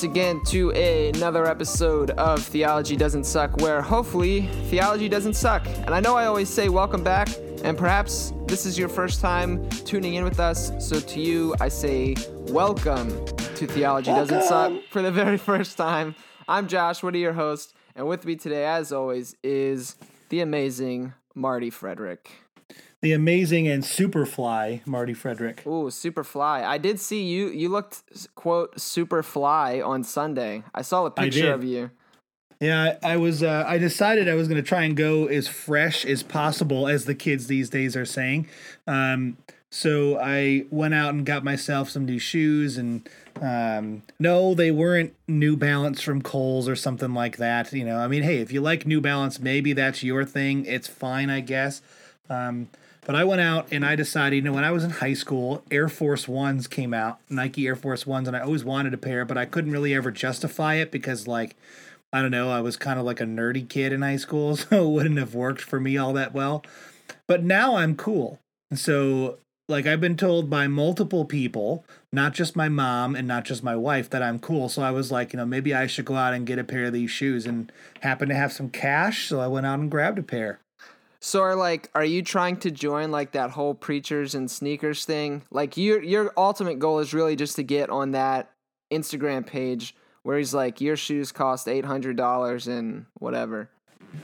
[0.00, 5.34] Welcome once again to a, another episode of Theology Doesn't Suck, where hopefully theology doesn't
[5.34, 5.66] suck.
[5.66, 7.28] And I know I always say welcome back,
[7.64, 10.72] and perhaps this is your first time tuning in with us.
[10.78, 12.16] So to you, I say
[12.48, 16.14] welcome to Theology Doesn't Suck for the very first time.
[16.48, 19.96] I'm Josh, one of your hosts, and with me today, as always, is
[20.30, 22.30] the amazing Marty Frederick.
[23.02, 25.66] The amazing and super fly Marty Frederick.
[25.66, 26.62] Ooh, super fly.
[26.62, 27.48] I did see you.
[27.48, 28.02] You looked
[28.34, 30.64] quote super fly on Sunday.
[30.74, 31.90] I saw a picture of you.
[32.60, 33.42] Yeah, I, I was.
[33.42, 37.06] Uh, I decided I was going to try and go as fresh as possible, as
[37.06, 38.48] the kids these days are saying.
[38.86, 39.38] Um,
[39.70, 43.08] so I went out and got myself some new shoes, and
[43.40, 47.72] um, no, they weren't New Balance from Kohl's or something like that.
[47.72, 50.66] You know, I mean, hey, if you like New Balance, maybe that's your thing.
[50.66, 51.80] It's fine, I guess.
[52.28, 52.68] Um,
[53.06, 55.62] but I went out and I decided, you know, when I was in high school,
[55.70, 59.24] Air Force Ones came out, Nike Air Force Ones, and I always wanted a pair,
[59.24, 61.56] but I couldn't really ever justify it because, like,
[62.12, 64.86] I don't know, I was kind of like a nerdy kid in high school, so
[64.86, 66.62] it wouldn't have worked for me all that well.
[67.26, 68.38] But now I'm cool.
[68.70, 73.44] And so, like, I've been told by multiple people, not just my mom and not
[73.44, 74.68] just my wife, that I'm cool.
[74.68, 76.86] So I was like, you know, maybe I should go out and get a pair
[76.86, 79.28] of these shoes and happen to have some cash.
[79.28, 80.58] So I went out and grabbed a pair.
[81.20, 85.42] So are like, are you trying to join like that whole preachers and sneakers thing?
[85.50, 88.50] Like your your ultimate goal is really just to get on that
[88.90, 93.70] Instagram page where he's like, your shoes cost eight hundred dollars and whatever.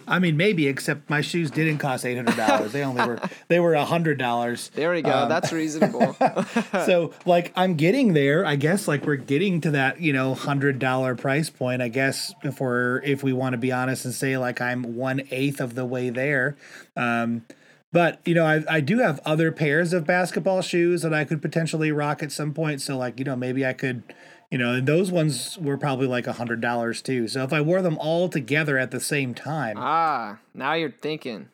[0.08, 2.72] I mean, maybe, except my shoes didn't cost eight hundred dollars.
[2.72, 4.70] they only were they were hundred dollars.
[4.74, 5.10] There we go.
[5.10, 6.16] Um, That's reasonable.
[6.86, 8.44] so like I'm getting there.
[8.44, 11.82] I guess like we're getting to that you know hundred dollar price point.
[11.82, 15.22] I guess if we're if we want to be honest and say like I'm one
[15.30, 16.56] eighth of the way there.
[16.96, 17.44] Um,
[17.92, 21.42] but you know I I do have other pairs of basketball shoes that I could
[21.42, 22.80] potentially rock at some point.
[22.80, 24.02] So like you know maybe I could.
[24.50, 27.26] You know, and those ones were probably like a hundred dollars too.
[27.28, 31.48] So if I wore them all together at the same time, ah, now you're thinking.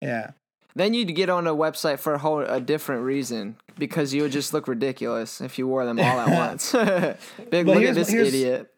[0.00, 0.32] yeah,
[0.74, 4.32] Then you'd get on a website for a whole a different reason because you would
[4.32, 6.72] just look ridiculous if you wore them all at once.
[7.50, 8.68] Big, Well, look at this here's- idiot.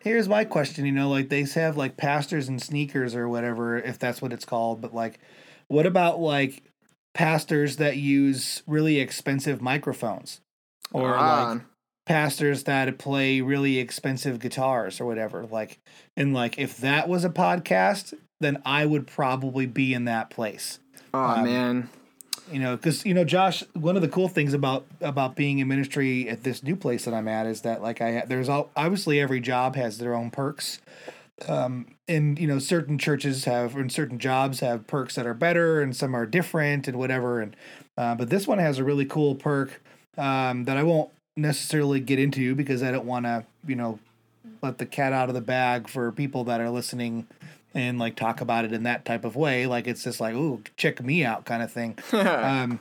[0.00, 3.98] Here's my question, you know, like they have like pastors and sneakers or whatever, if
[3.98, 5.18] that's what it's called, but like
[5.68, 6.62] what about like
[7.14, 10.40] pastors that use really expensive microphones?
[10.92, 11.52] Or Ah.
[11.52, 11.62] like
[12.06, 15.46] pastors that play really expensive guitars or whatever.
[15.46, 15.80] Like
[16.16, 20.78] and like if that was a podcast, then I would probably be in that place.
[21.12, 21.88] Oh um, man.
[22.52, 23.64] You know, because you know, Josh.
[23.72, 27.14] One of the cool things about about being in ministry at this new place that
[27.14, 30.80] I'm at is that like I there's all obviously every job has their own perks,
[31.48, 35.80] um, and you know certain churches have and certain jobs have perks that are better
[35.80, 37.40] and some are different and whatever.
[37.40, 37.56] And
[37.96, 39.80] uh, but this one has a really cool perk
[40.18, 43.98] um, that I won't necessarily get into because I don't want to you know
[44.62, 47.26] let the cat out of the bag for people that are listening
[47.74, 49.66] and like talk about it in that type of way.
[49.66, 51.98] Like it's just like, ooh, check me out kind of thing.
[52.12, 52.80] um,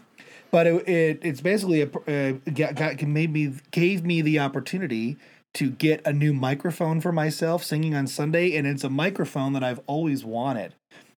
[0.52, 5.18] but it, it it's basically a uh, got, got made me gave me the opportunity
[5.54, 9.64] to get a new microphone for myself singing on Sunday, and it's a microphone that
[9.64, 10.74] I've always wanted.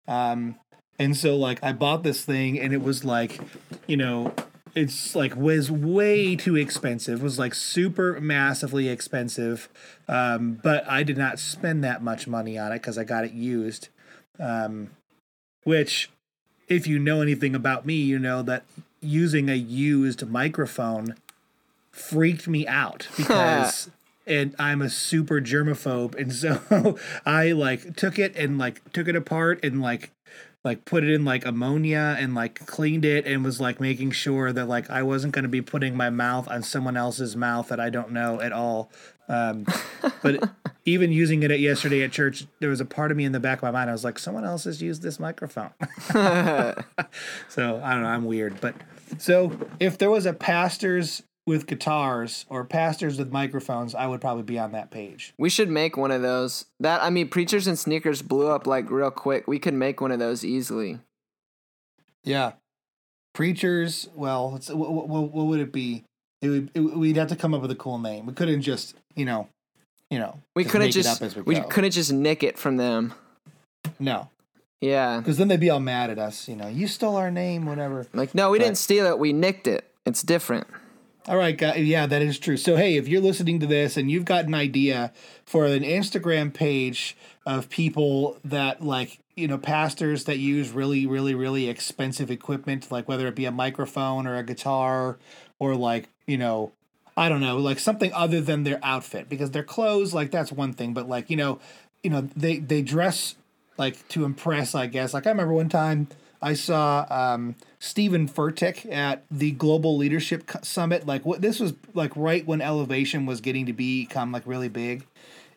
[0.08, 0.56] Um,
[0.98, 3.40] and so like I bought this thing, and it was like,
[3.88, 4.34] you know,
[4.76, 7.24] it's like was way too expensive.
[7.24, 9.70] Was like super massively expensive.
[10.08, 13.32] Um, but I did not spend that much money on it because I got it
[13.32, 13.88] used.
[14.38, 14.92] Um,
[15.64, 16.10] which,
[16.68, 18.66] if you know anything about me, you know that
[19.00, 21.16] using a used microphone
[21.92, 23.90] freaked me out because
[24.28, 29.16] and I'm a super germaphobe and so I like took it and like took it
[29.16, 30.12] apart and like
[30.66, 34.52] like put it in like ammonia and like cleaned it and was like making sure
[34.52, 37.80] that like I wasn't going to be putting my mouth on someone else's mouth that
[37.80, 38.92] I don't know at all.
[39.30, 39.66] Um,
[40.24, 40.50] but
[40.86, 43.40] even using it at yesterday at church, there was a part of me in the
[43.40, 43.92] back of my mind.
[43.92, 45.70] I was like, someone else has used this microphone.
[46.10, 46.76] so
[47.84, 48.10] I don't know.
[48.10, 48.74] I'm weird, but
[49.20, 54.44] so if there was a pastors with guitars or pastors with microphones, I would probably
[54.44, 55.34] be on that page.
[55.38, 56.66] We should make one of those.
[56.80, 59.48] That I mean, preachers and sneakers blew up like real quick.
[59.48, 61.00] We could make one of those easily.
[62.24, 62.54] Yeah.
[63.34, 66.04] Preachers, well, it's, what, what, what would it be?
[66.42, 68.26] It would it, we'd have to come up with a cool name.
[68.26, 69.48] We couldn't just, you know,
[70.10, 73.14] you know, We couldn't just we, we couldn't just nick it from them.
[74.00, 74.30] no,
[74.82, 75.18] Yeah.
[75.20, 76.48] because then they'd be all mad at us.
[76.48, 78.08] You know, you stole our name, whatever.
[78.14, 79.20] Like no, we But- didn't steal it.
[79.20, 79.86] We nicked it.
[80.06, 80.68] It's different.
[81.28, 81.80] All right, guys.
[81.80, 82.56] Yeah, that is true.
[82.56, 85.12] So, hey, if you're listening to this and you've got an idea
[85.44, 87.18] for an Instagram page
[87.48, 93.08] of people that like, you know, pastors that use really, really, really expensive equipment, like
[93.08, 95.18] whether it be a microphone or a guitar
[95.58, 96.72] or like, you know,
[97.18, 100.74] I don't know, like something other than their outfit because their clothes, like that's one
[100.74, 101.60] thing, but like you know,
[102.04, 103.36] you know they they dress
[103.78, 105.14] like to impress, I guess.
[105.14, 106.08] Like I remember one time
[106.42, 111.06] I saw um, Stephen Furtick at the Global Leadership Summit.
[111.06, 115.06] Like what this was like right when Elevation was getting to become like really big,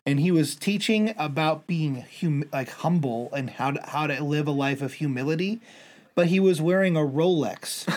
[0.05, 4.47] and he was teaching about being hum- like humble and how to how to live
[4.47, 5.61] a life of humility
[6.19, 7.87] but he was wearing a Rolex.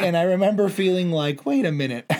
[0.00, 2.10] and I remember feeling like, wait a minute.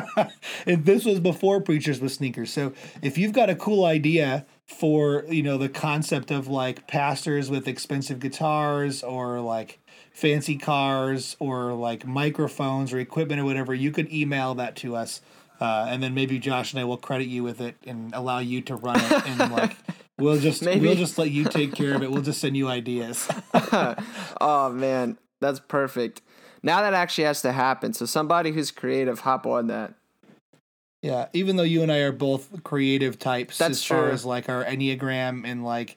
[0.64, 2.52] and this was before Preachers with Sneakers.
[2.52, 2.72] So
[3.02, 7.66] if you've got a cool idea for, you know, the concept of like pastors with
[7.66, 9.80] expensive guitars or like
[10.12, 15.20] fancy cars or like microphones or equipment or whatever, you could email that to us.
[15.60, 18.60] Uh, and then maybe Josh and I will credit you with it and allow you
[18.62, 19.76] to run it and like
[20.18, 20.80] We'll just Maybe.
[20.84, 22.10] we'll just let you take care of it.
[22.10, 23.28] We'll just send you ideas.
[24.40, 26.22] oh man, that's perfect.
[26.62, 27.92] Now that actually has to happen.
[27.92, 29.94] So somebody who's creative, hop on that.
[31.02, 33.96] Yeah, even though you and I are both creative types that's as true.
[33.96, 35.96] far as like our Enneagram and like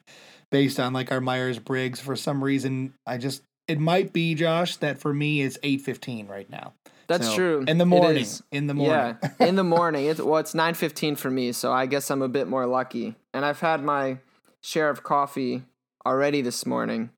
[0.51, 4.77] based on like our Myers Briggs, for some reason I just it might be Josh
[4.77, 6.73] that for me it's eight fifteen right now.
[7.07, 7.65] That's so, true.
[7.67, 8.25] In the morning.
[8.51, 9.17] In the morning.
[9.21, 10.05] Yeah, in the morning.
[10.05, 13.15] It's well, it's nine fifteen for me, so I guess I'm a bit more lucky.
[13.33, 14.19] And I've had my
[14.61, 15.63] share of coffee
[16.05, 17.09] already this morning.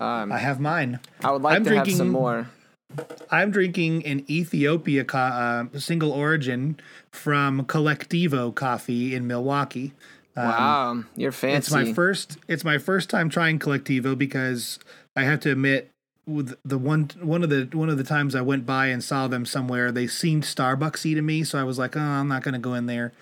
[0.00, 1.00] Um, I have mine.
[1.22, 2.50] I would like I'm to drinking, have some more.
[3.30, 6.78] I'm drinking an Ethiopia co- uh, single origin
[7.10, 9.92] from Colectivo Coffee in Milwaukee.
[10.36, 11.58] Um, wow, you're fancy.
[11.58, 12.38] It's my first.
[12.48, 14.78] It's my first time trying Colectivo because
[15.16, 15.90] I have to admit
[16.26, 19.28] with the one one of the one of the times I went by and saw
[19.28, 22.58] them somewhere, they seemed Starbucksy to me, so I was like, oh, I'm not gonna
[22.58, 23.12] go in there,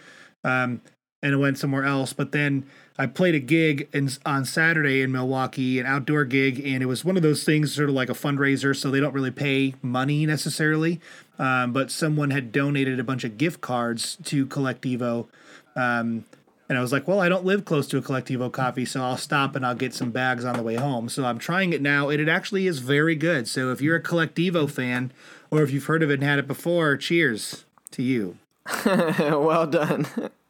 [0.45, 0.81] um,
[1.23, 2.13] and I went somewhere else.
[2.13, 2.65] But then
[2.99, 7.05] I played a gig in, on Saturday in Milwaukee, an outdoor gig, and it was
[7.05, 10.27] one of those things, sort of like a fundraiser, so they don't really pay money
[10.27, 11.00] necessarily,
[11.39, 15.27] um, but someone had donated a bunch of gift cards to Colectivo.
[15.75, 16.27] Um,
[16.69, 19.17] and I was like, well, I don't live close to a Colectivo coffee, so I'll
[19.17, 21.09] stop and I'll get some bags on the way home.
[21.09, 23.49] So I'm trying it now, and it actually is very good.
[23.49, 25.12] So if you're a Colectivo fan,
[25.50, 28.38] or if you've heard of it and had it before, cheers to you.
[28.87, 30.06] well done.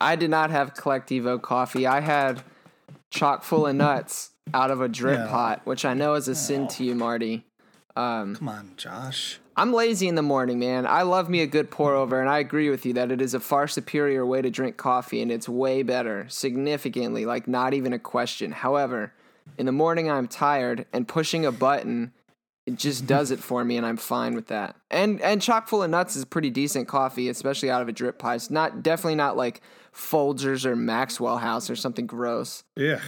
[0.00, 1.86] I did not have Colectivo coffee.
[1.86, 2.42] I had
[3.10, 6.68] chock full of nuts out of a drip pot, which I know is a sin
[6.68, 7.44] to you, Marty.
[7.96, 9.40] Um, Come on, Josh.
[9.56, 10.86] I'm lazy in the morning, man.
[10.86, 13.32] I love me a good pour over, and I agree with you that it is
[13.32, 17.94] a far superior way to drink coffee, and it's way better, significantly, like not even
[17.94, 18.52] a question.
[18.52, 19.14] However,
[19.56, 22.12] in the morning I'm tired, and pushing a button,
[22.66, 24.76] it just does it for me, and I'm fine with that.
[24.90, 28.18] And and chock full of nuts is pretty decent coffee, especially out of a drip
[28.18, 28.36] pot.
[28.36, 29.62] It's not definitely not like
[29.96, 32.62] Folgers or Maxwell House or something gross.
[32.76, 33.00] Yeah.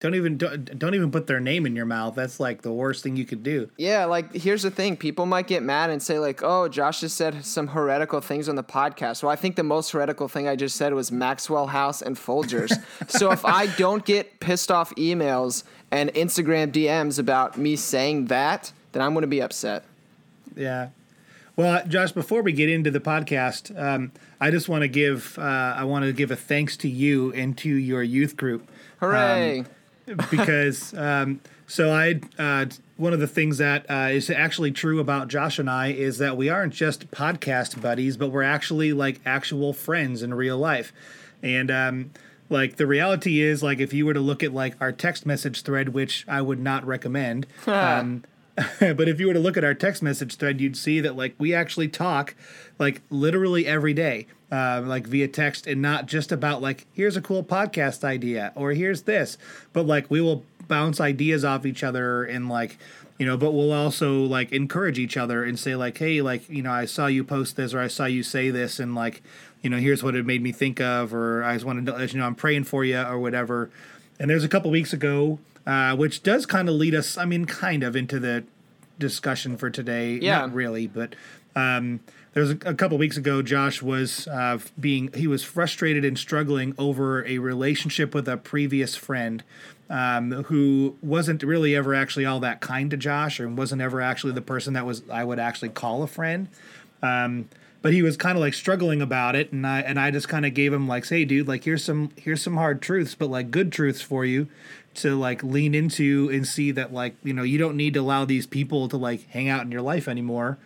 [0.00, 2.14] Don't even don't, don't even put their name in your mouth.
[2.14, 3.68] That's like the worst thing you could do.
[3.76, 7.16] Yeah, like here's the thing: people might get mad and say like, "Oh, Josh just
[7.16, 10.56] said some heretical things on the podcast." Well, I think the most heretical thing I
[10.56, 12.72] just said was Maxwell House and Folgers.
[13.08, 18.72] so if I don't get pissed off emails and Instagram DMs about me saying that,
[18.92, 19.84] then I'm going to be upset.
[20.56, 20.88] Yeah.
[21.60, 25.42] Well, Josh, before we get into the podcast, um, I just want to give uh,
[25.76, 28.66] I want to give a thanks to you and to your youth group.
[28.98, 29.66] Hooray!
[30.08, 32.64] Um, because um, so I uh,
[32.96, 36.38] one of the things that uh, is actually true about Josh and I is that
[36.38, 40.94] we aren't just podcast buddies, but we're actually like actual friends in real life,
[41.42, 42.10] and um,
[42.48, 45.60] like the reality is like if you were to look at like our text message
[45.60, 47.46] thread, which I would not recommend.
[47.66, 48.24] um,
[48.80, 51.34] but if you were to look at our text message thread, you'd see that like
[51.38, 52.34] we actually talk
[52.78, 57.22] like literally every day uh, like via text and not just about like here's a
[57.22, 59.38] cool podcast idea or here's this
[59.72, 62.76] but like we will bounce ideas off each other and like
[63.18, 66.62] you know but we'll also like encourage each other and say like hey like you
[66.62, 69.22] know i saw you post this or i saw you say this and like
[69.62, 72.12] you know here's what it made me think of or i just wanted to let
[72.12, 73.70] you know i'm praying for you or whatever.
[74.18, 77.44] And there's a couple weeks ago uh, which does kind of lead us i mean
[77.44, 78.44] kind of into the
[78.98, 80.18] discussion for today.
[80.20, 80.40] Yeah.
[80.40, 81.14] not really but
[81.56, 82.00] um
[82.32, 86.18] there was a, a couple weeks ago josh was uh, being he was frustrated and
[86.18, 89.42] struggling over a relationship with a previous friend
[89.88, 94.32] um, who wasn't really ever actually all that kind to josh and wasn't ever actually
[94.32, 96.48] the person that was i would actually call a friend.
[97.02, 97.48] Um,
[97.82, 100.44] but he was kind of like struggling about it and i and i just kind
[100.44, 103.50] of gave him like hey dude like here's some here's some hard truths but like
[103.50, 104.48] good truths for you
[105.02, 108.24] to like lean into and see that like you know you don't need to allow
[108.24, 110.58] these people to like hang out in your life anymore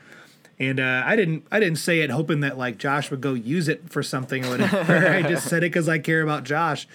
[0.59, 3.69] and uh, I didn't I didn't say it hoping that like Josh would go use
[3.69, 5.09] it for something or whatever.
[5.09, 6.87] I just said it because I care about Josh.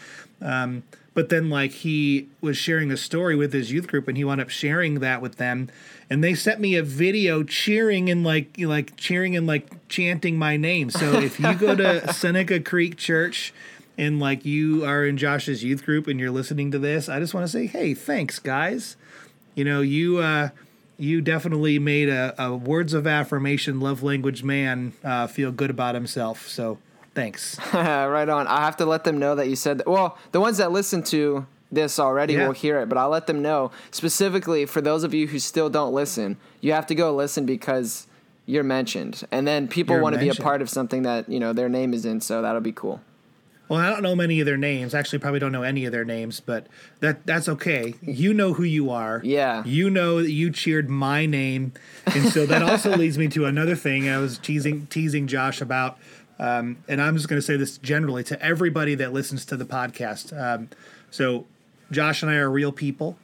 [0.42, 4.24] Um, but then like he was sharing a story with his youth group and he
[4.24, 5.70] wound up sharing that with them
[6.10, 10.56] and they sent me a video cheering and like like cheering and like chanting my
[10.56, 13.54] name so if you go to seneca creek church
[14.00, 17.34] and like you are in josh's youth group and you're listening to this i just
[17.34, 18.96] want to say hey thanks guys
[19.56, 20.50] you know you uh
[20.98, 25.94] you definitely made a, a words of affirmation love language man uh, feel good about
[25.96, 26.78] himself so
[27.16, 28.48] thanks right on.
[28.48, 29.88] I have to let them know that you said that.
[29.88, 32.46] Well, the ones that listen to this already Yeah.
[32.48, 35.70] will hear it, but I'll let them know specifically for those of you who still
[35.70, 36.38] don't listen.
[36.62, 38.08] You have to go listen because
[38.46, 41.52] you're mentioned, and then people want to be a part of something that you know
[41.52, 42.22] their name is in.
[42.22, 43.02] So that'll be cool.
[43.70, 44.96] Well, I don't know many of their names.
[44.96, 46.66] Actually, probably don't know any of their names, but
[47.02, 47.94] that that's okay.
[48.02, 49.22] You know who you are.
[49.24, 49.64] Yeah.
[49.64, 51.74] You know that you cheered my name,
[52.08, 54.10] and so that also leads me to another thing.
[54.10, 56.00] I was teasing teasing Josh about,
[56.40, 59.66] um, and I'm just going to say this generally to everybody that listens to the
[59.66, 60.36] podcast.
[60.36, 60.70] Um,
[61.12, 61.46] so,
[61.92, 63.18] Josh and I are real people.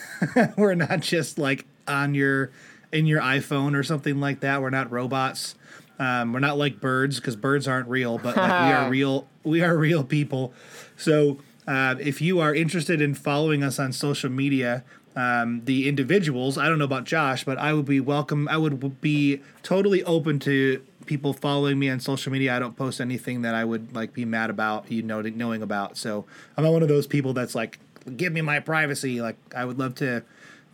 [0.56, 2.50] We're not just like on your
[2.90, 4.60] in your iPhone or something like that.
[4.60, 5.54] We're not robots.
[6.02, 9.28] Um, we're not like birds because birds aren't real, but like we are real.
[9.44, 10.52] We are real people.
[10.96, 14.82] So uh, if you are interested in following us on social media,
[15.14, 18.48] um, the individuals, I don't know about Josh, but I would be welcome.
[18.48, 22.56] I would be totally open to people following me on social media.
[22.56, 25.96] I don't post anything that I would like be mad about, you know, knowing about.
[25.96, 26.24] So
[26.56, 27.78] I'm not one of those people that's like,
[28.16, 29.20] give me my privacy.
[29.20, 30.24] Like I would love to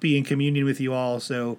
[0.00, 1.20] be in communion with you all.
[1.20, 1.58] So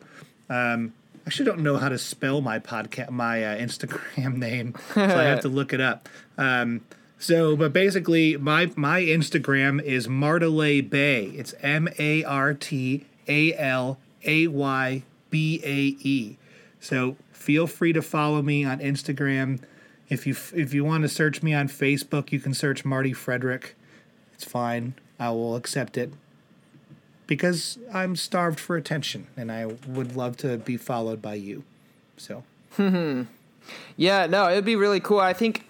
[0.50, 0.94] um,
[1.30, 5.42] actually don't know how to spell my podcast, my uh, Instagram name, so I have
[5.42, 6.10] to look it up.
[6.40, 6.82] Um,
[7.20, 11.26] so, but basically, my my Instagram is Martalay Bay.
[11.26, 16.38] It's M A R T A L A Y B A E.
[16.80, 19.60] So feel free to follow me on Instagram.
[20.08, 23.76] If you if you want to search me on Facebook, you can search Marty Frederick.
[24.34, 24.96] It's fine.
[25.20, 26.12] I will accept it
[27.30, 31.64] because I'm starved for attention and I would love to be followed by you.
[32.18, 32.44] So,
[33.98, 35.20] Yeah, no, it'd be really cool.
[35.20, 35.64] I think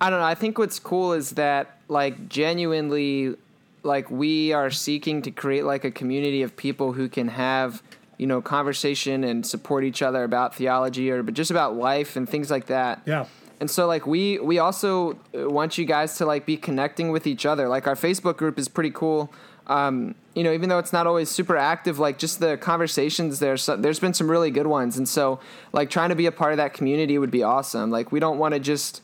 [0.00, 0.26] I don't know.
[0.26, 3.36] I think what's cool is that like genuinely
[3.84, 7.80] like we are seeking to create like a community of people who can have,
[8.16, 12.28] you know, conversation and support each other about theology or but just about life and
[12.28, 13.00] things like that.
[13.06, 13.26] yeah.
[13.60, 17.28] And so like we we also uh, want you guys to like be connecting with
[17.28, 17.68] each other.
[17.68, 19.32] Like our Facebook group is pretty cool.
[19.68, 23.56] Um, you know, even though it's not always super active, like just the conversations there.
[23.56, 25.40] So, there's been some really good ones, and so
[25.72, 27.90] like trying to be a part of that community would be awesome.
[27.90, 29.02] Like we don't want to just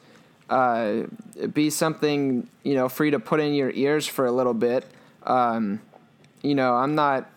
[0.49, 1.03] uh,
[1.53, 4.87] be something you know free to put in your ears for a little bit.
[5.25, 5.81] Um,
[6.43, 7.31] you know, I'm not.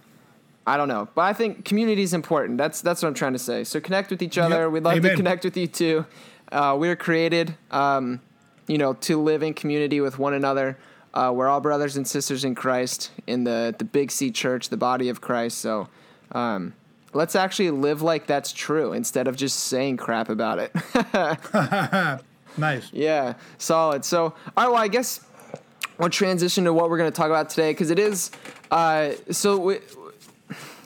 [0.66, 2.58] I don't know, but I think community is important.
[2.58, 3.64] That's that's what I'm trying to say.
[3.64, 4.64] So connect with each other.
[4.64, 4.72] Yep.
[4.72, 6.06] We'd love to connect with you too.
[6.52, 8.22] Uh, we are created, um,
[8.68, 10.78] you know, to live in community with one another.
[11.14, 14.78] Uh, we're all brothers and sisters in Christ in the the Big C Church, the
[14.78, 15.58] body of Christ.
[15.60, 15.88] So
[16.32, 16.74] um,
[17.14, 22.22] let's actually live like that's true instead of just saying crap about it.
[22.58, 22.92] Nice.
[22.92, 24.04] Yeah, solid.
[24.04, 25.26] So, all right, well, I guess
[25.98, 28.32] we'll transition to what we're going to talk about today because it is,
[28.72, 29.80] uh, so we,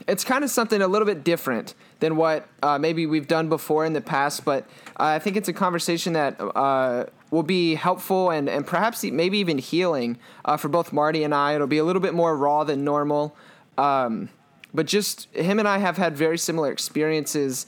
[0.07, 3.85] it's kind of something a little bit different than what uh, maybe we've done before
[3.85, 4.65] in the past, but
[4.97, 9.57] I think it's a conversation that uh, will be helpful and, and perhaps maybe even
[9.57, 11.55] healing uh, for both Marty and I.
[11.55, 13.35] It'll be a little bit more raw than normal.
[13.77, 14.29] Um,
[14.73, 17.65] but just him and I have had very similar experiences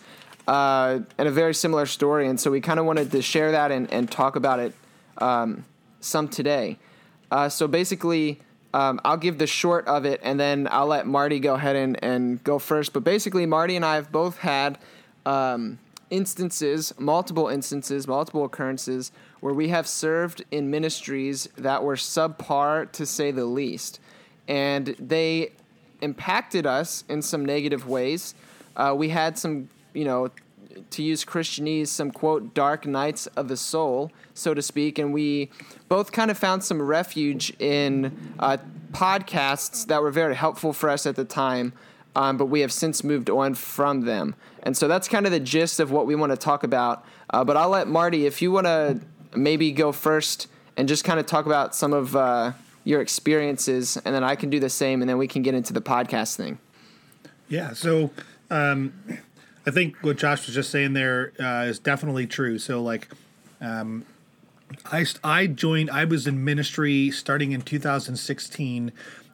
[0.48, 3.72] uh, and a very similar story, and so we kind of wanted to share that
[3.72, 4.74] and, and talk about it
[5.20, 5.65] um,
[6.01, 6.77] some today.
[7.32, 8.41] Uh, so basically,
[8.74, 12.03] um, I'll give the short of it, and then I'll let Marty go ahead and,
[12.03, 12.91] and go first.
[12.91, 14.77] But basically, Marty and I have both had
[15.25, 15.79] um,
[16.10, 19.12] instances, multiple instances, multiple occurrences
[19.43, 24.00] where we have served in ministries that were subpar to say the least,
[24.47, 25.51] and they
[26.00, 28.35] impacted us in some negative ways.
[28.77, 30.29] Uh, we had some, you know,
[30.91, 34.97] to use Christianese, some quote, dark nights of the soul, so to speak.
[34.97, 35.50] And we
[35.89, 38.55] both kind of found some refuge in uh,
[38.93, 41.73] podcasts that were very helpful for us at the time,
[42.15, 44.35] um, but we have since moved on from them.
[44.63, 47.05] And so that's kind of the gist of what we want to talk about.
[47.29, 49.01] Uh, but I'll let Marty, if you want to
[49.35, 50.47] maybe go first
[50.77, 54.49] and just kind of talk about some of uh, your experiences, and then I can
[54.49, 56.59] do the same, and then we can get into the podcast thing.
[57.47, 57.73] Yeah.
[57.73, 58.11] So,
[58.49, 58.93] um,
[59.65, 62.59] I think what Josh was just saying there uh, is definitely true.
[62.59, 63.07] So, like,
[63.61, 64.05] um,
[64.91, 65.89] I I joined.
[65.91, 68.91] I was in ministry starting in 2016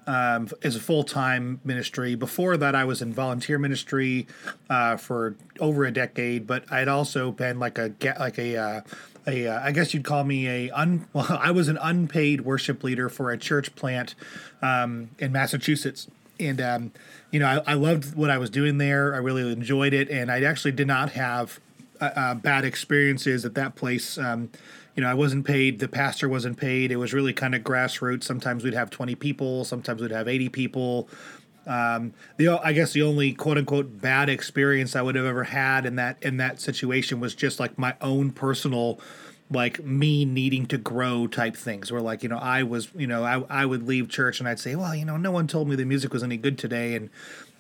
[0.10, 2.16] um, as a full time ministry.
[2.16, 4.28] Before that, I was in volunteer ministry
[4.70, 6.48] uh, for over a decade.
[6.48, 8.82] But I'd also been like a like a uh,
[9.28, 12.84] a uh, I guess you'd call me a un well I was an unpaid worship
[12.84, 14.16] leader for a church plant
[14.62, 16.08] um, in Massachusetts.
[16.40, 16.92] And um,
[17.32, 19.14] you know I, I, loved what I was doing there.
[19.14, 20.10] I really enjoyed it.
[20.10, 21.60] And I actually did not have
[22.00, 24.18] uh, uh, bad experiences at that place.
[24.18, 24.50] Um,
[24.96, 25.80] you know I wasn't paid.
[25.80, 26.92] The pastor wasn't paid.
[26.92, 28.24] It was really kind of grassroots.
[28.24, 29.64] Sometimes we'd have 20 people.
[29.66, 31.10] Sometimes we'd have 80 people
[31.70, 35.86] um, the I guess the only quote unquote bad experience I would have ever had
[35.86, 39.00] in that in that situation was just like my own personal
[39.52, 43.24] like me needing to grow type things where like you know i was you know
[43.24, 45.76] I, I would leave church and i'd say well you know no one told me
[45.76, 46.96] the music was any good today.
[46.96, 47.10] And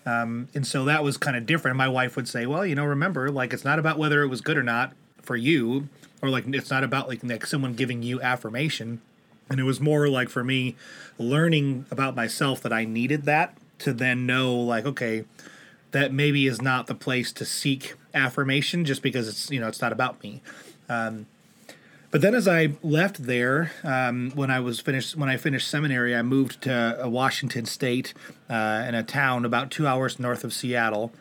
[0.05, 1.77] um, and so that was kind of different.
[1.77, 4.41] My wife would say well you know remember like it's not about whether it was
[4.41, 5.87] good or not for you
[6.21, 9.01] or like it's not about like, like someone giving you affirmation.
[9.51, 10.75] And it was more like for me
[11.17, 15.25] learning about myself that i needed that to then know like okay
[15.91, 19.81] that maybe is not the place to seek affirmation just because it's you know it's
[19.81, 20.41] not about me
[20.89, 21.25] um,
[22.11, 26.15] but then as I left there, um, when I was finished, when I finished seminary,
[26.15, 28.15] I moved to uh, Washington State
[28.49, 31.11] uh, in a town about two hours north of Seattle.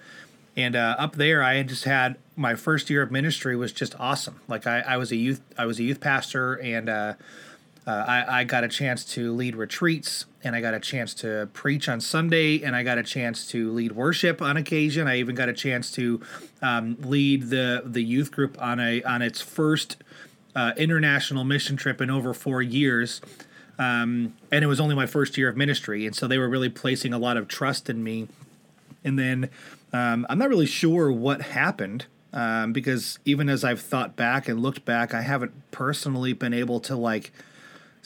[0.56, 3.94] And uh, up there, I had just had my first year of ministry was just
[4.00, 4.40] awesome.
[4.48, 7.14] Like I, I was a youth, I was a youth pastor, and uh,
[7.86, 11.48] uh, I, I got a chance to lead retreats, and I got a chance to
[11.52, 15.08] preach on Sunday, and I got a chance to lead worship on occasion.
[15.08, 16.20] I even got a chance to
[16.62, 19.96] um, lead the the youth group on a on its first
[20.54, 23.20] uh, international mission trip in over four years.
[23.78, 26.04] Um, and it was only my first year of ministry.
[26.04, 28.26] And so they were really placing a lot of trust in me.
[29.04, 29.50] And then
[29.92, 34.60] um, I'm not really sure what happened um, because even as I've thought back and
[34.60, 37.32] looked back, I haven't personally been able to like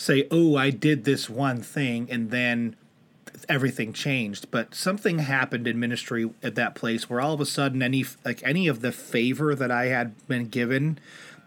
[0.02, 2.76] say, oh, I did this one thing and then
[3.48, 7.82] everything changed but something happened in ministry at that place where all of a sudden
[7.82, 10.96] any like any of the favor that i had been given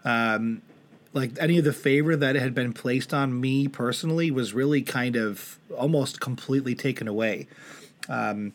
[0.04, 0.60] um,
[1.16, 5.16] like any of the favor that had been placed on me personally was really kind
[5.16, 7.48] of almost completely taken away.
[8.08, 8.52] Um,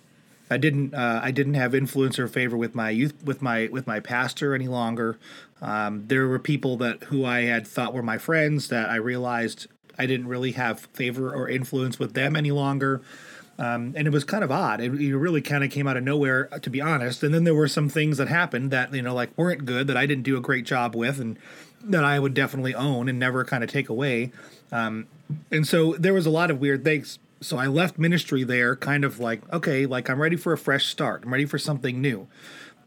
[0.50, 3.88] I didn't uh, I didn't have influence or favor with my youth with my with
[3.88, 5.18] my pastor any longer.
[5.62, 9.68] Um, there were people that who I had thought were my friends that I realized
[10.02, 13.02] I didn't really have favor or influence with them any longer.
[13.60, 14.82] Um, and it was kind of odd.
[14.82, 17.22] It, it really kind of came out of nowhere, to be honest.
[17.22, 19.98] And then there were some things that happened that you know like weren't good that
[19.98, 21.38] I didn't do a great job with, and
[21.84, 24.32] that I would definitely own and never kind of take away.
[24.72, 25.08] Um,
[25.52, 27.20] and so there was a lot of weird things.
[27.42, 30.88] So I left ministry there, kind of like, okay, like I'm ready for a fresh
[30.88, 31.24] start.
[31.26, 32.28] I'm ready for something new.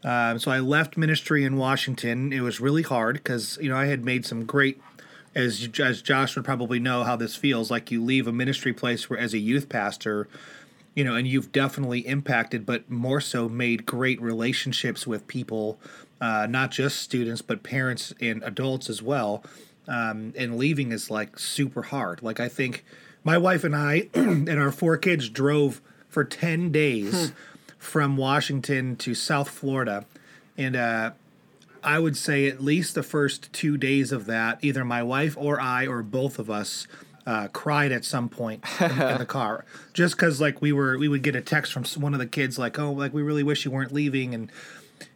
[0.03, 2.31] Um, so I left ministry in Washington.
[2.31, 4.79] It was really hard because you know I had made some great,
[5.35, 7.69] as as Josh would probably know how this feels.
[7.69, 10.27] Like you leave a ministry place where as a youth pastor,
[10.95, 15.77] you know, and you've definitely impacted, but more so made great relationships with people
[16.21, 19.43] uh, not just students but parents and adults as well.
[19.87, 22.23] Um, and leaving is like super hard.
[22.23, 22.83] Like I think
[23.23, 27.35] my wife and I and our four kids drove for ten days hmm.
[27.77, 30.05] from Washington to South Florida,
[30.57, 31.11] and uh,
[31.85, 35.61] I would say at least the first two days of that, either my wife or
[35.61, 36.87] I or both of us
[37.25, 41.07] uh, cried at some point in, in the car, just because like we were we
[41.07, 43.65] would get a text from one of the kids like, oh, like we really wish
[43.65, 44.51] you weren't leaving, and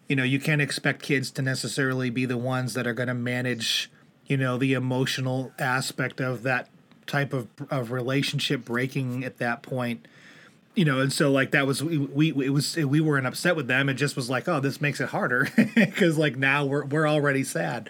[0.08, 3.14] you know, you can't expect kids to necessarily be the ones that are going to
[3.14, 3.92] manage,
[4.26, 6.70] you know, the emotional aspect of that
[7.06, 10.08] type of of relationship breaking at that point.
[10.80, 13.68] You know, and so like that was we, we it was we weren't upset with
[13.68, 13.90] them.
[13.90, 17.44] It just was like, oh, this makes it harder because like now we're we're already
[17.44, 17.90] sad.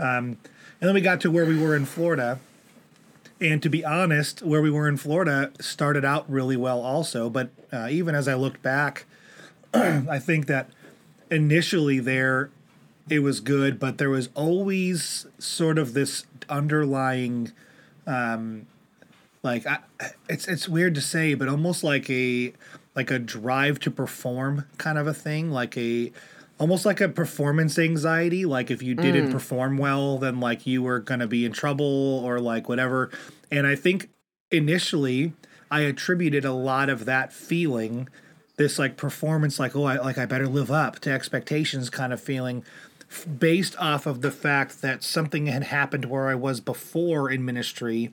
[0.00, 0.36] Um,
[0.80, 2.40] and then we got to where we were in Florida,
[3.40, 7.30] and to be honest, where we were in Florida started out really well also.
[7.30, 9.04] But uh, even as I looked back,
[9.72, 10.68] I think that
[11.30, 12.50] initially there
[13.08, 17.52] it was good, but there was always sort of this underlying
[18.04, 18.66] um
[19.46, 19.78] like I,
[20.28, 22.52] it's it's weird to say, but almost like a
[22.94, 26.12] like a drive to perform kind of a thing, like a
[26.58, 29.32] almost like a performance anxiety like if you didn't mm.
[29.32, 33.10] perform well then like you were going to be in trouble or like whatever
[33.50, 34.08] and i think
[34.50, 35.34] initially
[35.70, 38.08] i attributed a lot of that feeling
[38.56, 42.20] this like performance like oh I like I better live up to expectations kind of
[42.20, 42.64] feeling
[43.38, 48.12] based off of the fact that something had happened where I was before in ministry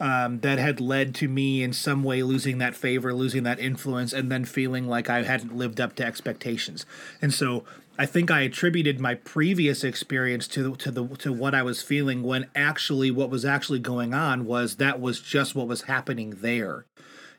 [0.00, 4.12] um, that had led to me in some way losing that favor, losing that influence,
[4.12, 6.86] and then feeling like I hadn't lived up to expectations.
[7.20, 7.64] And so
[7.98, 12.22] I think I attributed my previous experience to to the to what I was feeling
[12.22, 16.86] when actually what was actually going on was that was just what was happening there.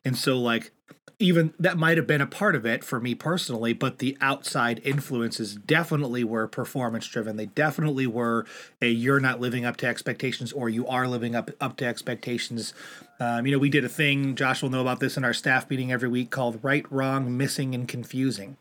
[0.03, 0.71] And so like
[1.19, 4.81] even that might have been a part of it for me personally, but the outside
[4.85, 7.35] influences definitely were performance driven.
[7.35, 8.45] They definitely were
[8.81, 12.73] a you're not living up to expectations or you are living up up to expectations.
[13.19, 15.69] Um, you know, we did a thing, Josh will know about this in our staff
[15.69, 18.55] meeting every week called Right, Wrong, Missing, and Confusing.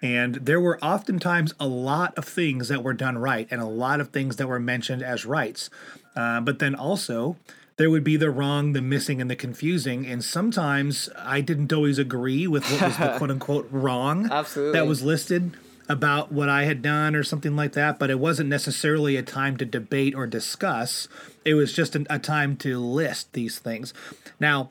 [0.00, 4.00] And there were oftentimes a lot of things that were done right and a lot
[4.00, 5.70] of things that were mentioned as rights.
[6.14, 7.36] Uh, but then also,
[7.76, 10.06] there would be the wrong, the missing, and the confusing.
[10.06, 14.72] And sometimes I didn't always agree with what was the quote unquote wrong Absolutely.
[14.72, 15.56] that was listed
[15.88, 17.98] about what I had done or something like that.
[17.98, 21.08] But it wasn't necessarily a time to debate or discuss,
[21.44, 23.92] it was just an, a time to list these things.
[24.40, 24.70] Now,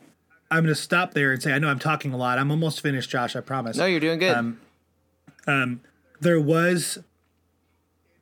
[0.51, 2.37] I'm going to stop there and say, I know I'm talking a lot.
[2.37, 3.77] I'm almost finished, Josh, I promise.
[3.77, 4.35] No, you're doing good.
[4.35, 4.59] Um,
[5.47, 5.81] um,
[6.19, 6.99] there was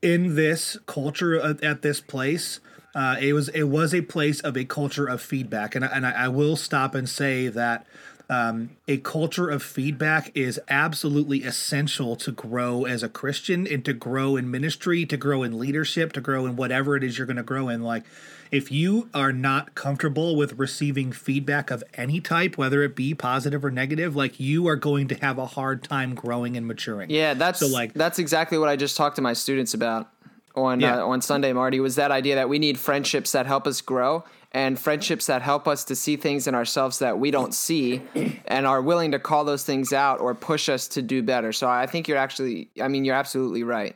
[0.02, 2.60] in this culture at, at this place
[2.96, 6.06] uh, it was it was a place of a culture of feedback and, I- and
[6.06, 7.86] I, I will stop and say that
[8.30, 13.94] um, a culture of feedback is absolutely essential to grow as a Christian and to
[13.94, 17.38] grow in ministry, to grow in leadership, to grow in whatever it is you're going
[17.38, 17.84] to grow in.
[17.84, 18.04] Like,
[18.50, 23.64] if you are not comfortable with receiving feedback of any type, whether it be positive
[23.66, 27.10] or negative, like you are going to have a hard time growing and maturing.
[27.10, 30.10] Yeah, that's So, like- that's exactly what I just talked to my students about
[30.56, 31.02] on Yeah.
[31.02, 31.80] uh, on Sunday, Marty.
[31.80, 35.68] Was that idea that we need friendships that help us grow and friendships that help
[35.68, 38.02] us to see things in ourselves that we don't see,
[38.46, 41.52] and are willing to call those things out or push us to do better.
[41.52, 43.96] So I think you're actually, I mean, you're absolutely right.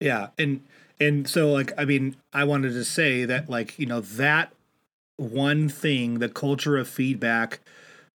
[0.00, 0.62] Yeah, and
[1.00, 4.52] and so like I mean, I wanted to say that like you know that
[5.16, 7.60] one thing, the culture of feedback,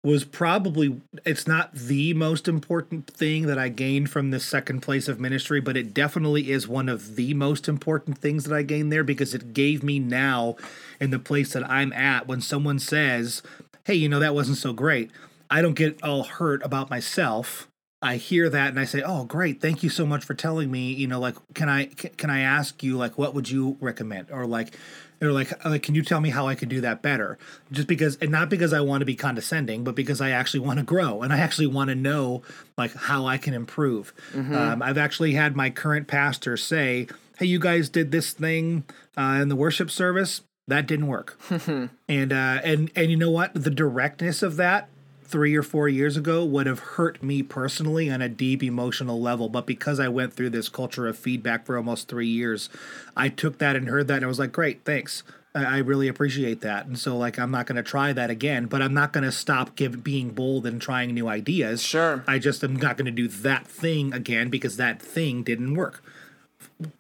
[0.04, 5.08] was probably it's not the most important thing that I gained from this second place
[5.08, 8.92] of ministry, but it definitely is one of the most important things that I gained
[8.92, 10.56] there because it gave me now
[11.00, 13.42] in the place that I'm at when someone says,
[13.86, 15.12] "Hey, you know that wasn't so great."
[15.50, 17.68] I don't get all hurt about myself.
[18.02, 19.60] I hear that and I say, "Oh, great!
[19.60, 20.94] Thank you so much for telling me.
[20.94, 24.46] You know, like, can I can, I ask you like what would you recommend or
[24.46, 24.78] like,
[25.20, 27.40] or like, like, can you tell me how I could do that better?
[27.72, 30.78] Just because, and not because I want to be condescending, but because I actually want
[30.78, 32.44] to grow and I actually want to know
[32.78, 34.14] like how I can improve.
[34.56, 37.08] Um, I've actually had my current pastor say,
[37.40, 38.84] "Hey, you guys did this thing
[39.18, 43.54] uh, in the worship service." That didn't work, and uh, and and you know what?
[43.56, 44.90] The directness of that
[45.28, 49.50] three or four years ago would have hurt me personally on a deep emotional level.
[49.50, 52.70] But because I went through this culture of feedback for almost three years,
[53.16, 55.24] I took that and heard that and I was like, great, thanks.
[55.54, 56.86] I I really appreciate that.
[56.86, 59.32] And so, like, I'm not going to try that again, but I'm not going to
[59.32, 61.82] stop give, being bold and trying new ideas.
[61.82, 62.24] Sure.
[62.28, 66.04] I just am not going to do that thing again because that thing didn't work.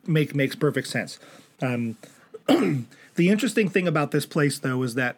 [0.05, 1.19] Make makes perfect sense.
[1.61, 1.97] Um,
[2.47, 5.17] the interesting thing about this place, though, is that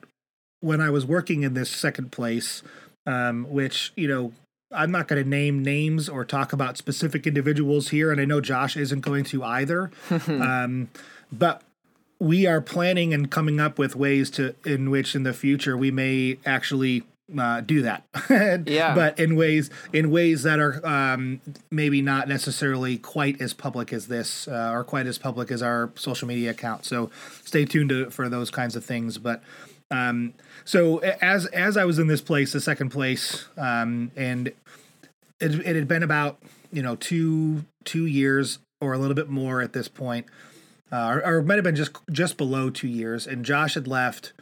[0.59, 2.61] when I was working in this second place,
[3.05, 4.33] um, which you know
[4.71, 8.41] I'm not going to name names or talk about specific individuals here, and I know
[8.41, 9.91] Josh isn't going to either.
[10.27, 10.89] um,
[11.31, 11.63] but
[12.19, 15.89] we are planning and coming up with ways to in which in the future we
[15.89, 17.03] may actually
[17.38, 18.03] uh, do that.
[18.65, 18.93] Yeah.
[18.93, 24.07] But in ways in ways that are um, maybe not necessarily quite as public as
[24.07, 26.85] this, uh, or quite as public as our social media account.
[26.85, 27.09] So
[27.43, 29.17] stay tuned to, for those kinds of things.
[29.17, 29.41] But
[29.91, 30.33] um,
[30.69, 34.55] so as as I was in this place, the second place, um, and it,
[35.41, 36.38] it had been about
[36.71, 40.27] you know two two years or a little bit more at this point,
[40.91, 43.25] uh, or, or might have been just just below two years.
[43.25, 44.34] And Josh had left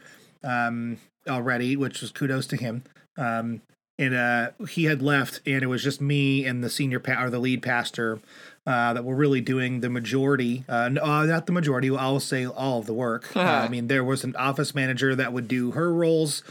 [0.44, 2.82] um, already, which was kudos to him.
[3.16, 3.62] Um,
[3.98, 7.30] and uh, he had left, and it was just me and the senior pa- or
[7.30, 8.18] the lead pastor
[8.68, 10.62] uh, that were really doing the majority.
[10.68, 11.90] Uh, no, uh, not the majority.
[11.90, 13.32] I'll say all of the work.
[13.38, 16.42] Uh, I mean, there was an office manager that would do her roles.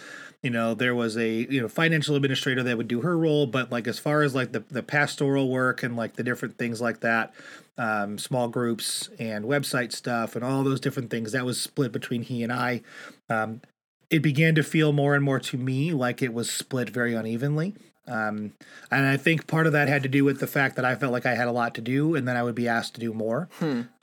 [0.41, 3.71] You know, there was a you know financial administrator that would do her role, but
[3.71, 7.01] like as far as like the the pastoral work and like the different things like
[7.01, 7.34] that,
[7.77, 12.23] um, small groups and website stuff and all those different things, that was split between
[12.23, 12.82] he and I.
[13.30, 13.62] Um,
[14.10, 17.75] it began to feel more and more to me like it was split very unevenly.
[18.08, 18.54] Um,
[18.89, 21.12] and I think part of that had to do with the fact that I felt
[21.12, 23.13] like I had a lot to do and then I would be asked to do
[23.13, 23.50] more.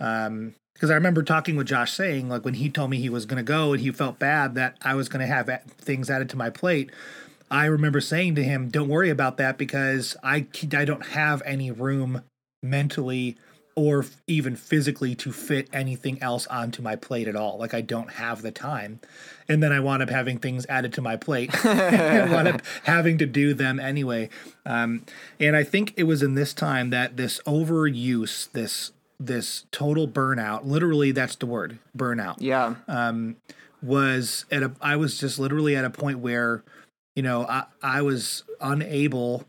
[0.00, 3.26] Um, because I remember talking with Josh saying, like, when he told me he was
[3.26, 6.28] going to go and he felt bad that I was going to have things added
[6.30, 6.90] to my plate,
[7.48, 11.70] I remember saying to him, "Don't worry about that because I I don't have any
[11.70, 12.22] room
[12.60, 13.36] mentally
[13.76, 17.58] or f- even physically to fit anything else onto my plate at all.
[17.58, 19.00] Like I don't have the time."
[19.48, 21.50] And then I wound up having things added to my plate.
[21.66, 24.30] I wound up having to do them anyway.
[24.64, 25.04] Um,
[25.38, 30.64] and I think it was in this time that this overuse, this this total burnout,
[30.64, 32.74] literally that's the word, burnout Yeah.
[32.88, 33.36] um,
[33.82, 36.62] was at a I was just literally at a point where
[37.14, 39.44] you know, I, I was unable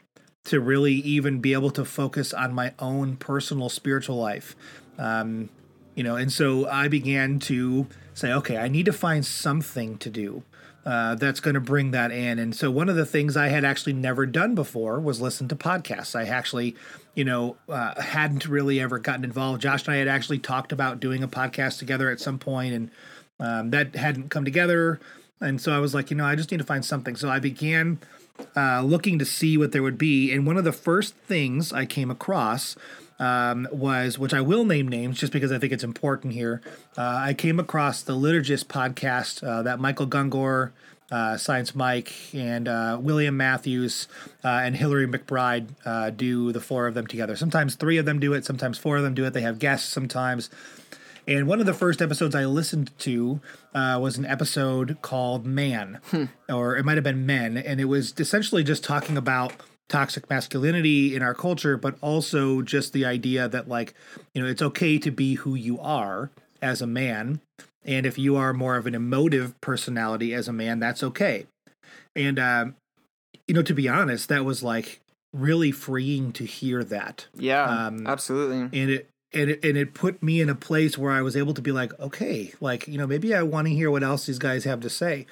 [0.45, 4.55] to really even be able to focus on my own personal spiritual life.
[4.97, 5.49] Um,
[5.95, 10.09] you know, and so I began to say, okay, I need to find something to
[10.09, 10.43] do.
[10.85, 12.37] Uh, that's going to bring that in.
[12.37, 15.55] And so one of the things I had actually never done before was listen to
[15.55, 16.15] podcasts.
[16.15, 16.75] I actually,
[17.15, 19.63] you know, uh, hadn't really ever gotten involved.
[19.63, 22.91] Josh and I had actually talked about doing a podcast together at some point, and
[23.39, 24.99] um, that hadn't come together.
[25.41, 27.15] And so I was like, you know, I just need to find something.
[27.15, 27.99] So I began
[28.55, 30.31] uh, looking to see what there would be.
[30.31, 32.75] And one of the first things I came across
[33.19, 36.61] um, was, which I will name names just because I think it's important here.
[36.97, 40.71] Uh, I came across the Liturgist podcast uh, that Michael Gungor,
[41.11, 44.07] uh, Science Mike, and uh, William Matthews
[44.43, 47.35] uh, and Hillary McBride uh, do the four of them together.
[47.35, 49.33] Sometimes three of them do it, sometimes four of them do it.
[49.33, 50.49] They have guests sometimes.
[51.27, 53.39] And one of the first episodes I listened to
[53.73, 56.25] uh, was an episode called Man, hmm.
[56.49, 57.57] or it might have been Men.
[57.57, 59.53] And it was essentially just talking about
[59.87, 63.93] toxic masculinity in our culture, but also just the idea that, like,
[64.33, 67.41] you know, it's okay to be who you are as a man.
[67.83, 71.45] And if you are more of an emotive personality as a man, that's okay.
[72.15, 72.75] And, um,
[73.47, 75.01] you know, to be honest, that was like
[75.33, 77.27] really freeing to hear that.
[77.35, 78.79] Yeah, um, absolutely.
[78.79, 81.53] And it, and it, and it put me in a place where I was able
[81.53, 84.39] to be like, okay, like, you know, maybe I want to hear what else these
[84.39, 85.25] guys have to say.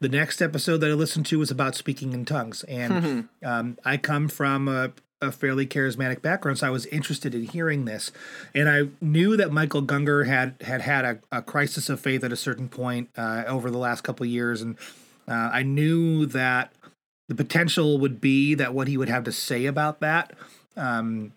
[0.00, 3.96] The next episode that I listened to was about speaking in tongues, and um, I
[3.96, 8.12] come from a, a, fairly charismatic background, so I was interested in hearing this,
[8.54, 12.30] and I knew that Michael Gungor had had had a, a crisis of faith at
[12.30, 14.76] a certain point uh, over the last couple years, and
[15.26, 16.74] uh, I knew that
[17.28, 20.34] the potential would be that what he would have to say about that
[20.76, 21.32] um,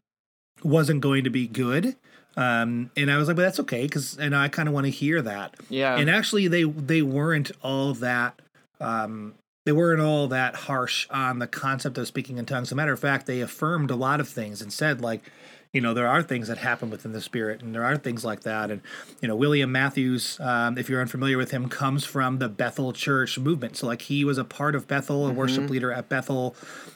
[0.63, 1.95] wasn't going to be good.
[2.37, 4.91] Um, and I was like, but that's okay because and I kind of want to
[4.91, 5.55] hear that.
[5.69, 5.97] Yeah.
[5.97, 8.39] And actually, they they weren't all that
[8.79, 12.69] um, they weren't all that harsh on the concept of speaking in tongues.
[12.69, 15.21] As a matter of fact, they affirmed a lot of things and said, like,
[15.73, 18.41] you know, there are things that happen within the spirit, and there are things like
[18.41, 18.71] that.
[18.71, 18.81] And
[19.21, 23.37] you know, William Matthews, um, if you're unfamiliar with him, comes from the Bethel Church
[23.37, 23.77] movement.
[23.77, 25.37] So like, he was a part of Bethel, a mm-hmm.
[25.37, 26.55] worship leader at Bethel.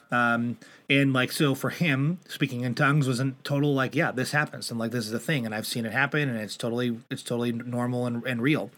[0.09, 0.57] Um,
[1.01, 4.79] and like, so for him, speaking in tongues wasn't total like, yeah, this happens, and
[4.79, 7.51] like this is a thing, and I've seen it happen, and it's totally, it's totally
[7.51, 8.69] normal and, and real.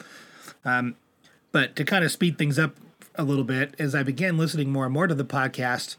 [0.63, 0.95] Um,
[1.51, 2.75] but to kind of speed things up
[3.15, 5.95] a little bit as I began listening more and more to the podcast,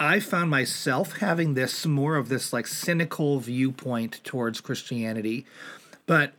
[0.00, 5.46] I found myself having this more of this like cynical viewpoint towards Christianity,
[6.06, 6.32] but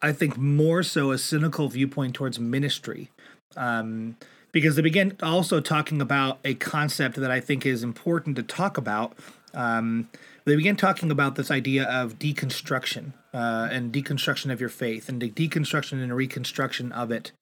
[0.00, 3.10] I think more so a cynical viewpoint towards ministry.
[3.56, 4.16] Um,
[4.56, 8.78] because they began also talking about a concept that I think is important to talk
[8.78, 9.14] about.
[9.52, 10.08] Um,
[10.46, 15.20] they began talking about this idea of deconstruction uh, and deconstruction of your faith and
[15.20, 17.32] the deconstruction and reconstruction of it.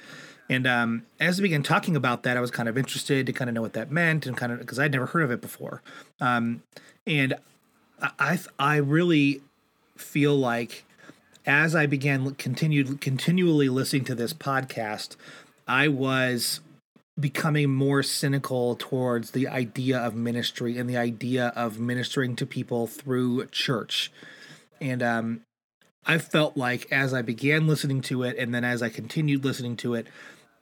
[0.50, 3.48] And um, as we began talking about that, I was kind of interested to kind
[3.48, 5.82] of know what that meant and kind of because I'd never heard of it before.
[6.20, 6.64] Um,
[7.06, 7.34] and
[8.18, 9.40] I, I really
[9.96, 10.84] feel like
[11.46, 15.14] as I began continued continually listening to this podcast,
[15.68, 16.58] I was
[17.18, 22.86] becoming more cynical towards the idea of ministry and the idea of ministering to people
[22.86, 24.10] through church.
[24.80, 25.40] And um,
[26.04, 29.76] I felt like as I began listening to it, and then as I continued listening
[29.78, 30.06] to it,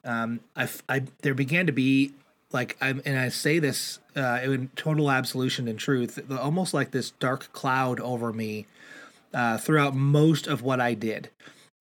[0.04, 2.12] um, I, I there began to be
[2.52, 7.12] like I'm, and I say this uh, in total absolution and truth, almost like this
[7.12, 8.66] dark cloud over me
[9.32, 11.30] uh, throughout most of what I did.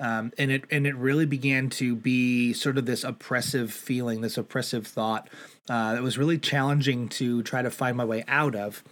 [0.01, 4.37] Um, and it and it really began to be sort of this oppressive feeling, this
[4.37, 5.29] oppressive thought
[5.69, 8.83] uh, that was really challenging to try to find my way out of.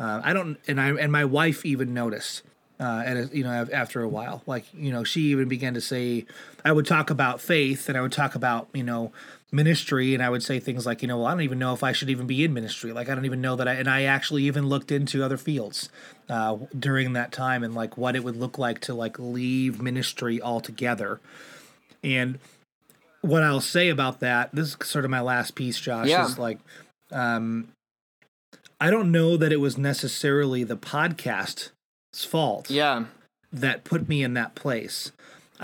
[0.00, 2.42] Uh, I don't, and I and my wife even noticed
[2.80, 6.26] uh, and you know after a while like you know she even began to say
[6.64, 9.12] i would talk about faith and i would talk about you know
[9.54, 11.82] ministry and i would say things like you know well i don't even know if
[11.82, 14.02] i should even be in ministry like i don't even know that i and i
[14.02, 15.88] actually even looked into other fields
[16.28, 20.40] uh, during that time and like what it would look like to like leave ministry
[20.42, 21.20] altogether
[22.02, 22.38] and
[23.20, 26.26] what i'll say about that this is sort of my last piece josh yeah.
[26.26, 26.58] is like
[27.12, 27.68] um
[28.80, 31.70] i don't know that it was necessarily the podcast
[32.22, 32.70] fault.
[32.70, 33.06] Yeah.
[33.52, 35.10] That put me in that place.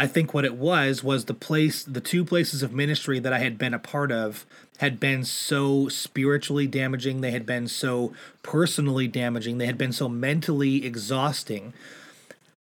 [0.00, 3.40] I think what it was was the place, the two places of ministry that I
[3.40, 4.46] had been a part of
[4.78, 7.20] had been so spiritually damaging.
[7.20, 9.58] They had been so personally damaging.
[9.58, 11.74] They had been so mentally exhausting.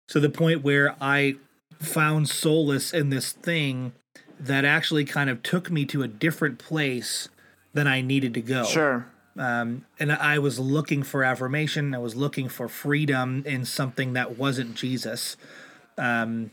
[0.07, 1.35] To the point where I
[1.77, 3.91] found solace in this thing
[4.39, 7.27] that actually kind of took me to a different place
[7.73, 8.63] than I needed to go.
[8.63, 9.07] Sure.
[9.37, 11.93] Um, and I was looking for affirmation.
[11.93, 15.35] I was looking for freedom in something that wasn't Jesus.
[15.97, 16.51] Um,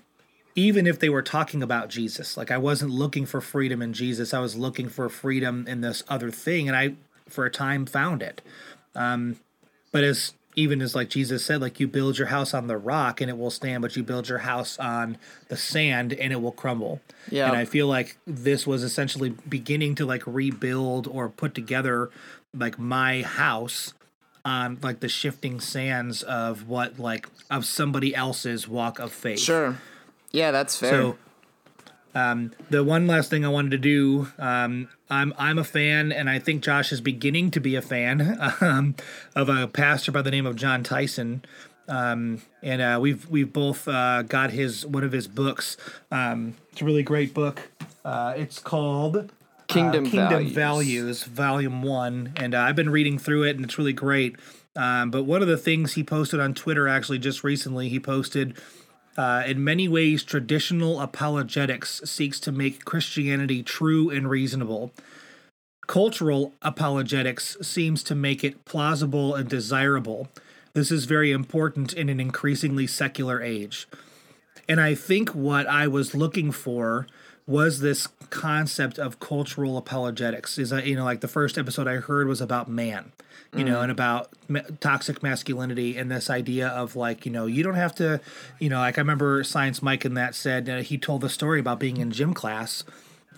[0.55, 2.37] even if they were talking about Jesus.
[2.37, 4.35] Like I wasn't looking for freedom in Jesus.
[4.35, 6.95] I was looking for freedom in this other thing, and I,
[7.29, 8.43] for a time, found it.
[8.95, 9.37] Um,
[9.91, 13.21] but as even as like Jesus said, like you build your house on the rock
[13.21, 15.17] and it will stand, but you build your house on
[15.49, 17.01] the sand and it will crumble.
[17.31, 17.49] Yeah.
[17.49, 22.11] And I feel like this was essentially beginning to like rebuild or put together
[22.55, 23.95] like my house
[24.45, 29.41] on like the shifting sands of what like of somebody else's walk of faith.
[29.41, 29.79] Sure.
[30.33, 30.91] Yeah, that's fair.
[30.91, 31.19] So,
[32.15, 36.29] um, the one last thing I wanted to do, um, I'm I'm a fan, and
[36.29, 38.95] I think Josh is beginning to be a fan um,
[39.35, 41.45] of a pastor by the name of Jon Tyson.
[41.89, 45.77] Um, and uh, we've we've both uh, got his one of his books.
[46.11, 47.71] Um, it's a really great book.
[48.05, 49.31] Uh, it's called
[49.67, 50.53] Kingdom, uh, Kingdom Values.
[50.53, 54.37] Values, Volume One, and uh, I've been reading through it, and it's really great.
[54.75, 58.57] Um, but one of the things he posted on Twitter actually just recently, he posted,
[59.17, 64.93] uh, in many ways, traditional apologetics seeks to make Christianity true and reasonable.
[65.87, 70.29] Cultural apologetics seems to make it plausible and desirable.
[70.73, 73.87] This is very important in an increasingly secular age.
[74.69, 77.07] And I think what I was looking for
[77.47, 80.57] was this concept of cultural apologetics.
[80.59, 83.13] Is that you know like the first episode I heard was about man,
[83.55, 87.63] you know, and about ma- toxic masculinity and this idea of like you know you
[87.63, 88.21] don't have to,
[88.59, 91.61] you know, like I remember Science Mike in that said uh, he told the story
[91.61, 92.83] about being in gym class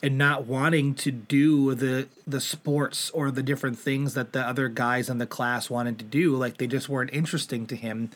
[0.03, 4.68] and not wanting to do the the sports or the different things that the other
[4.68, 6.37] guys in the class wanted to do.
[6.37, 8.11] Like they just weren't interesting to him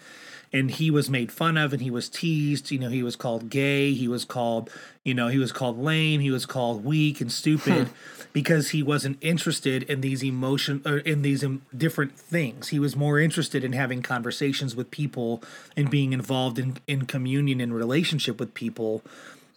[0.53, 3.51] and he was made fun of and he was teased you know he was called
[3.51, 4.71] gay he was called
[5.05, 7.89] you know he was called lame he was called weak and stupid
[8.33, 12.97] because he wasn't interested in these emotion or in these um, different things he was
[12.97, 15.43] more interested in having conversations with people
[15.77, 19.03] and being involved in in communion and relationship with people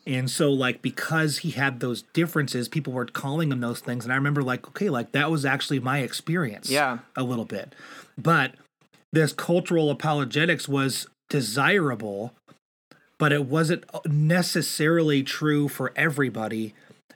[0.06, 4.04] and so, like, because he had those differences, people were calling him those things.
[4.04, 6.72] And I remember, like, okay, like that was actually my experience.
[6.72, 7.00] Yeah.
[7.16, 7.76] A little bit.
[8.18, 8.56] But
[9.14, 12.34] this cultural apologetics was desirable,
[13.18, 16.74] but it wasn't necessarily true for everybody.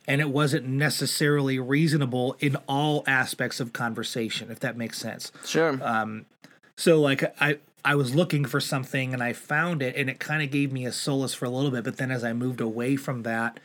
[0.08, 5.32] And it wasn't necessarily reasonable in all aspects of conversation, if that makes sense.
[5.46, 5.80] sure.
[5.82, 6.26] Um,
[6.78, 10.44] So like I I was looking for something and I found it and it kind
[10.44, 12.98] of gave me a solace for a little bit but then as I moved away
[12.98, 13.60] from that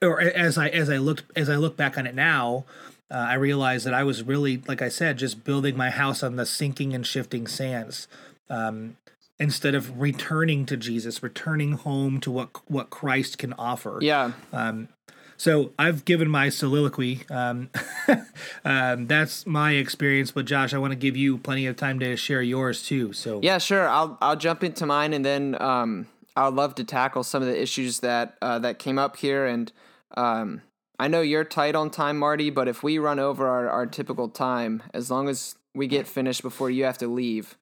[0.00, 2.64] or as I as I looked as I look back on it now
[3.10, 6.36] uh, I realized that I was really like I said just building my house on
[6.36, 8.08] the sinking and shifting sands
[8.50, 8.96] um,
[9.38, 14.32] instead of returning to Jesus returning home to what what Christ can offer yeah.
[14.52, 14.88] Um,
[15.36, 17.22] so I've given my soliloquy.
[17.30, 17.70] Um,
[18.64, 20.30] um, that's my experience.
[20.30, 23.12] But Josh, I want to give you plenty of time to share yours too.
[23.12, 23.88] So Yeah, sure.
[23.88, 27.60] I'll I'll jump into mine, and then um, I'd love to tackle some of the
[27.60, 29.46] issues that uh, that came up here.
[29.46, 29.72] And
[30.16, 30.62] um,
[30.98, 34.28] I know you're tight on time, Marty, but if we run over our, our typical
[34.28, 37.56] time, as long as we get finished before you have to leave,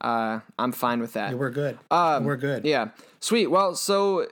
[0.00, 1.34] uh, I'm fine with that.
[1.34, 1.78] we're good.
[1.90, 2.64] Um, we're good.
[2.64, 2.88] Yeah.
[3.18, 3.48] Sweet.
[3.48, 4.26] Well, so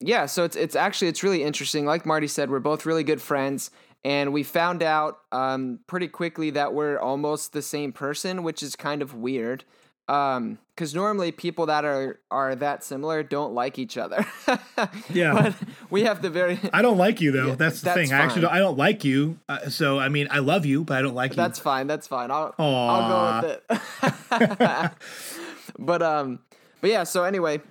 [0.00, 1.86] yeah, so it's it's actually it's really interesting.
[1.86, 3.70] Like Marty said, we're both really good friends,
[4.04, 8.76] and we found out um, pretty quickly that we're almost the same person, which is
[8.76, 9.64] kind of weird.
[10.08, 14.26] Um, because normally people that are are that similar don't like each other.
[15.08, 15.32] Yeah.
[15.32, 15.54] but
[15.88, 17.54] we have the very I don't like you though.
[17.54, 18.12] that's the that's thing.
[18.12, 19.38] I actually don't, I don't like you.
[19.48, 21.36] Uh, so I mean, I love you, but I don't like you.
[21.36, 21.86] That's fine.
[21.86, 22.30] That's fine.
[22.30, 22.54] I'll.
[22.58, 23.62] I'll go with
[24.30, 24.92] it.
[25.78, 26.40] but um,
[26.82, 27.04] but yeah.
[27.04, 27.62] So anyway,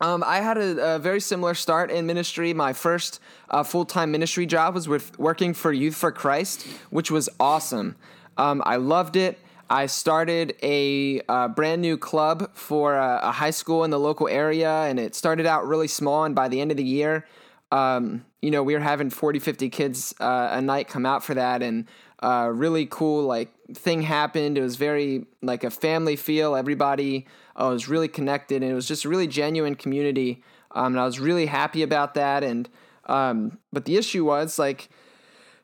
[0.00, 2.54] um, I had a, a very similar start in ministry.
[2.54, 7.10] My first uh, full time ministry job was with working for Youth for Christ, which
[7.10, 7.96] was awesome.
[8.36, 9.38] Um, I loved it.
[9.70, 14.28] I started a uh, brand new club for a, a high school in the local
[14.28, 16.24] area, and it started out really small.
[16.24, 17.26] And by the end of the year,
[17.70, 21.34] um, you know, we were having 40, 50 kids uh, a night come out for
[21.34, 21.86] that, and
[22.20, 24.56] uh, really cool like thing happened.
[24.56, 26.56] It was very like a family feel.
[26.56, 30.42] Everybody uh, was really connected, and it was just a really genuine community.
[30.70, 32.42] Um, and I was really happy about that.
[32.42, 32.68] And
[33.06, 34.88] um, but the issue was like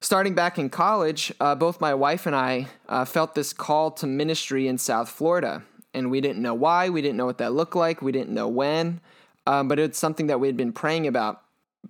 [0.05, 4.07] starting back in college, uh, both my wife and I uh, felt this call to
[4.07, 5.63] ministry in South Florida.
[5.95, 8.47] And we didn't know why, we didn't know what that looked like, we didn't know
[8.47, 9.01] when,
[9.47, 11.41] um, but it's something that we had been praying about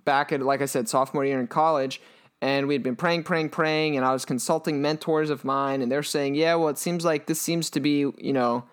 [0.05, 1.99] back at, like I said, sophomore year in college.
[2.41, 5.91] And we had been praying, praying, praying, and I was consulting mentors of mine, and
[5.91, 8.65] they're saying, "Yeah, well, it seems like this seems to be, you know,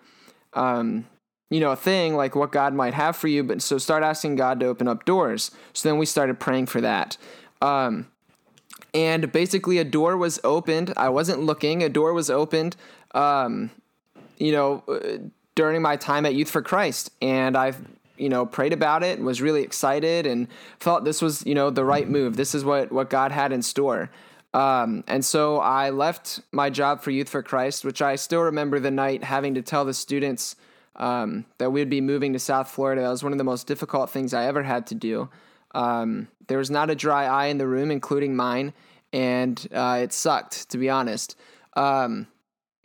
[0.53, 1.07] um,
[1.49, 4.35] you know, a thing like what God might have for you." But so start asking
[4.35, 5.49] God to open up doors.
[5.71, 7.17] So then we started praying for that.
[7.61, 8.07] Um,
[8.93, 10.93] and basically a door was opened.
[10.97, 11.83] I wasn't looking.
[11.83, 12.75] A door was opened,
[13.13, 13.71] um,
[14.37, 15.17] you know, uh,
[15.55, 17.81] during my time at Youth for Christ, and I've
[18.17, 20.47] you know, prayed about it was really excited and
[20.79, 22.37] felt this was, you know, the right move.
[22.37, 24.09] This is what, what God had in store.
[24.53, 28.79] Um, and so I left my job for Youth for Christ, which I still remember
[28.79, 30.55] the night having to tell the students
[30.95, 33.01] um, that we'd be moving to South Florida.
[33.01, 35.29] That was one of the most difficult things I ever had to do.
[35.73, 38.73] Um, there was not a dry eye in the room, including mine,
[39.11, 41.37] and uh, it sucked, to be honest.
[41.75, 42.27] Um,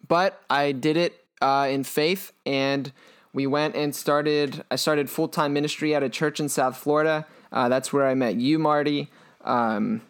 [0.06, 2.92] but I did it uh, in faith, and
[3.32, 4.64] we went and started.
[4.70, 7.26] I started full time ministry at a church in South Florida.
[7.52, 9.10] Uh, that's where I met you, Marty.
[9.44, 10.02] Um,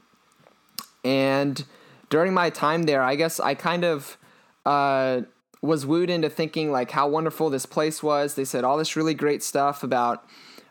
[1.05, 1.64] and
[2.11, 4.16] during my time there, I guess I kind of
[4.66, 5.22] uh,
[5.62, 8.35] was wooed into thinking like how wonderful this place was.
[8.35, 10.24] They said all this really great stuff about,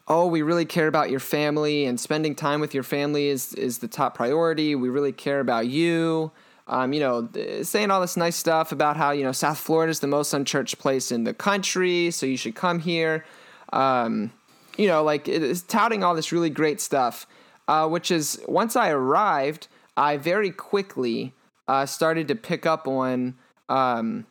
[0.08, 3.80] oh, we really care about your family and spending time with your family is is
[3.80, 4.76] the top priority.
[4.76, 6.32] We really care about you.
[6.70, 7.30] Um, you know,
[7.64, 10.80] saying all this nice stuff about how you know South Florida is the most unchurched
[10.80, 13.26] place in the country, so you should come here.
[13.72, 14.32] Um,
[14.78, 17.26] you know, like it is touting all this really great stuff,
[17.68, 21.34] uh, which is once I arrived, I very quickly
[21.68, 23.36] uh, started to pick up on
[23.70, 24.26] um,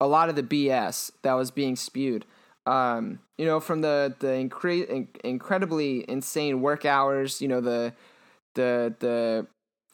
[0.00, 2.24] a lot of the BS that was being spewed.
[2.66, 7.40] Um, you know, from the the incre- incredibly insane work hours.
[7.40, 7.94] You know, the
[8.54, 9.46] the the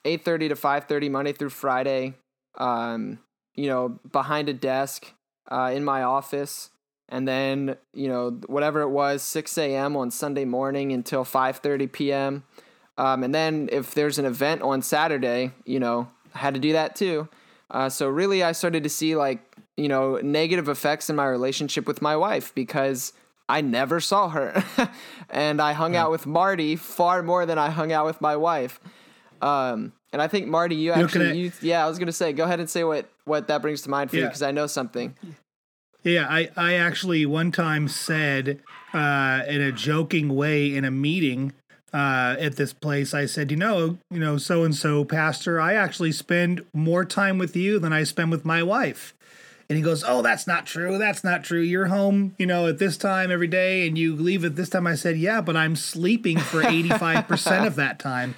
[0.05, 2.15] 8:30 to 5:30 Monday through Friday.
[2.59, 3.19] Um,
[3.55, 5.13] you know, behind a desk
[5.51, 6.71] uh, in my office,
[7.09, 9.97] and then you know whatever it was, 6 a.m.
[9.97, 12.45] on Sunday morning until 5:30 p.m.
[12.99, 16.73] Um, and then if there's an event on Saturday, you know, I had to do
[16.73, 17.29] that too.
[17.71, 19.46] Uh, so really, I started to see like
[19.77, 23.13] you know negative effects in my relationship with my wife because
[23.49, 24.65] I never saw her,
[25.31, 26.05] and I hung yeah.
[26.05, 28.81] out with Marty far more than I hung out with my wife.
[29.43, 32.61] Um, and I think Marty, you actually, you, yeah, I was gonna say, go ahead
[32.61, 34.23] and say what what that brings to mind for yeah.
[34.23, 35.15] you because I know something.
[36.03, 38.63] Yeah, I I actually one time said
[38.95, 41.53] uh, in a joking way in a meeting
[41.93, 45.75] uh, at this place, I said, you know, you know, so and so, Pastor, I
[45.75, 49.15] actually spend more time with you than I spend with my wife.
[49.69, 50.99] And he goes, Oh, that's not true.
[50.99, 51.61] That's not true.
[51.61, 54.87] You're home, you know, at this time every day and you leave at this time.
[54.87, 58.35] I said, Yeah, but I'm sleeping for 85% of that time.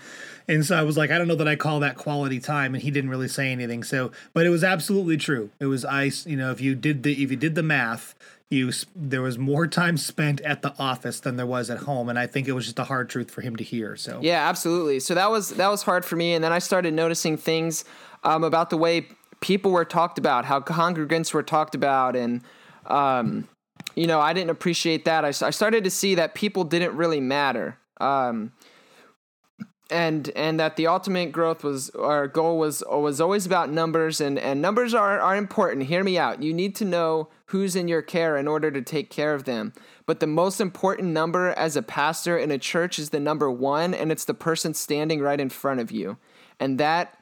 [0.49, 2.75] And so I was like, I don't know that I call that quality time.
[2.75, 3.85] And he didn't really say anything.
[3.85, 5.51] So, but it was absolutely true.
[5.61, 6.27] It was ice.
[6.27, 8.15] You know, if you did the if you did the math,
[8.49, 12.19] you there was more time spent at the office than there was at home, and
[12.19, 13.95] I think it was just a hard truth for him to hear.
[13.97, 15.01] So yeah, absolutely.
[15.01, 17.85] So that was that was hard for me, and then I started noticing things
[18.25, 19.07] um, about the way
[19.41, 22.43] people were talked about, how congregants were talked about, and
[22.87, 23.49] um,
[23.95, 25.25] you know, I didn't appreciate that.
[25.25, 27.79] I, I started to see that people didn't really matter.
[28.01, 28.53] Um,
[29.91, 34.39] and and that the ultimate growth was our goal was was always about numbers and
[34.39, 38.03] and numbers are are important hear me out you need to know who's in your
[38.03, 39.73] care in order to take care of them
[40.05, 43.95] but the most important number as a pastor in a church is the number 1
[43.95, 46.19] and it's the person standing right in front of you
[46.61, 47.17] and that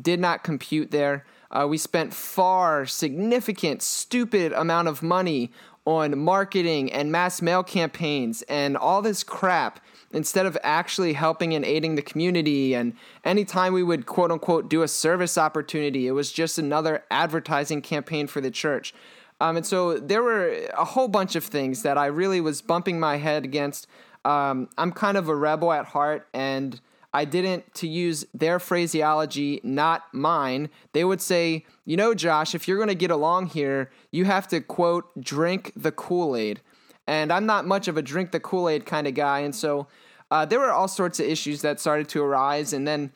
[0.00, 5.52] did not compute there uh, we spent far significant stupid amount of money
[5.84, 9.80] on marketing and mass mail campaigns and all this crap
[10.12, 12.74] instead of actually helping and aiding the community.
[12.74, 12.94] And
[13.24, 18.26] anytime we would quote unquote do a service opportunity, it was just another advertising campaign
[18.26, 18.94] for the church.
[19.40, 22.98] Um, and so there were a whole bunch of things that I really was bumping
[22.98, 23.86] my head against.
[24.24, 26.80] Um, I'm kind of a rebel at heart, and
[27.16, 30.68] I didn't, to use their phraseology, not mine.
[30.92, 34.46] They would say, you know, Josh, if you're going to get along here, you have
[34.48, 36.60] to, quote, drink the Kool Aid.
[37.06, 39.38] And I'm not much of a drink the Kool Aid kind of guy.
[39.38, 39.86] And so
[40.30, 42.74] uh, there were all sorts of issues that started to arise.
[42.74, 43.12] And then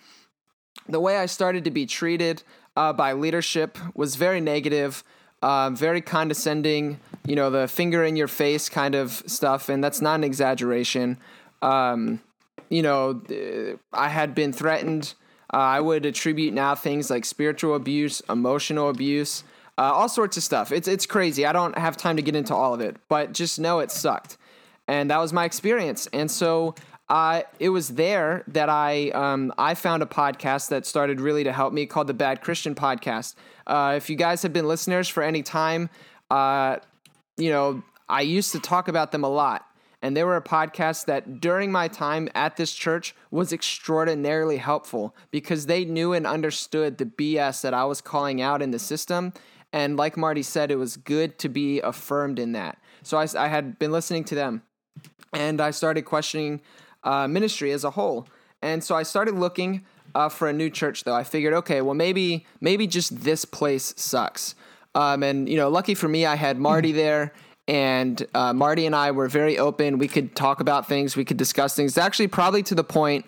[0.88, 2.42] the way I started to be treated
[2.76, 5.04] uh, by leadership was very negative,
[5.42, 9.68] uh, very condescending, you know, the finger in your face kind of stuff.
[9.68, 11.18] And that's not an exaggeration.
[11.60, 12.22] Um,
[12.70, 13.20] you know,
[13.92, 15.14] I had been threatened.
[15.52, 19.44] Uh, I would attribute now things like spiritual abuse, emotional abuse,
[19.76, 20.72] uh, all sorts of stuff.
[20.72, 21.44] It's it's crazy.
[21.44, 24.38] I don't have time to get into all of it, but just know it sucked,
[24.86, 26.08] and that was my experience.
[26.12, 26.74] And so
[27.08, 31.52] uh, it was there that I um, I found a podcast that started really to
[31.52, 33.34] help me called the Bad Christian Podcast.
[33.66, 35.90] Uh, if you guys have been listeners for any time,
[36.30, 36.76] uh,
[37.36, 39.66] you know I used to talk about them a lot,
[40.02, 45.14] and they were a podcast that during my time at this church was extraordinarily helpful
[45.30, 49.32] because they knew and understood the BS that I was calling out in the system.
[49.72, 52.78] And like Marty said, it was good to be affirmed in that.
[53.02, 54.62] So I, I had been listening to them,
[55.32, 56.60] and I started questioning
[57.04, 58.26] uh, ministry as a whole.
[58.62, 59.84] And so I started looking
[60.14, 61.14] uh, for a new church, though.
[61.14, 64.54] I figured, okay, well, maybe maybe just this place sucks.
[64.94, 67.32] Um, and you know, lucky for me, I had Marty there,
[67.70, 69.98] and uh, Marty and I were very open.
[69.98, 71.96] We could talk about things, we could discuss things.
[71.96, 73.24] Actually, probably to the point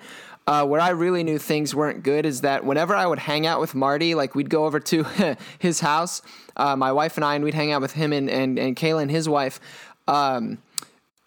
[0.49, 3.61] uh, where I really knew things weren't good is that whenever I would hang out
[3.61, 5.05] with Marty, like we'd go over to
[5.61, 6.23] his house,
[6.57, 9.11] uh, my wife and I, and we'd hang out with him and and, and Kaylin,
[9.11, 9.61] his wife.
[10.09, 10.59] Um,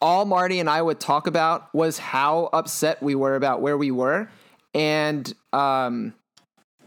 [0.01, 3.91] all Marty and I would talk about was how upset we were about where we
[3.91, 4.29] were,
[4.73, 6.13] and um,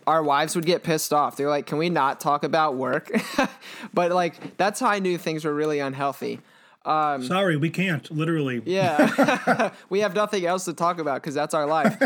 [0.09, 1.37] our wives would get pissed off.
[1.37, 3.11] They're like, "Can we not talk about work?"
[3.95, 6.41] but like that's how I knew things were really unhealthy.
[6.87, 8.11] Um, Sorry, we can't.
[8.11, 8.63] Literally.
[8.65, 12.01] Yeah, we have nothing else to talk about because that's our life.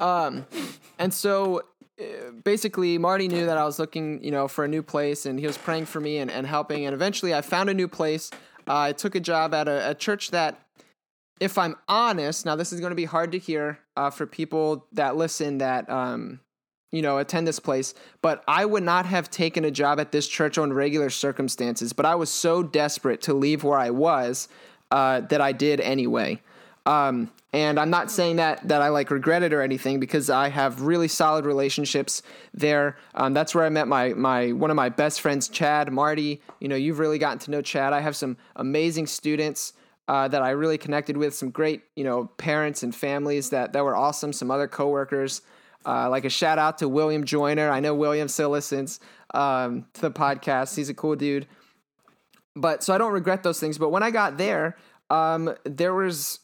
[0.00, 0.46] Um,
[1.00, 1.62] and so,
[2.00, 5.40] uh, basically, Marty knew that I was looking, you know, for a new place, and
[5.40, 6.86] he was praying for me and, and helping.
[6.86, 8.30] And eventually, I found a new place.
[8.68, 10.62] Uh, I took a job at a, a, church that,
[11.40, 14.86] if I'm honest, now this is going to be hard to hear uh, for people
[14.92, 16.38] that listen that um,
[16.90, 20.26] you know, attend this place, but I would not have taken a job at this
[20.26, 21.92] church on regular circumstances.
[21.92, 24.48] But I was so desperate to leave where I was
[24.90, 26.40] uh, that I did anyway.
[26.86, 30.48] Um, and I'm not saying that that I like regret it or anything because I
[30.48, 32.22] have really solid relationships
[32.52, 32.96] there.
[33.14, 36.42] Um, that's where I met my my one of my best friends, Chad Marty.
[36.60, 37.92] You know, you've really gotten to know Chad.
[37.92, 39.74] I have some amazing students.
[40.06, 43.84] Uh, that I really connected with, some great, you know, parents and families that, that
[43.84, 45.42] were awesome, some other coworkers.
[45.88, 47.70] Uh, like a shout out to William Joyner.
[47.70, 49.00] I know William still listens
[49.32, 50.76] um, to the podcast.
[50.76, 51.46] He's a cool dude.
[52.54, 53.78] But so I don't regret those things.
[53.78, 54.76] But when I got there,
[55.08, 56.40] um, there was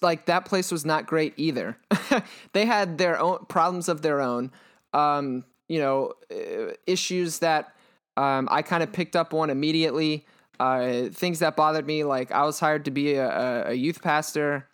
[0.00, 1.76] like that place was not great either.
[2.52, 4.52] they had their own problems of their own.
[4.94, 7.74] Um, you know, uh, issues that
[8.16, 10.26] um, I kind of picked up on immediately.
[10.60, 14.68] Uh, things that bothered me, like I was hired to be a, a youth pastor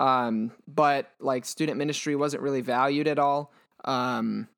[0.00, 3.52] um, but like student ministry wasn't really valued at all.
[3.86, 4.48] Um,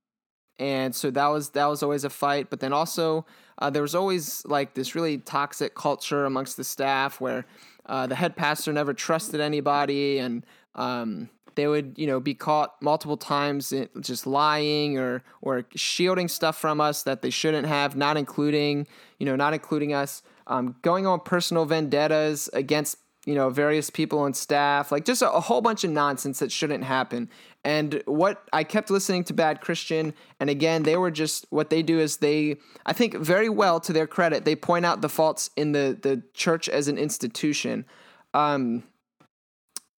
[0.58, 2.50] and so that was that was always a fight.
[2.50, 3.26] But then also
[3.58, 7.44] uh, there was always like this really toxic culture amongst the staff where
[7.86, 12.80] uh, the head pastor never trusted anybody, and um, they would you know be caught
[12.82, 18.16] multiple times just lying or or shielding stuff from us that they shouldn't have, not
[18.16, 18.86] including
[19.18, 20.22] you know not including us.
[20.46, 22.96] Um, going on personal vendettas against
[23.28, 26.50] you know, various people on staff, like just a, a, whole bunch of nonsense that
[26.50, 27.28] shouldn't happen.
[27.62, 31.82] And what I kept listening to Bad Christian, and again, they were just what they
[31.82, 32.56] do is they,
[32.86, 36.22] I think, very well to their credit, they point out the faults in the the
[36.32, 37.84] church as an institution.
[38.32, 38.84] Um,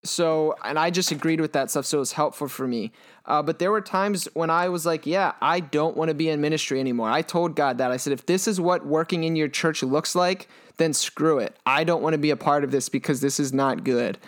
[0.03, 2.91] so, and I just agreed with that stuff, so it was helpful for me.
[3.27, 6.31] Uh, but there were times when I was like, yeah, I don't want to be
[6.31, 7.11] in ministry anymore.
[7.11, 7.93] I told God that.
[7.93, 10.49] I said, if this is what working in your church looks like,
[10.81, 11.57] then screw it.
[11.65, 14.19] I don't want to be a part of this because this is not good.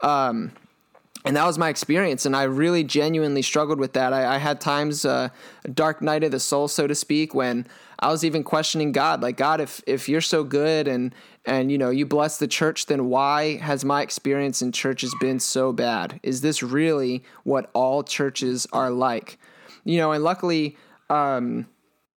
[0.00, 0.52] Um,
[1.24, 4.12] and that was my experience, and I really genuinely struggled with that.
[4.12, 5.30] I, I had times, uh,
[5.64, 7.66] a dark night of the soul, so to speak, when
[7.98, 9.22] I was even questioning God.
[9.22, 11.14] Like, God, if if you're so good and
[11.46, 15.40] and you know you bless the church, then why has my experience in churches been
[15.40, 16.20] so bad?
[16.22, 19.38] Is this really what all churches are like?
[19.84, 20.76] You know, and luckily,
[21.08, 21.66] um,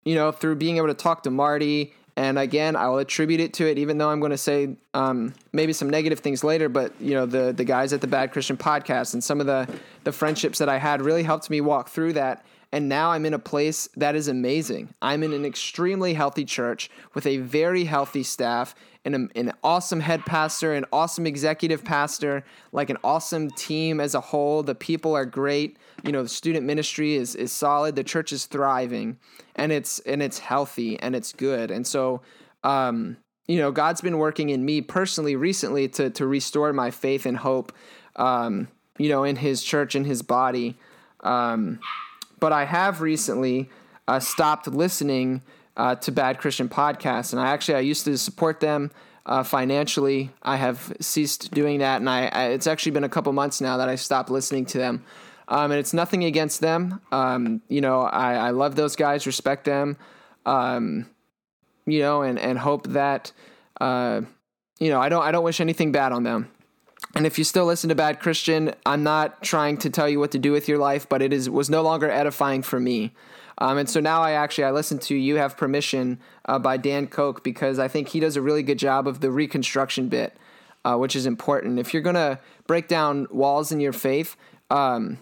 [0.04, 3.54] you know, through being able to talk to Marty and again, I will attribute it
[3.54, 6.68] to it, even though I'm going to say um, maybe some negative things later.
[6.68, 9.70] But you know, the the guys at the Bad Christian Podcast and some of the
[10.04, 12.44] the friendships that I had really helped me walk through that.
[12.72, 14.94] And now I'm in a place that is amazing.
[15.02, 20.26] I'm in an extremely healthy church with a very healthy staff and an awesome head
[20.26, 22.44] pastor, an awesome executive pastor,
[22.74, 24.64] like an awesome team as a whole.
[24.64, 25.78] The people are great.
[26.04, 27.96] You know, the student ministry is is solid.
[27.96, 29.18] The church is thriving,
[29.56, 31.72] and it's and it's healthy and it's good.
[31.72, 32.22] And so,
[32.66, 33.16] um,
[33.48, 37.38] you know, God's been working in me personally recently to to restore my faith and
[37.38, 37.72] hope.
[38.18, 40.78] Um, you know, in His church, in His body.
[41.22, 41.80] Um,
[42.40, 43.70] but I have recently
[44.08, 45.42] uh, stopped listening
[45.76, 48.92] uh, to Bad Christian Podcasts, and I actually I used to support them
[49.26, 50.32] uh, financially.
[50.42, 53.78] I have ceased doing that, and I, I, it's actually been a couple months now
[53.78, 55.04] that I stopped listening to them.
[55.50, 57.00] Um, and it's nothing against them.
[57.12, 59.96] Um, you know, I, I, love those guys, respect them.
[60.46, 61.10] Um,
[61.86, 63.32] you know, and and hope that
[63.80, 64.22] uh,
[64.80, 66.50] you know I don't I don't wish anything bad on them.
[67.18, 70.30] And if you still listen to Bad Christian, I'm not trying to tell you what
[70.34, 73.12] to do with your life, but it is was no longer edifying for me.
[73.58, 77.08] Um, and so now I actually I listen to "You Have Permission" uh, by Dan
[77.08, 80.38] Koch because I think he does a really good job of the reconstruction bit,
[80.86, 81.80] uh, which is important.
[81.80, 84.36] If you're gonna break down walls in your faith,
[84.70, 85.18] um,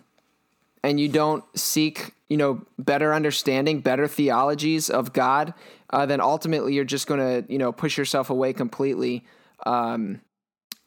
[0.84, 5.54] and you don't seek you know better understanding, better theologies of God,
[5.92, 9.24] uh, then ultimately you're just gonna you know push yourself away completely.
[9.66, 10.20] Um,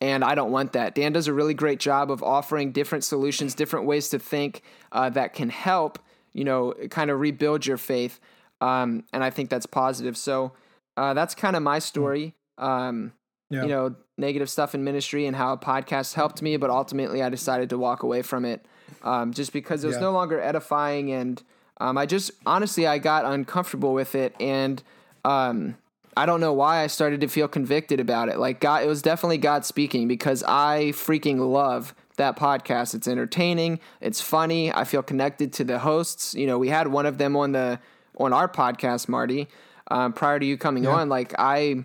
[0.01, 0.95] and I don't want that.
[0.95, 5.11] Dan does a really great job of offering different solutions, different ways to think uh,
[5.11, 5.99] that can help,
[6.33, 8.21] you know, kind of rebuild your faith.
[8.61, 10.17] Um, and I think that's positive.
[10.17, 10.53] So
[10.97, 12.35] uh, that's kind of my story.
[12.59, 13.13] Um,
[13.51, 13.63] yeah.
[13.63, 17.29] you know, negative stuff in ministry and how a podcast helped me, but ultimately I
[17.29, 18.67] decided to walk away from it
[19.03, 20.03] um, just because it was yeah.
[20.03, 21.11] no longer edifying.
[21.13, 21.43] And
[21.81, 24.35] um, I just, honestly, I got uncomfortable with it.
[24.39, 24.83] And
[25.25, 25.77] um,
[26.19, 28.41] I don't know why I started to feel convicted about it.
[28.41, 32.93] Like, God, it was definitely God speaking because I freaking love that podcast.
[32.93, 34.73] It's entertaining, it's funny.
[34.73, 36.35] I feel connected to the hosts.
[36.35, 37.79] You know, we had one of them on the
[38.17, 39.47] on our podcast, Marty,
[39.93, 40.91] um, prior to you coming yeah.
[40.91, 41.09] on.
[41.09, 41.85] Like I,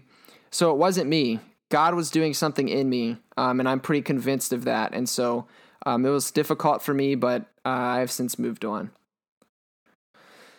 [0.49, 1.39] so it wasn't me.
[1.69, 4.95] God was doing something in me, um, and I'm pretty convinced of that.
[4.95, 5.45] And so
[5.85, 8.89] um, it was difficult for me, but uh, I've since moved on.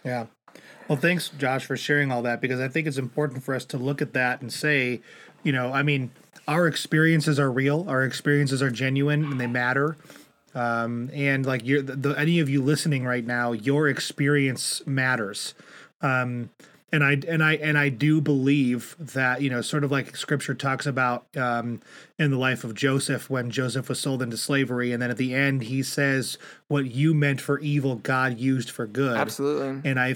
[0.05, 0.27] Yeah.
[0.89, 3.78] Well, thanks, Josh, for sharing all that because I think it's important for us to
[3.78, 5.01] look at that and say,
[5.43, 6.11] you know, I mean,
[6.47, 9.97] our experiences are real, our experiences are genuine, and they matter.
[10.55, 15.55] Um, and like you're the, the, any of you listening right now, your experience matters.
[16.01, 16.51] Um,
[16.93, 20.55] and I and I and I do believe that you know, sort of like Scripture
[20.55, 21.80] talks about um,
[22.20, 25.35] in the life of Joseph when Joseph was sold into slavery, and then at the
[25.35, 29.91] end he says, "What you meant for evil, God used for good." Absolutely.
[29.91, 30.14] And I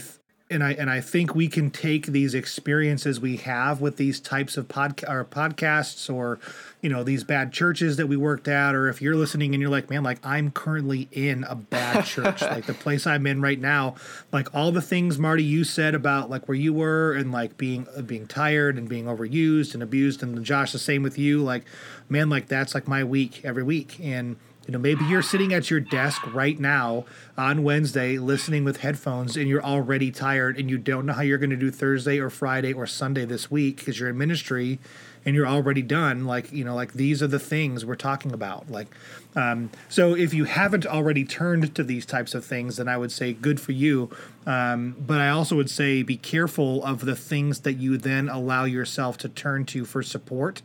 [0.51, 4.57] and I and I think we can take these experiences we have with these types
[4.57, 6.39] of podcast or podcasts or
[6.81, 9.71] you know these bad churches that we worked at or if you're listening and you're
[9.71, 13.61] like man like I'm currently in a bad church like the place I'm in right
[13.61, 13.97] now
[14.33, 17.87] like all the things Marty you said about like where you were and like being
[17.97, 21.65] uh, being tired and being overused and abused and Josh the same with you like
[22.09, 23.99] man like that's like my week every week.
[24.01, 24.37] And
[24.69, 27.07] you know, maybe you're sitting at your desk right now
[27.39, 31.39] on Wednesday listening with headphones and you're already tired and you don't know how you're
[31.39, 34.79] going to do Thursday or Friday or Sunday this week because you're in ministry
[35.25, 36.27] and you're already done.
[36.27, 38.71] Like, you know, like these are the things we're talking about.
[38.71, 38.89] Like,
[39.35, 43.11] um, so if you haven't already turned to these types of things, then I would
[43.11, 44.11] say good for you.
[44.47, 48.65] Um, but I also would say be careful of the things that you then allow
[48.65, 50.61] yourself to turn to for support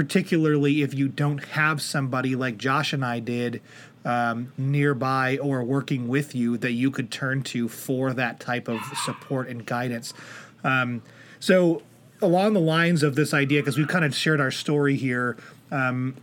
[0.00, 3.60] particularly if you don't have somebody like Josh and I did
[4.06, 8.80] um, nearby or working with you that you could turn to for that type of
[9.04, 10.14] support and guidance.
[10.64, 11.02] Um,
[11.38, 11.82] so,
[12.22, 15.36] along the lines of this idea, because we've kind of shared our story here,
[15.70, 16.16] um,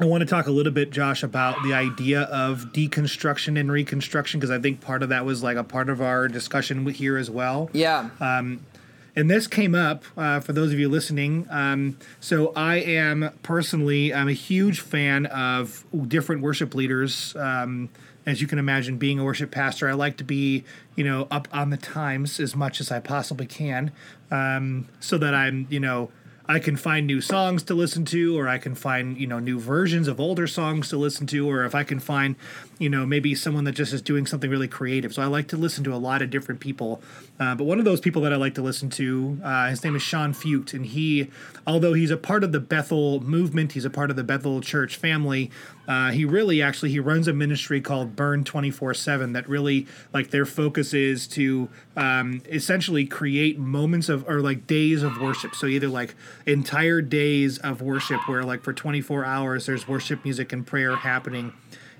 [0.00, 4.40] I want to talk a little bit, Josh, about the idea of deconstruction and reconstruction,
[4.40, 7.30] because I think part of that was like a part of our discussion here as
[7.30, 7.70] well.
[7.72, 8.10] Yeah.
[8.18, 8.66] Um,
[9.14, 11.46] and this came up uh, for those of you listening.
[11.50, 17.36] Um, so I am personally, I'm a huge fan of different worship leaders.
[17.36, 17.90] Um,
[18.24, 21.48] as you can imagine, being a worship pastor, I like to be, you know, up
[21.52, 23.90] on the times as much as I possibly can,
[24.30, 26.10] um, so that I'm, you know,
[26.46, 29.58] I can find new songs to listen to, or I can find, you know, new
[29.58, 32.36] versions of older songs to listen to, or if I can find,
[32.82, 35.14] you know, maybe someone that just is doing something really creative.
[35.14, 37.00] So I like to listen to a lot of different people.
[37.38, 39.94] Uh, but one of those people that I like to listen to, uh, his name
[39.94, 41.30] is Sean Feucht, and he,
[41.64, 44.96] although he's a part of the Bethel movement, he's a part of the Bethel Church
[44.96, 45.48] family.
[45.86, 49.86] Uh, he really actually he runs a ministry called Burn Twenty Four Seven that really
[50.12, 55.54] like their focus is to um, essentially create moments of or like days of worship.
[55.54, 56.16] So either like
[56.46, 61.52] entire days of worship where like for 24 hours there's worship music and prayer happening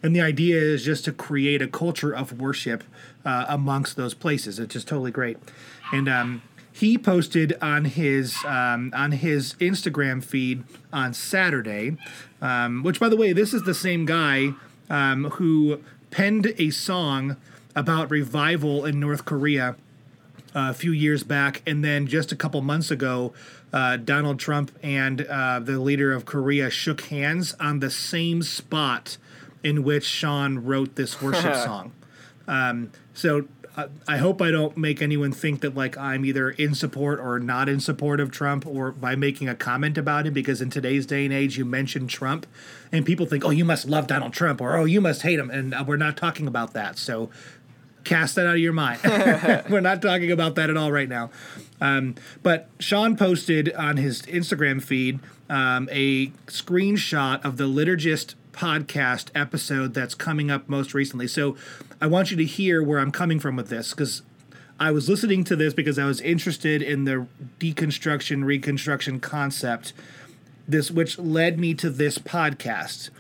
[0.02, 2.84] and the idea is just to create a culture of worship
[3.24, 5.38] uh, amongst those places it's just totally great.
[5.92, 6.42] And um,
[6.72, 11.96] he posted on his um, on his instagram feed on saturday
[12.40, 14.52] um, which by the way this is the same guy
[14.88, 15.80] um, who
[16.10, 17.36] penned a song
[17.76, 19.76] about revival in north korea
[20.54, 23.32] uh, a few years back, and then just a couple months ago,
[23.72, 29.16] uh, Donald Trump and uh, the leader of Korea shook hands on the same spot
[29.62, 31.92] in which Sean wrote this worship song.
[32.48, 33.46] Um, so
[33.76, 37.38] uh, I hope I don't make anyone think that like I'm either in support or
[37.40, 41.06] not in support of Trump or by making a comment about him because in today's
[41.06, 42.46] day and age you mention Trump
[42.90, 45.50] and people think oh you must love Donald Trump or oh you must hate him
[45.50, 46.98] and uh, we're not talking about that.
[46.98, 47.30] So
[48.04, 49.00] cast that out of your mind.
[49.70, 51.30] We're not talking about that at all right now.
[51.80, 59.28] Um, but Sean posted on his Instagram feed um, a screenshot of the Liturgist podcast
[59.34, 61.26] episode that's coming up most recently.
[61.26, 61.56] So
[62.00, 64.22] I want you to hear where I'm coming from with this because
[64.78, 67.26] I was listening to this because I was interested in the
[67.58, 69.92] deconstruction reconstruction concept
[70.68, 73.10] this which led me to this podcast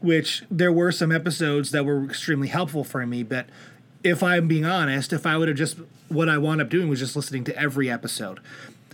[0.00, 3.46] which there were some episodes that were extremely helpful for me but
[4.04, 5.78] if I'm being honest, if I would have just
[6.08, 8.40] what I wound up doing was just listening to every episode.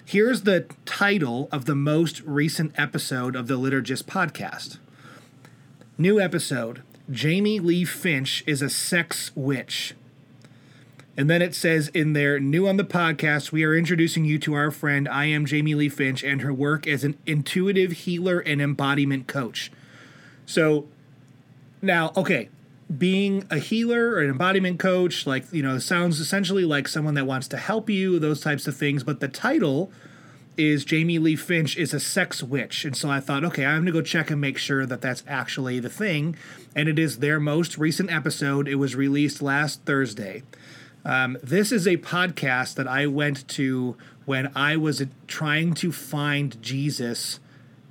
[0.04, 4.78] Here's the title of the most recent episode of the Liturgist podcast.
[6.00, 9.96] New episode Jamie Lee Finch is a sex witch.
[11.16, 14.54] And then it says in there, new on the podcast, we are introducing you to
[14.54, 18.62] our friend I am Jamie Lee Finch and her work as an intuitive healer and
[18.62, 19.72] embodiment coach.
[20.46, 20.86] So
[21.82, 22.48] now, okay,
[22.96, 27.26] being a healer or an embodiment coach, like, you know, sounds essentially like someone that
[27.26, 29.02] wants to help you, those types of things.
[29.02, 29.90] But the title
[30.58, 32.84] is Jamie Lee Finch is a sex witch.
[32.84, 35.22] And so I thought, okay, I'm going to go check and make sure that that's
[35.26, 36.36] actually the thing.
[36.74, 38.68] And it is their most recent episode.
[38.68, 40.42] It was released last Thursday.
[41.04, 43.96] Um, this is a podcast that I went to
[44.26, 47.40] when I was trying to find Jesus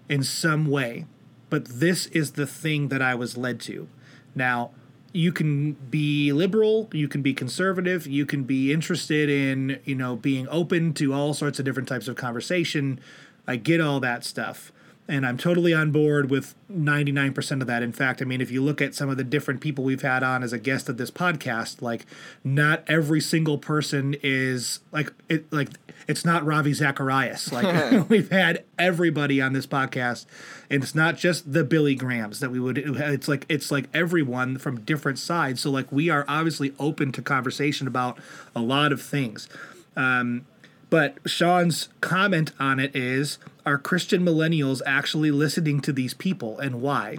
[0.10, 1.06] in some way,
[1.50, 3.88] but this is the thing that I was led to.
[4.36, 4.72] Now,
[5.18, 10.16] you can be liberal, you can be conservative, you can be interested in, you know,
[10.16, 13.00] being open to all sorts of different types of conversation.
[13.48, 14.72] I get all that stuff
[15.08, 17.82] and I'm totally on board with 99% of that.
[17.82, 20.22] In fact, I mean, if you look at some of the different people we've had
[20.22, 22.06] on as a guest of this podcast, like
[22.44, 25.70] not every single person is like it like
[26.08, 27.52] it's not Ravi Zacharias.
[27.52, 30.26] Like we've had everybody on this podcast,
[30.70, 32.78] and it's not just the Billy Grahams that we would.
[32.78, 35.62] It's like it's like everyone from different sides.
[35.62, 38.18] So like we are obviously open to conversation about
[38.56, 39.50] a lot of things.
[39.96, 40.46] Um,
[40.90, 46.82] but Sean's comment on it is Are Christian millennials actually listening to these people and
[46.82, 47.18] why?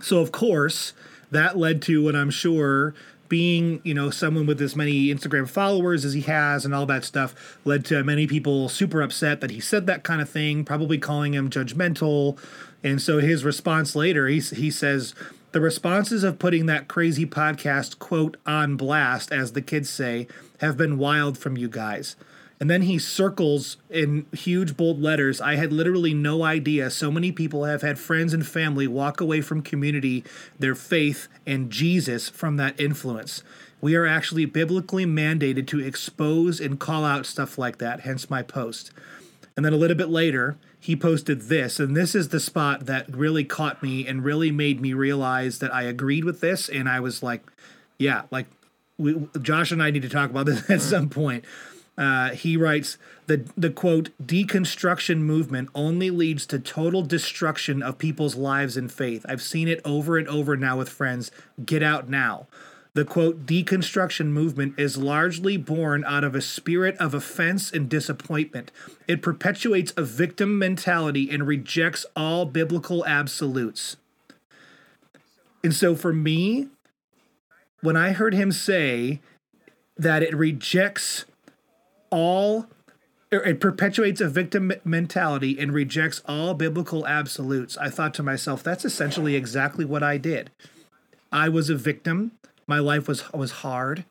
[0.00, 0.92] So, of course,
[1.30, 2.94] that led to what I'm sure
[3.28, 7.04] being, you know, someone with as many Instagram followers as he has and all that
[7.04, 10.98] stuff led to many people super upset that he said that kind of thing, probably
[10.98, 12.38] calling him judgmental.
[12.82, 15.14] And so his response later, he, he says,
[15.52, 20.26] the responses of putting that crazy podcast, quote, on blast, as the kids say,
[20.58, 22.16] have been wild from you guys.
[22.64, 25.38] And then he circles in huge bold letters.
[25.38, 29.42] I had literally no idea so many people have had friends and family walk away
[29.42, 30.24] from community,
[30.58, 33.42] their faith, and Jesus from that influence.
[33.82, 38.40] We are actually biblically mandated to expose and call out stuff like that, hence my
[38.40, 38.92] post.
[39.58, 43.14] And then a little bit later, he posted this, and this is the spot that
[43.14, 46.70] really caught me and really made me realize that I agreed with this.
[46.70, 47.42] And I was like,
[47.98, 48.46] yeah, like
[48.96, 51.44] we, Josh and I need to talk about this at some point.
[51.96, 58.34] Uh, he writes the the quote deconstruction movement only leads to total destruction of people's
[58.34, 59.24] lives and faith.
[59.28, 61.30] I've seen it over and over now with friends.
[61.64, 62.46] Get out now.
[62.94, 68.70] The quote deconstruction movement is largely born out of a spirit of offense and disappointment.
[69.08, 73.96] It perpetuates a victim mentality and rejects all biblical absolutes.
[75.64, 76.68] And so for me,
[77.80, 79.20] when I heard him say
[79.96, 81.24] that it rejects
[82.14, 82.68] all
[83.32, 87.76] it perpetuates a victim mentality and rejects all biblical absolutes.
[87.76, 90.52] I thought to myself, that's essentially exactly what I did.
[91.32, 92.30] I was a victim.
[92.68, 94.04] My life was was hard.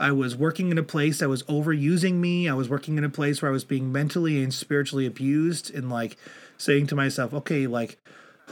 [0.00, 2.48] I was working in a place that was overusing me.
[2.48, 5.90] I was working in a place where I was being mentally and spiritually abused and
[5.90, 6.16] like
[6.56, 7.98] saying to myself, okay, like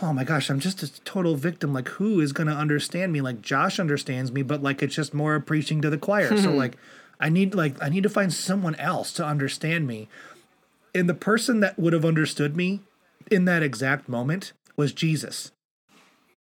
[0.01, 1.73] oh my gosh, I'm just a total victim.
[1.73, 3.21] Like who is going to understand me?
[3.21, 6.37] Like Josh understands me, but like it's just more preaching to the choir.
[6.37, 6.59] so hmm.
[6.59, 6.77] like
[7.23, 10.09] I need like I need to find someone else to understand me.
[10.95, 12.81] And the person that would have understood me
[13.31, 15.53] in that exact moment was Jesus.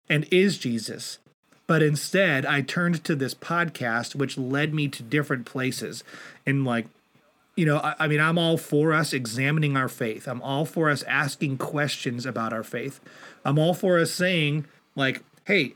[0.09, 1.19] And is Jesus.
[1.67, 6.03] But instead, I turned to this podcast, which led me to different places.
[6.45, 6.87] And like,
[7.55, 10.27] you know, I, I mean, I'm all for us examining our faith.
[10.27, 13.01] I'm all for us asking questions about our faith.
[13.45, 14.67] I'm all for us saying,
[14.97, 15.75] like, hey,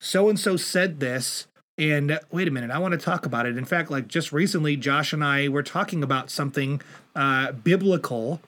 [0.00, 1.46] so and so said this
[1.78, 3.58] and wait a minute, I want to talk about it.
[3.58, 6.80] In fact, like just recently, Josh and I were talking about something
[7.14, 8.40] uh, biblical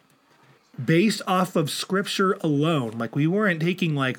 [0.83, 2.93] based off of scripture alone.
[2.93, 4.19] Like we weren't taking like,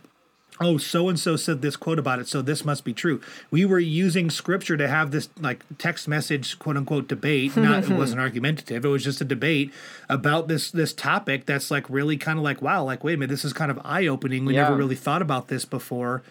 [0.61, 3.19] oh, so and so said this quote about it, so this must be true.
[3.49, 7.57] We were using scripture to have this like text message, quote unquote, debate.
[7.57, 8.85] Not it wasn't argumentative.
[8.85, 9.73] It was just a debate
[10.07, 13.31] about this this topic that's like really kind of like, wow, like wait a minute,
[13.31, 14.45] this is kind of eye opening.
[14.45, 14.63] We yeah.
[14.63, 16.21] never really thought about this before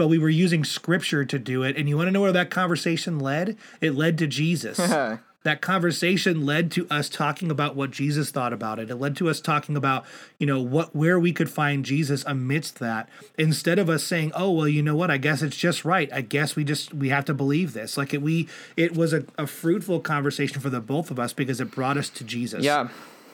[0.00, 1.76] but we were using scripture to do it.
[1.76, 3.58] And you want to know where that conversation led?
[3.82, 4.78] It led to Jesus.
[5.42, 8.88] that conversation led to us talking about what Jesus thought about it.
[8.88, 10.06] It led to us talking about,
[10.38, 14.50] you know, what where we could find Jesus amidst that instead of us saying, "Oh,
[14.50, 15.10] well, you know what?
[15.10, 16.10] I guess it's just right.
[16.14, 18.48] I guess we just we have to believe this." Like it we
[18.78, 22.08] it was a, a fruitful conversation for the both of us because it brought us
[22.08, 22.64] to Jesus.
[22.64, 22.88] Yeah.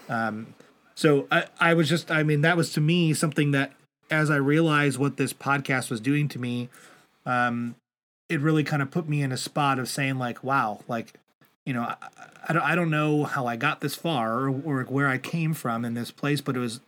[0.08, 0.48] Um
[0.96, 3.70] so I, I was just I mean that was to me something that
[4.10, 6.68] as I realized what this podcast was doing to me,
[7.24, 7.74] um,
[8.28, 11.14] it really kind of put me in a spot of saying like, wow, like,
[11.64, 11.96] you know, I,
[12.48, 15.54] I don't, I don't know how I got this far or, or, where I came
[15.54, 16.80] from in this place, but it was,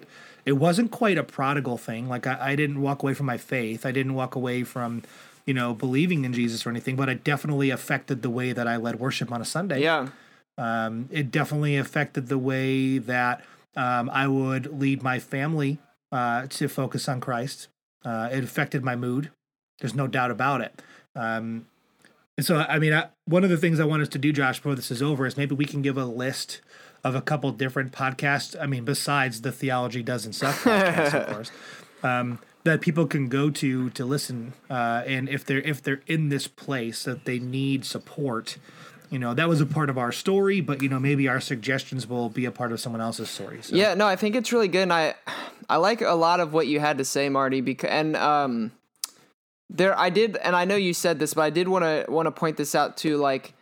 [0.44, 2.08] it wasn't quite a prodigal thing.
[2.08, 3.84] Like I, I didn't walk away from my faith.
[3.84, 5.02] I didn't walk away from,
[5.46, 8.76] you know, believing in Jesus or anything, but it definitely affected the way that I
[8.76, 9.82] led worship on a Sunday.
[9.82, 10.08] Yeah.
[10.56, 13.44] Um, it definitely affected the way that
[13.76, 15.78] um, I would lead my family
[16.12, 17.68] uh, to focus on Christ.
[18.04, 19.30] Uh, it affected my mood.
[19.80, 20.82] There's no doubt about it.
[21.14, 21.66] Um,
[22.36, 24.58] and so, I mean, I, one of the things I want us to do, Josh,
[24.58, 26.60] before this is over, is maybe we can give a list
[27.04, 28.56] of a couple different podcasts.
[28.60, 31.50] I mean, besides the Theology Doesn't Suck podcast, of course,
[32.02, 34.52] um, that people can go to to listen.
[34.70, 38.58] Uh, and if they're if they're in this place that they need support,
[39.10, 42.06] you know that was a part of our story but you know maybe our suggestions
[42.06, 43.74] will be a part of someone else's story so.
[43.74, 45.14] yeah no i think it's really good and i
[45.68, 48.72] i like a lot of what you had to say marty because and um
[49.70, 52.26] there i did and i know you said this but i did want to want
[52.26, 53.54] to point this out too like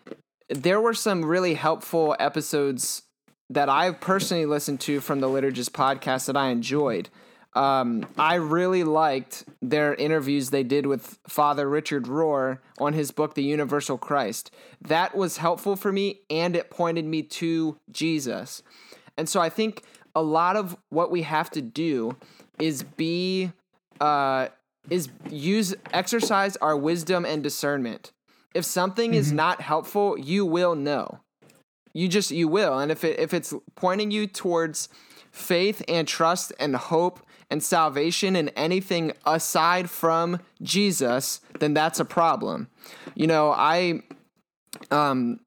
[0.49, 3.03] there were some really helpful episodes
[3.51, 7.09] that i've personally listened to from the liturgist podcast that i enjoyed
[7.57, 13.35] um, I really liked their interviews they did with Father Richard Rohr on his book,
[13.35, 14.55] The Universal Christ.
[14.83, 18.63] That was helpful for me and it pointed me to Jesus.
[19.17, 19.85] And so I think
[20.15, 22.17] a lot of what we have to do
[22.59, 23.53] is be,
[24.01, 24.49] uh,
[24.91, 28.13] is use, exercise our wisdom and discernment.
[28.55, 29.19] If something mm-hmm.
[29.19, 31.21] is not helpful, you will know.
[31.95, 32.79] You just, you will.
[32.79, 34.91] And if it, if it's pointing you towards
[35.33, 42.05] faith and trust and hope and salvation in anything aside from Jesus, then that's a
[42.05, 42.69] problem.
[43.15, 44.03] You know, I
[44.91, 45.41] um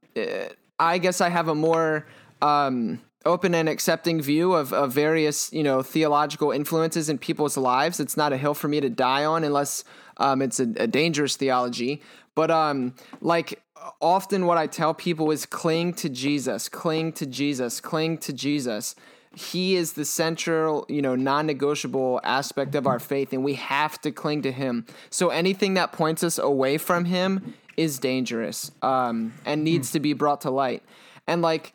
[0.80, 2.08] I guess I have a more
[2.42, 8.00] um open and accepting view of, of various you know theological influences in people's lives.
[8.00, 9.84] It's not a hill for me to die on unless
[10.18, 12.02] um, it's a, a dangerous theology.
[12.36, 13.62] But um like
[14.02, 18.96] often what i tell people is cling to jesus cling to jesus cling to jesus
[19.36, 24.12] he is the central, you know, non-negotiable aspect of our faith and we have to
[24.12, 24.86] cling to him.
[25.10, 30.14] So anything that points us away from him is dangerous um, and needs to be
[30.14, 30.84] brought to light.
[31.28, 31.74] And like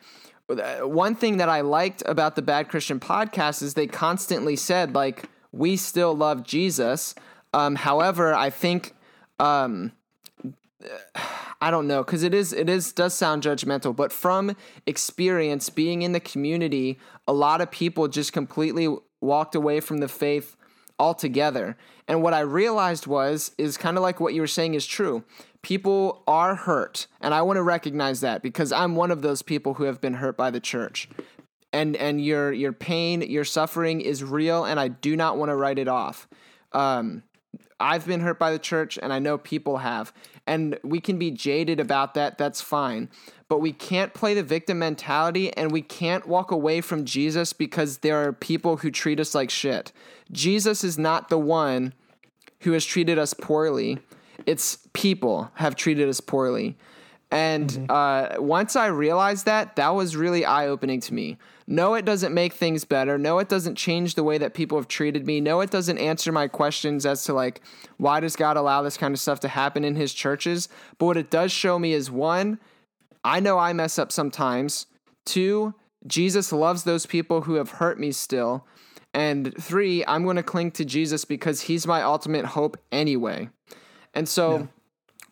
[0.81, 5.29] one thing that I liked about the Bad Christian podcast is they constantly said like
[5.51, 7.15] we still love Jesus.
[7.53, 8.93] Um, however, I think
[9.39, 9.93] um,
[11.61, 14.55] I don't know because it is it is does sound judgmental, but from
[14.85, 20.07] experience being in the community, a lot of people just completely walked away from the
[20.07, 20.55] faith
[20.99, 21.77] altogether.
[22.07, 25.23] And what I realized was is kind of like what you were saying is true.
[25.61, 29.75] People are hurt, and I want to recognize that because I'm one of those people
[29.75, 31.09] who have been hurt by the church.
[31.73, 35.55] And and your your pain, your suffering is real, and I do not want to
[35.55, 36.27] write it off.
[36.71, 37.23] Um,
[37.79, 40.13] I've been hurt by the church, and I know people have
[40.47, 42.37] and we can be jaded about that.
[42.37, 43.09] That's fine.
[43.47, 47.99] But we can't play the victim mentality and we can't walk away from Jesus because
[47.99, 49.91] there are people who treat us like shit.
[50.31, 51.93] Jesus is not the one
[52.61, 53.99] who has treated us poorly.
[54.45, 56.77] It's people have treated us poorly.
[57.31, 57.85] And mm-hmm.
[57.89, 61.37] uh, once I realized that, that was really eye opening to me.
[61.67, 63.17] No, it doesn't make things better.
[63.17, 65.41] No, it doesn't change the way that people have treated me.
[65.41, 67.61] No, it doesn't answer my questions as to like,
[67.97, 70.69] why does God allow this kind of stuff to happen in his churches?
[70.99, 72.59] But what it does show me is one,
[73.23, 74.85] I know I mess up sometimes.
[75.25, 75.73] Two,
[76.05, 78.67] Jesus loves those people who have hurt me still.
[79.15, 83.49] And three, I'm going to cling to Jesus because he's my ultimate hope anyway.
[84.13, 84.57] And so.
[84.57, 84.65] Yeah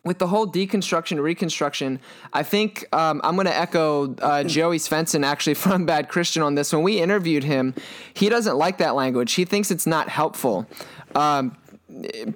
[0.04, 1.98] with the whole deconstruction reconstruction
[2.32, 6.54] i think um, i'm going to echo uh, joey svendsen actually from bad christian on
[6.54, 6.72] this.
[6.72, 7.74] When we interviewed him
[8.14, 9.32] he doesn't like that language.
[9.32, 10.66] He thinks it's not helpful
[11.14, 11.56] um,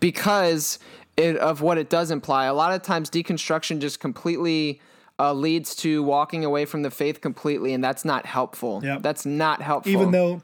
[0.00, 0.78] because
[1.16, 2.46] it, of what it does imply.
[2.46, 4.80] A lot of times deconstruction just completely
[5.18, 8.80] uh, leads to walking away from the faith completely and that's not helpful.
[8.84, 9.02] Yep.
[9.02, 9.92] that's not helpful.
[9.92, 10.42] Even though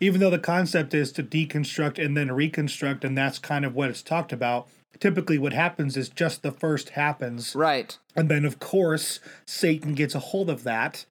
[0.00, 3.88] even though the concept is to deconstruct and then reconstruct and that's kind of what
[3.88, 4.68] it's talked about
[5.00, 7.54] typically what happens is just the first happens.
[7.54, 7.98] Right.
[8.16, 11.06] And then, of course, Satan gets a hold of that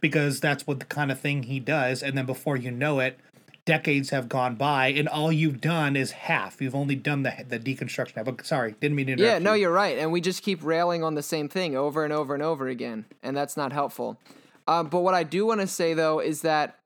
[0.00, 2.02] because that's what the kind of thing he does.
[2.02, 3.18] And then before you know it,
[3.64, 6.60] decades have gone by and all you've done is half.
[6.60, 8.24] You've only done the, the deconstruction.
[8.24, 9.32] But sorry, didn't mean to interrupt.
[9.32, 9.62] Yeah, no, you.
[9.62, 9.98] you're right.
[9.98, 13.04] And we just keep railing on the same thing over and over and over again.
[13.22, 14.18] And that's not helpful.
[14.66, 16.78] Um, but what I do want to say, though, is that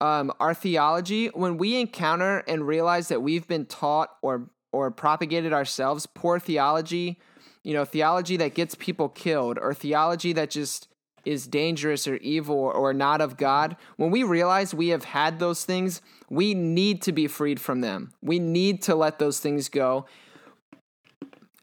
[0.00, 5.52] um, our theology, when we encounter and realize that we've been taught or or propagated
[5.52, 7.18] ourselves poor theology,
[7.62, 10.88] you know, theology that gets people killed or theology that just
[11.24, 15.64] is dangerous or evil or not of God, when we realize we have had those
[15.64, 16.00] things,
[16.30, 18.12] we need to be freed from them.
[18.22, 20.06] We need to let those things go.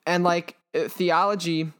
[0.05, 1.71] And like uh, theology,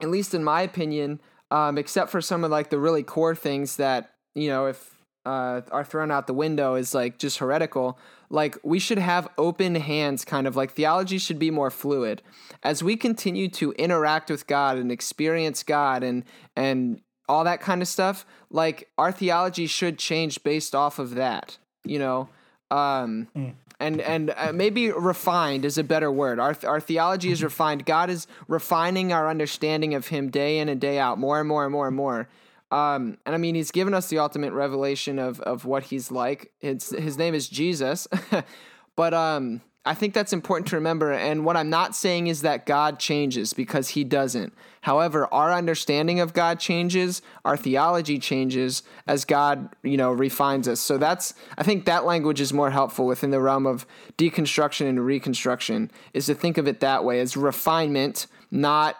[0.00, 1.20] at least in my opinion,
[1.50, 5.60] um, except for some of like the really core things that, you know, if uh,
[5.70, 7.98] are thrown out the window is like just heretical.
[8.30, 12.22] Like we should have open hands, kind of like theology should be more fluid.
[12.62, 16.24] As we continue to interact with God and experience God and
[16.54, 21.58] and all that kind of stuff, like our theology should change based off of that.
[21.84, 22.28] You know,
[22.70, 23.54] um, mm.
[23.80, 26.38] and and uh, maybe refined is a better word.
[26.38, 27.86] Our our theology is refined.
[27.86, 31.64] God is refining our understanding of Him day in and day out, more and more
[31.64, 32.28] and more and more.
[32.70, 36.52] Um, and I mean, he's given us the ultimate revelation of of what he's like.
[36.60, 38.06] It's his name is Jesus,
[38.96, 41.12] but um, I think that's important to remember.
[41.12, 44.52] And what I'm not saying is that God changes because he doesn't.
[44.82, 50.78] However, our understanding of God changes, our theology changes as God, you know, refines us.
[50.78, 53.86] So that's I think that language is more helpful within the realm of
[54.18, 58.96] deconstruction and reconstruction is to think of it that way as refinement, not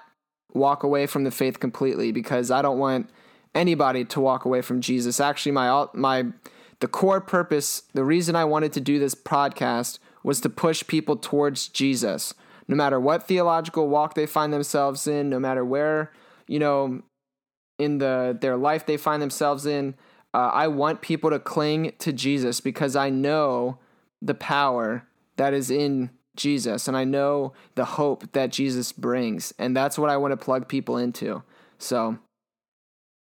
[0.55, 3.11] walk away from the faith completely because I don't want
[3.59, 5.21] anybody to walk away from Jesus.
[5.21, 6.27] Actually, my my
[6.81, 11.17] the core purpose, the reason I wanted to do this podcast was to push people
[11.17, 12.35] towards Jesus.
[12.69, 16.13] No matter what theological walk they find themselves in, no matter where,
[16.47, 17.03] you know,
[17.79, 19.95] in the their life they find themselves in,
[20.35, 23.79] uh, I want people to cling to Jesus because I know
[24.21, 25.07] the power
[25.37, 29.53] that is in Jesus and I know the hope that Jesus brings.
[29.59, 31.43] And that's what I want to plug people into.
[31.79, 32.19] So,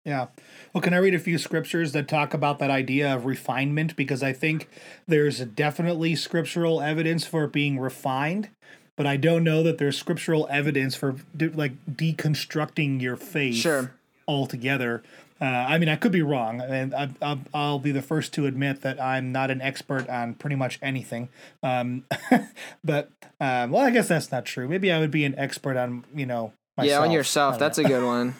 [0.06, 0.28] yeah.
[0.74, 3.96] Well, can I read a few scriptures that talk about that idea of refinement?
[3.96, 4.68] Because I think
[5.08, 8.50] there's definitely scriptural evidence for it being refined,
[8.98, 13.94] but I don't know that there's scriptural evidence for like deconstructing your faith sure.
[14.28, 15.04] altogether.
[15.40, 18.46] Uh, I mean, I could be wrong, and I, I, I'll be the first to
[18.46, 21.30] admit that I'm not an expert on pretty much anything.
[21.64, 22.06] Um,
[22.84, 24.68] but um, well, I guess that's not true.
[24.68, 26.54] Maybe I would be an expert on you know.
[26.78, 27.02] Myself.
[27.02, 27.60] Yeah, on yourself.
[27.60, 27.86] That's know.
[27.86, 28.36] a good one.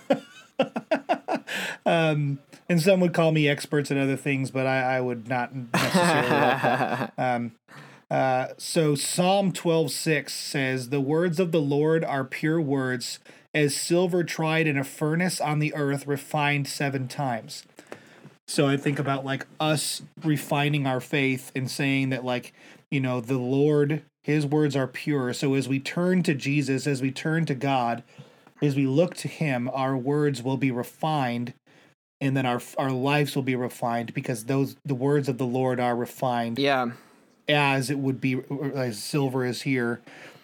[1.86, 2.40] um,
[2.70, 6.30] and some would call me experts in other things, but I, I would not necessarily
[6.30, 7.14] like that.
[7.18, 7.52] Um,
[8.10, 13.20] uh, so Psalm twelve six says, "The words of the Lord are pure words,
[13.54, 17.64] as silver tried in a furnace on the earth, refined seven times."
[18.48, 22.54] So I think about like us refining our faith and saying that, like,
[22.90, 25.32] you know, the Lord, His words are pure.
[25.32, 28.04] So as we turn to Jesus, as we turn to God,
[28.62, 31.54] as we look to him our words will be refined
[32.22, 35.80] and then our our lives will be refined because those the words of the lord
[35.80, 36.92] are refined yeah.
[37.50, 38.40] as it would be
[38.76, 40.00] as silver is here.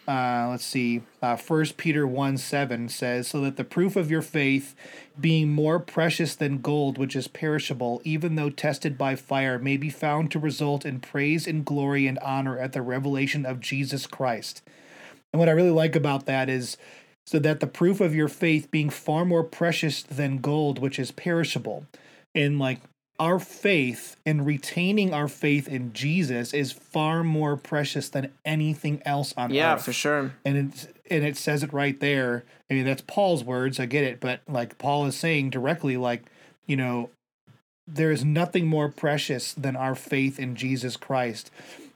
[0.08, 1.02] Uh, let's see.
[1.22, 4.74] Uh, first peter 1 7 says so that the proof of your faith
[5.20, 9.90] being more precious than gold which is perishable even though tested by fire may be
[9.90, 14.62] found to result in praise and glory and honor at the revelation of jesus christ.
[15.34, 16.78] And what i really like about that is
[17.28, 21.12] so that the proof of your faith being far more precious than gold, which is
[21.12, 21.86] perishable.
[22.34, 22.80] And like
[23.20, 29.34] our faith and retaining our faith in Jesus is far more precious than anything else
[29.36, 29.80] on yeah, earth.
[29.80, 30.34] Yeah, for sure.
[30.46, 32.46] And it's and it says it right there.
[32.72, 33.78] I mean, that's Paul's words.
[33.78, 36.24] I get it, but like Paul is saying directly, like
[36.66, 37.10] you know,
[37.86, 41.52] there is nothing more precious than our faith in Jesus Christ.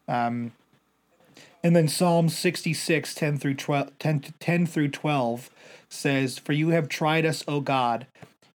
[0.09, 0.51] Um,
[1.63, 5.49] and then Psalm 66, 10 through 12, 10, 10 through 12
[5.89, 8.07] says, For you have tried us, O God.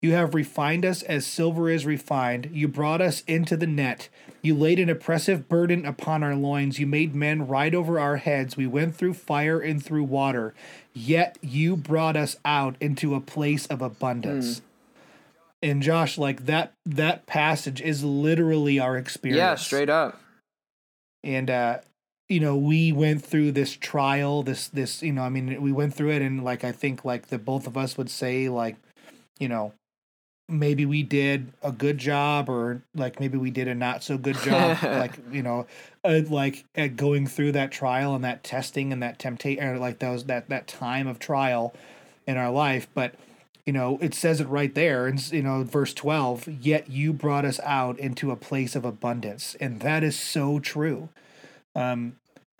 [0.01, 2.49] You have refined us as silver is refined.
[2.51, 4.09] You brought us into the net.
[4.41, 6.79] You laid an oppressive burden upon our loins.
[6.79, 8.55] You made men ride over our heads.
[8.55, 10.53] We went through fire and through water.
[10.93, 14.59] Yet you brought us out into a place of abundance.
[14.59, 14.61] Mm.
[15.63, 19.39] And Josh, like that that passage is literally our experience.
[19.39, 20.21] Yeah, straight up.
[21.23, 21.79] And uh
[22.29, 25.93] you know we went through this trial this this you know i mean we went
[25.93, 28.77] through it and like i think like the both of us would say like
[29.39, 29.73] you know
[30.47, 34.35] maybe we did a good job or like maybe we did a not so good
[34.37, 35.65] job like you know
[36.03, 39.99] uh, like at going through that trial and that testing and that temptation or like
[39.99, 41.73] those that that time of trial
[42.27, 42.87] in our life.
[42.93, 43.15] But
[43.65, 47.45] you know it says it right there and you know verse 12 yet you brought
[47.45, 49.55] us out into a place of abundance.
[49.59, 51.09] And that is so true
[51.75, 52.15] um,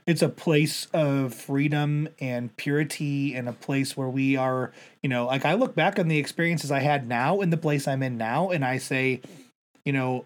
[0.08, 5.26] it's a place of freedom and purity and a place where we are, you know,
[5.26, 8.18] like I look back on the experiences I had now in the place I'm in
[8.18, 9.22] now and I say,
[9.84, 10.26] you know,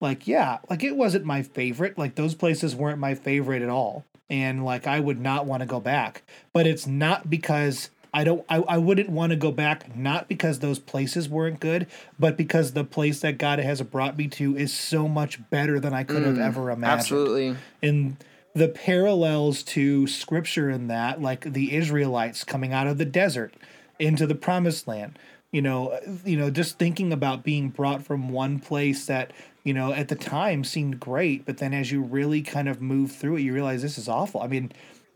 [0.00, 1.98] like, yeah, like it wasn't my favorite.
[1.98, 4.04] Like those places weren't my favorite at all.
[4.30, 6.22] And like I would not want to go back.
[6.54, 10.60] But it's not because I don't I, I wouldn't want to go back not because
[10.60, 11.86] those places weren't good,
[12.18, 15.92] but because the place that God has brought me to is so much better than
[15.92, 17.00] I could mm, have ever imagined.
[17.00, 17.56] Absolutely.
[17.82, 18.16] And
[18.58, 23.54] the parallels to scripture in that, like the Israelites coming out of the desert
[23.98, 25.18] into the promised land,
[25.52, 29.32] you know, you know, just thinking about being brought from one place that
[29.64, 33.12] you know at the time seemed great, but then as you really kind of move
[33.12, 34.42] through it, you realize this is awful.
[34.42, 34.72] I mean,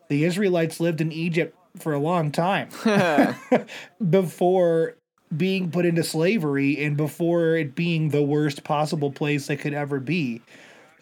[0.09, 2.69] the Israelites lived in Egypt for a long time
[4.11, 4.95] before
[5.37, 9.99] being put into slavery and before it being the worst possible place they could ever
[9.99, 10.43] be.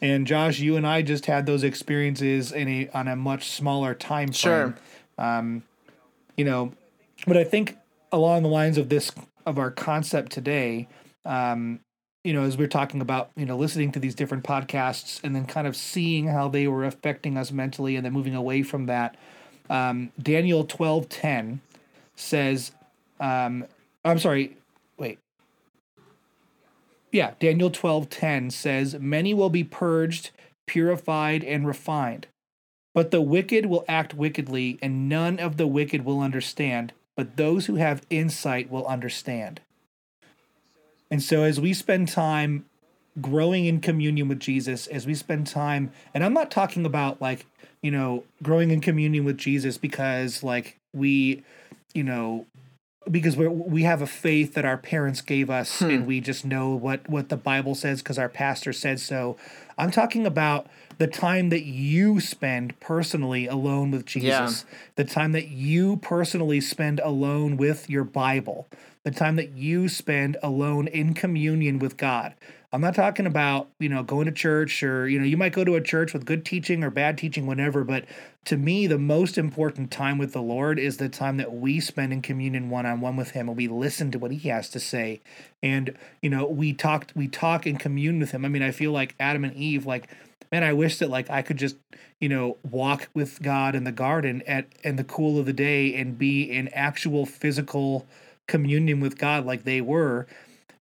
[0.03, 3.95] And Josh, you and I just had those experiences in a on a much smaller
[3.95, 4.35] time frame.
[4.35, 4.79] Sure.
[5.19, 5.63] Um,
[6.37, 6.73] you know,
[7.27, 7.77] but I think
[8.11, 9.13] along the lines of this
[9.45, 10.89] of our concept today,
[11.25, 11.81] um,
[12.25, 15.45] you know, as we're talking about, you know, listening to these different podcasts and then
[15.47, 19.17] kind of seeing how they were affecting us mentally and then moving away from that.
[19.69, 21.61] Um, Daniel twelve ten
[22.17, 22.73] says,
[23.21, 23.67] um,
[24.05, 24.57] I'm sorry.
[27.13, 30.31] Yeah, Daniel twelve ten says, Many will be purged,
[30.67, 32.27] purified, and refined.
[32.95, 37.67] But the wicked will act wickedly, and none of the wicked will understand, but those
[37.67, 39.61] who have insight will understand.
[41.11, 42.65] And so as we spend time
[43.21, 47.47] growing in communion with Jesus, as we spend time, and I'm not talking about like,
[47.83, 51.43] you know, growing in communion with Jesus because like we,
[51.95, 52.47] you know,
[53.11, 55.91] because we we have a faith that our parents gave us hmm.
[55.91, 59.37] and we just know what what the Bible says because our pastor said so.
[59.79, 60.67] I'm talking about
[60.99, 64.79] the time that you spend personally alone with Jesus, yeah.
[64.97, 68.69] the time that you personally spend alone with your Bible,
[69.03, 72.35] the time that you spend alone in communion with God.
[72.73, 75.65] I'm not talking about, you know, going to church or, you know, you might go
[75.65, 77.83] to a church with good teaching or bad teaching, whatever.
[77.83, 78.05] But
[78.45, 82.13] to me, the most important time with the Lord is the time that we spend
[82.13, 84.79] in communion one on one with Him and we listen to what He has to
[84.79, 85.21] say.
[85.63, 88.45] And, you know, we talked, we talk and commune with Him.
[88.45, 90.09] I mean, I feel like Adam and Eve, like,
[90.53, 91.77] man, I wish that like I could just,
[92.21, 95.95] you know, walk with God in the garden at in the cool of the day
[95.95, 98.07] and be in actual physical
[98.47, 100.27] communion with God like they were.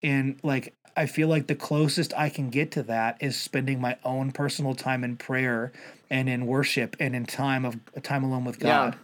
[0.02, 3.96] And like I feel like the closest I can get to that is spending my
[4.04, 5.72] own personal time in prayer
[6.10, 8.96] and in worship and in time of time alone with God.
[8.96, 9.00] Yeah.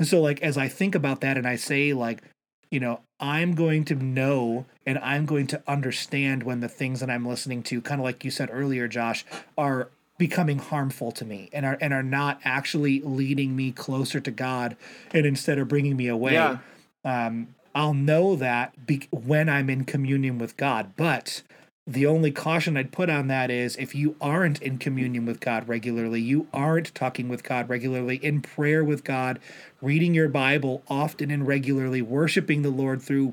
[0.00, 2.24] And so like as I think about that and I say like,
[2.72, 7.08] you know, I'm going to know and I'm going to understand when the things that
[7.08, 9.24] I'm listening to, kind of like you said earlier, Josh,
[9.56, 14.32] are becoming harmful to me and are and are not actually leading me closer to
[14.32, 14.76] God
[15.12, 16.32] and instead of bringing me away.
[16.32, 16.58] Yeah.
[17.04, 20.92] Um, I'll know that be- when I'm in communion with God.
[20.96, 21.42] But
[21.86, 25.68] the only caution I'd put on that is if you aren't in communion with God
[25.68, 29.38] regularly, you aren't talking with God regularly, in prayer with God,
[29.80, 33.32] reading your Bible often and regularly, worshiping the Lord through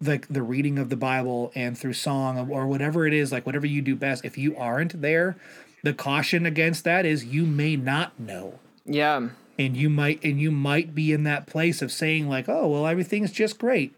[0.00, 3.66] like the reading of the Bible and through song or whatever it is, like whatever
[3.66, 5.36] you do best, if you aren't there,
[5.82, 8.60] the caution against that is you may not know.
[8.84, 12.66] Yeah and you might and you might be in that place of saying like oh
[12.68, 13.94] well everything's just great.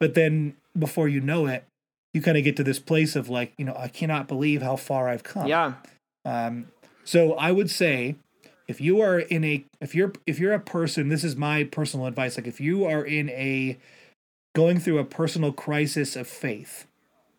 [0.00, 1.64] But then before you know it
[2.14, 4.76] you kind of get to this place of like you know i cannot believe how
[4.76, 5.46] far i've come.
[5.46, 5.74] Yeah.
[6.24, 6.68] Um
[7.04, 8.16] so i would say
[8.68, 12.06] if you are in a if you're if you're a person this is my personal
[12.06, 13.78] advice like if you are in a
[14.54, 16.86] going through a personal crisis of faith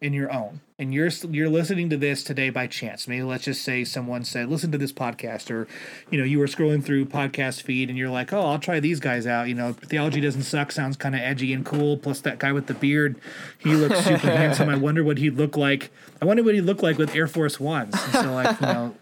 [0.01, 0.61] in your own.
[0.77, 3.05] And you're you're listening to this today by chance.
[3.05, 5.67] Maybe let's just say someone said listen to this podcast or
[6.09, 9.01] you know you were scrolling through podcast feed and you're like oh i'll try these
[9.01, 9.49] guys out.
[9.49, 12.67] You know theology doesn't suck sounds kind of edgy and cool plus that guy with
[12.67, 13.19] the beard
[13.57, 14.69] he looks super handsome.
[14.69, 15.91] I wonder what he'd look like.
[16.21, 17.93] I wonder what he'd look like with air force ones.
[17.95, 18.95] And so like you know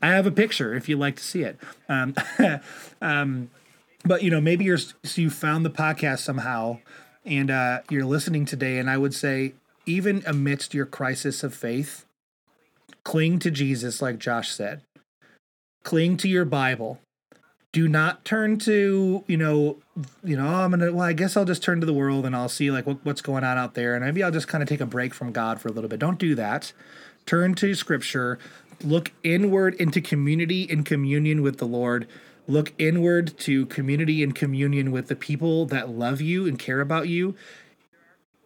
[0.00, 1.58] i have a picture if you'd like to see it.
[1.88, 2.14] Um,
[3.02, 3.50] um,
[4.04, 6.78] but you know maybe you're so you found the podcast somehow
[7.24, 8.78] and uh, you're listening today.
[8.78, 9.54] And i would say
[9.86, 12.04] even amidst your crisis of faith,
[13.04, 14.82] cling to Jesus, like Josh said.
[15.82, 16.98] Cling to your Bible.
[17.72, 19.78] Do not turn to, you know,
[20.22, 20.92] you know, oh, I'm gonna.
[20.92, 23.20] Well, I guess I'll just turn to the world and I'll see like what, what's
[23.20, 25.60] going on out there, and maybe I'll just kind of take a break from God
[25.60, 25.98] for a little bit.
[25.98, 26.72] Don't do that.
[27.26, 28.38] Turn to Scripture.
[28.82, 32.06] Look inward into community and communion with the Lord.
[32.46, 37.08] Look inward to community and communion with the people that love you and care about
[37.08, 37.34] you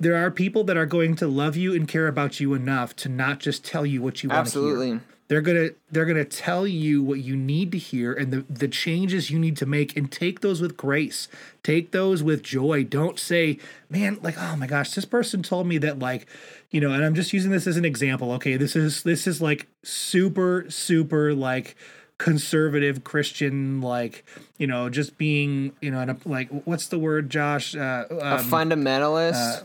[0.00, 3.08] there are people that are going to love you and care about you enough to
[3.08, 4.70] not just tell you what you want Absolutely.
[4.70, 4.94] to hear.
[4.96, 5.14] Absolutely.
[5.28, 9.30] They're gonna they're gonna tell you what you need to hear and the, the changes
[9.30, 11.28] you need to make and take those with grace.
[11.62, 12.84] Take those with joy.
[12.84, 13.58] Don't say,
[13.90, 16.26] man, like, oh my gosh, this person told me that like,
[16.70, 18.32] you know, and I'm just using this as an example.
[18.32, 21.76] Okay, this is this is like super, super like
[22.16, 24.24] conservative Christian, like
[24.56, 27.76] you know, just being you know, like what's the word, Josh?
[27.76, 29.60] Uh, um, a fundamentalist.
[29.60, 29.64] Uh,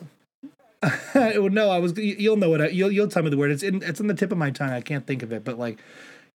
[1.15, 1.97] no, I was.
[1.97, 3.51] You'll know what I, you'll you'll tell me the word.
[3.51, 4.69] It's in it's on the tip of my tongue.
[4.71, 5.79] I can't think of it, but like,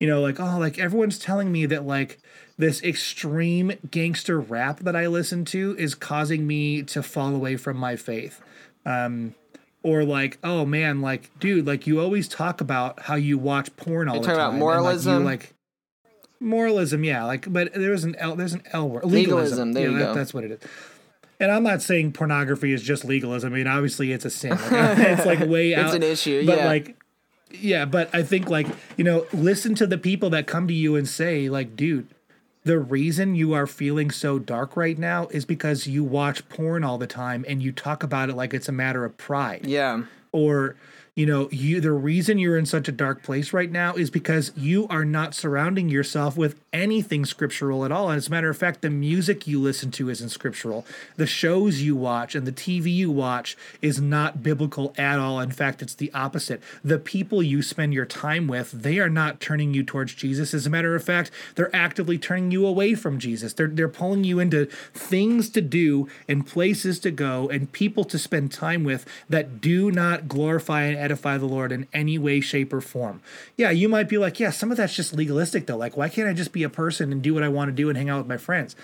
[0.01, 2.18] you know, like oh, like everyone's telling me that like
[2.59, 7.77] this extreme gangster rap that I listen to is causing me to fall away from
[7.77, 8.40] my faith.
[8.85, 9.35] Um,
[9.82, 14.09] or like, oh man, like, dude, like you always talk about how you watch porn
[14.09, 14.44] all You're the talking time.
[14.47, 15.24] about and, moralism?
[15.24, 15.55] like,
[16.02, 17.24] you, like moralism, yeah.
[17.24, 19.70] Like, but there's an L, there's an L word, legalism.
[19.70, 20.14] Legalism, there Yeah, you that- go.
[20.14, 20.60] That's what it is.
[21.38, 23.52] And I'm not saying pornography is just legalism.
[23.52, 24.50] I mean, obviously it's a sin.
[24.70, 25.86] Like, it's like way out.
[25.86, 26.66] It's an issue, But yeah.
[26.66, 26.96] like,
[27.50, 30.96] yeah, but I think like you know, listen to the people that come to you
[30.96, 32.08] and say like, dude,
[32.64, 36.98] the reason you are feeling so dark right now is because you watch porn all
[36.98, 40.02] the time and you talk about it like it's a matter of pride Yeah.
[40.32, 40.74] or
[41.16, 44.52] you know you the reason you're in such a dark place right now is because
[44.55, 48.10] you are not surrounding yourself with anything scriptural at all.
[48.10, 50.84] And as a matter of fact the music you listen to isn't scriptural.
[51.16, 55.40] The shows you watch and the tv you watch is not biblical at all.
[55.40, 56.62] In fact it's the opposite.
[56.84, 60.52] The people you spend your time with they are not turning you towards jesus.
[60.52, 63.55] As a matter of fact they're actively turning you away from jesus.
[63.55, 68.18] They're, they're pulling you into things to do and places to go and people to
[68.18, 72.72] spend time with that do not glorify and edify the Lord in any way, shape,
[72.72, 73.22] or form.
[73.56, 75.76] Yeah, you might be like, yeah, some of that's just legalistic though.
[75.78, 77.88] Like, why can't I just be a person and do what I want to do
[77.88, 78.76] and hang out with my friends?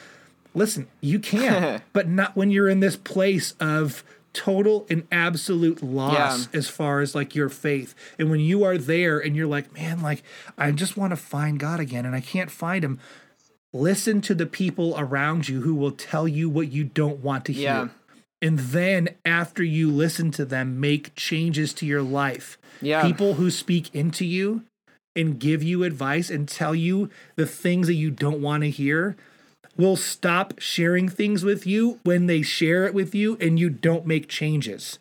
[0.54, 6.48] Listen, you can, but not when you're in this place of total and absolute loss
[6.52, 6.58] Yeah.
[6.58, 7.94] as far as like your faith.
[8.18, 10.22] And when you are there and you're like, man, like,
[10.56, 12.98] I just want to find God again and I can't find him.
[13.74, 17.52] Listen to the people around you who will tell you what you don't want to
[17.52, 17.62] hear.
[17.64, 17.88] Yeah.
[18.42, 22.58] And then after you listen to them, make changes to your life.
[22.82, 23.02] Yeah.
[23.02, 24.64] People who speak into you
[25.14, 29.16] and give you advice and tell you the things that you don't want to hear
[29.76, 34.06] will stop sharing things with you when they share it with you and you don't
[34.06, 34.98] make changes.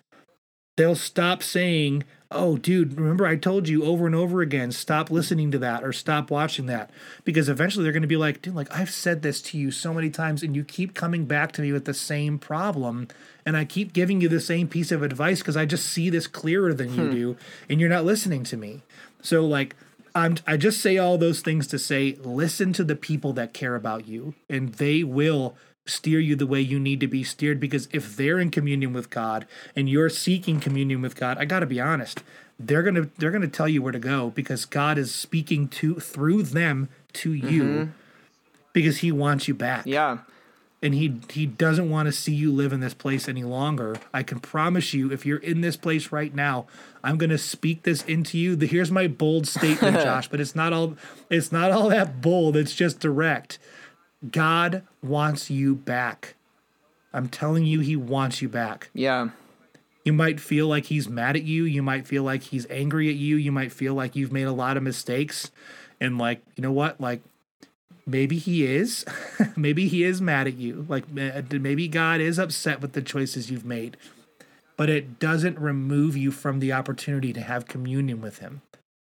[0.78, 5.52] They'll stop saying, Oh, dude, remember I told you over and over again, stop listening
[5.52, 6.90] to that or stop watching that.
[7.26, 9.94] Because eventually they're going to be like, Dude, like I've said this to you so
[9.94, 13.10] many times and you keep coming back to me with the same problem.
[13.46, 16.28] And I keep giving you the same piece of advice because I just see this
[16.28, 17.12] clearer than you hmm.
[17.12, 17.38] do
[17.70, 18.82] and you're not listening to me.
[19.22, 19.76] So, like,
[20.14, 23.76] I'm, I just say all those things to say, listen to the people that care
[23.76, 25.56] about you, and they will
[25.86, 27.60] steer you the way you need to be steered.
[27.60, 29.46] Because if they're in communion with God
[29.76, 32.24] and you're seeking communion with God, I got to be honest,
[32.60, 36.44] they're gonna they're gonna tell you where to go because God is speaking to through
[36.44, 37.92] them to you mm-hmm.
[38.74, 40.20] because He wants you back Yeah.
[40.84, 43.96] and he he doesn't want to see you live in this place any longer.
[44.14, 46.68] I can promise you, if you're in this place right now,
[47.04, 48.56] I'm gonna speak this into you.
[48.58, 50.96] Here's my bold statement, Josh, but it's not all
[51.32, 52.56] it's not all that bold.
[52.56, 53.58] It's just direct.
[54.30, 56.36] God wants you back.
[57.14, 58.90] I'm telling you, He wants you back.
[58.94, 59.30] Yeah.
[60.06, 61.64] You might feel like He's mad at you.
[61.64, 63.36] You might feel like He's angry at you.
[63.36, 65.52] You might feel like you've made a lot of mistakes,
[66.00, 67.22] and like you know what, like
[68.08, 69.06] maybe he is
[69.56, 73.64] maybe he is mad at you like maybe god is upset with the choices you've
[73.64, 73.96] made
[74.76, 78.62] but it doesn't remove you from the opportunity to have communion with him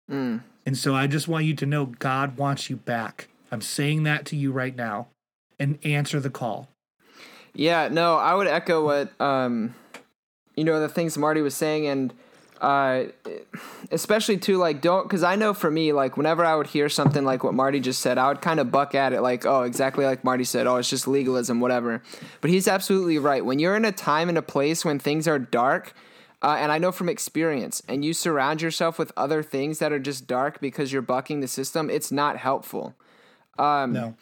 [0.10, 0.41] Mm.
[0.68, 4.26] and so i just want you to know god wants you back i'm saying that
[4.26, 5.08] to you right now
[5.60, 6.68] and answer the call
[7.56, 9.74] Yeah, no, I would echo what um,
[10.56, 12.14] you know the things Marty was saying, and
[12.60, 13.06] uh,
[13.92, 17.24] especially too like don't because I know for me like whenever I would hear something
[17.24, 20.06] like what Marty just said, I would kind of buck at it like oh exactly
[20.06, 22.02] like Marty said, oh it's just legalism, whatever.
[22.42, 23.44] But he's absolutely right.
[23.44, 25.94] When you're in a time and a place when things are dark.
[26.42, 29.98] Uh, and I know from experience, and you surround yourself with other things that are
[29.98, 32.94] just dark because you're bucking the system, it's not helpful
[33.94, 34.15] no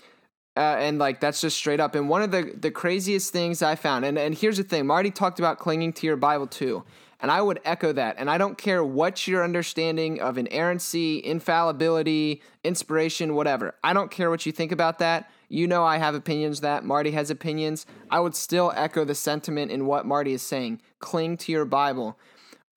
[0.56, 1.96] uh, and like that's just straight up.
[1.96, 5.12] And one of the the craziest things I found, and and here's the thing, Marty
[5.12, 6.84] talked about clinging to your Bible too,
[7.20, 8.16] and I would echo that.
[8.20, 13.74] And I don't care what your understanding of inerrancy, infallibility, inspiration, whatever.
[13.84, 15.32] I don't care what you think about that.
[15.50, 16.62] You know I have opinions.
[16.62, 17.88] That Marty has opinions.
[18.12, 20.82] I would still echo the sentiment in what Marty is saying.
[21.00, 22.20] Cling to your Bible.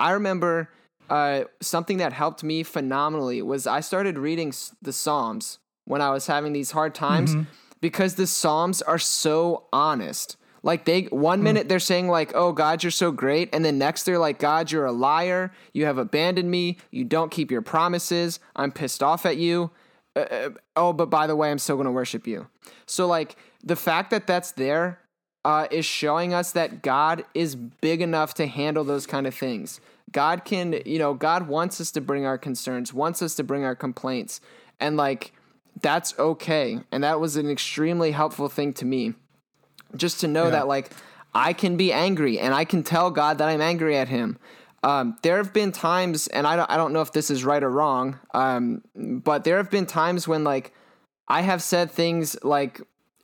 [0.00, 0.70] I remember
[1.10, 6.26] uh, something that helped me phenomenally was I started reading the Psalms when I was
[6.26, 7.34] having these hard times
[7.80, 10.36] because the Psalms are so honest.
[10.62, 14.02] Like they one minute they're saying like, "Oh God, you're so great," and then next
[14.02, 15.52] they're like, "God, you're a liar.
[15.72, 16.78] You have abandoned me.
[16.90, 18.40] You don't keep your promises.
[18.56, 19.70] I'm pissed off at you."
[20.16, 22.48] Uh, uh, oh, but by the way, I'm still going to worship you.
[22.86, 24.98] So like the fact that that's there
[25.44, 29.80] uh, is showing us that God is big enough to handle those kind of things.
[30.10, 33.62] God can, you know, God wants us to bring our concerns, wants us to bring
[33.64, 34.40] our complaints,
[34.80, 35.32] and like
[35.82, 36.80] that's okay.
[36.90, 39.14] And that was an extremely helpful thing to me,
[39.96, 40.50] just to know Yeah.
[40.50, 40.90] that like
[41.34, 44.38] I can be angry and I can tell God that I'm angry at Him.
[44.82, 47.62] Um, there have been times, and I don't, I don't know if this is right
[47.62, 50.72] or wrong, um, but there have been times when like
[51.28, 52.80] I have said things like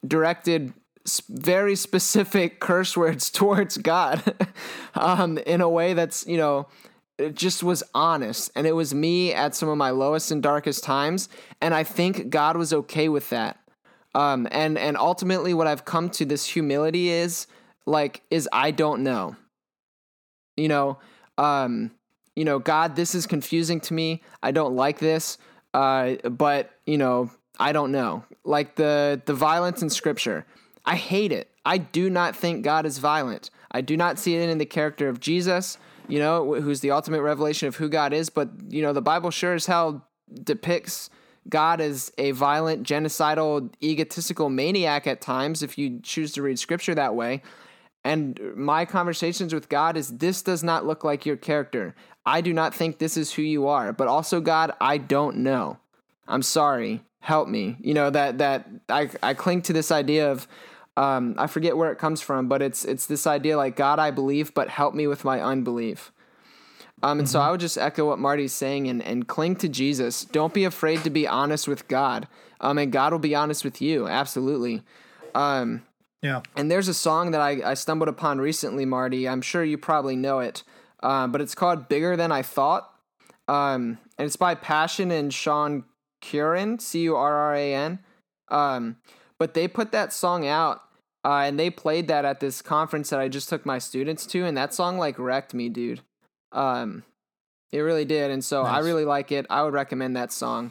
[0.06, 0.72] directed
[1.28, 4.22] very specific curse words towards God
[4.94, 6.66] um, in a way that's, you know,
[7.22, 8.50] it just was honest.
[8.54, 11.28] And it was me at some of my lowest and darkest times.
[11.60, 13.58] And I think God was okay with that.
[14.14, 17.46] Um, and, and ultimately, what I've come to this humility is
[17.86, 19.36] like, is I don't know.
[20.56, 20.98] You know,
[21.38, 21.92] um,
[22.36, 24.22] you know, God, this is confusing to me.
[24.42, 25.38] I don't like this.
[25.72, 28.24] Uh, but, you know, I don't know.
[28.44, 30.44] Like the the violence in scripture.
[30.84, 31.48] I hate it.
[31.64, 33.50] I do not think God is violent.
[33.70, 35.78] I do not see it in the character of Jesus,
[36.12, 38.28] you know, who's the ultimate revelation of who God is.
[38.28, 40.06] But, you know, the Bible sure as hell
[40.44, 41.08] depicts
[41.48, 46.94] God as a violent, genocidal, egotistical maniac at times, if you choose to read scripture
[46.94, 47.40] that way.
[48.04, 51.94] And my conversations with God is this does not look like your character.
[52.26, 53.90] I do not think this is who you are.
[53.94, 55.78] But also, God, I don't know.
[56.28, 57.04] I'm sorry.
[57.20, 57.78] Help me.
[57.80, 60.46] You know, that that I, I cling to this idea of
[60.96, 64.10] um, I forget where it comes from, but it's it's this idea like God, I
[64.10, 66.12] believe, but help me with my unbelief.
[67.02, 67.32] Um, and mm-hmm.
[67.32, 70.24] so I would just echo what Marty's saying and, and cling to Jesus.
[70.24, 72.28] Don't be afraid to be honest with God.
[72.60, 74.06] Um, and God will be honest with you.
[74.06, 74.82] Absolutely.
[75.34, 75.82] Um,
[76.22, 76.42] yeah.
[76.54, 79.28] And there's a song that I, I stumbled upon recently, Marty.
[79.28, 80.62] I'm sure you probably know it.
[81.02, 82.88] Um, but it's called Bigger Than I Thought.
[83.48, 85.82] Um, and it's by Passion and Sean
[86.20, 87.98] Curran, C U R R A N.
[88.48, 88.96] Um,
[89.42, 90.82] but they put that song out
[91.24, 94.44] uh, and they played that at this conference that I just took my students to,
[94.44, 96.00] and that song like wrecked me, dude.
[96.52, 97.02] Um,
[97.72, 98.72] it really did, and so nice.
[98.72, 99.44] I really like it.
[99.50, 100.70] I would recommend that song.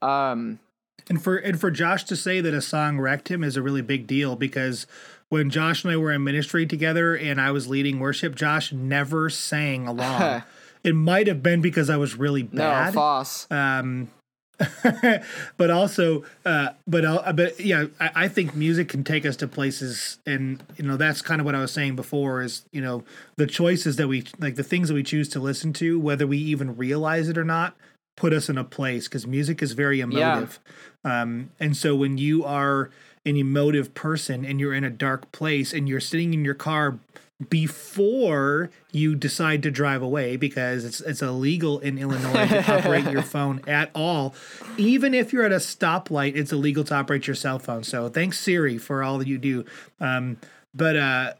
[0.00, 0.60] Um,
[1.08, 3.82] and for and for Josh to say that a song wrecked him is a really
[3.82, 4.86] big deal because
[5.28, 9.28] when Josh and I were in ministry together and I was leading worship, Josh never
[9.28, 10.44] sang along.
[10.84, 12.94] it might have been because I was really bad.
[12.94, 13.50] No, false.
[13.50, 14.08] Um,
[15.56, 19.48] but also, uh, but uh, but yeah, I, I, think music can take us to
[19.48, 22.40] places, and you know that's kind of what I was saying before.
[22.40, 23.02] Is you know
[23.36, 26.38] the choices that we like, the things that we choose to listen to, whether we
[26.38, 27.74] even realize it or not,
[28.16, 30.60] put us in a place because music is very emotive.
[31.04, 31.22] Yeah.
[31.22, 32.90] Um, and so when you are
[33.26, 36.98] an emotive person and you're in a dark place and you're sitting in your car
[37.50, 43.22] before you decide to drive away because it's it's illegal in Illinois to operate your
[43.34, 44.34] phone at all.
[44.76, 47.82] Even if you're at a stoplight, it's illegal to operate your cell phone.
[47.82, 49.64] So thanks Siri for all that you do.
[50.00, 50.36] Um,
[50.72, 51.34] but uh,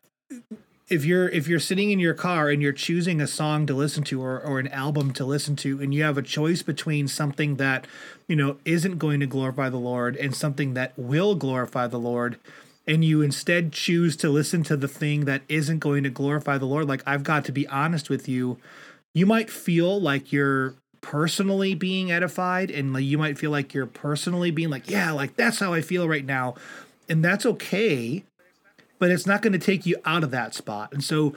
[0.89, 4.05] if you're if you're sitting in your car and you're choosing a song to listen
[4.05, 7.57] to or, or an album to listen to and you have a choice between something
[7.57, 7.87] that
[8.29, 12.39] you know isn't going to glorify the lord and something that will glorify the lord
[12.87, 16.67] and you instead choose to listen to the thing that isn't going to glorify the
[16.67, 18.59] Lord, like I've got to be honest with you,
[19.15, 23.87] you might feel like you're personally being edified and like you might feel like you're
[23.87, 26.55] personally being like, yeah, like that's how I feel right now.
[27.09, 28.25] And that's okay,
[28.99, 30.93] but it's not going to take you out of that spot.
[30.93, 31.35] And so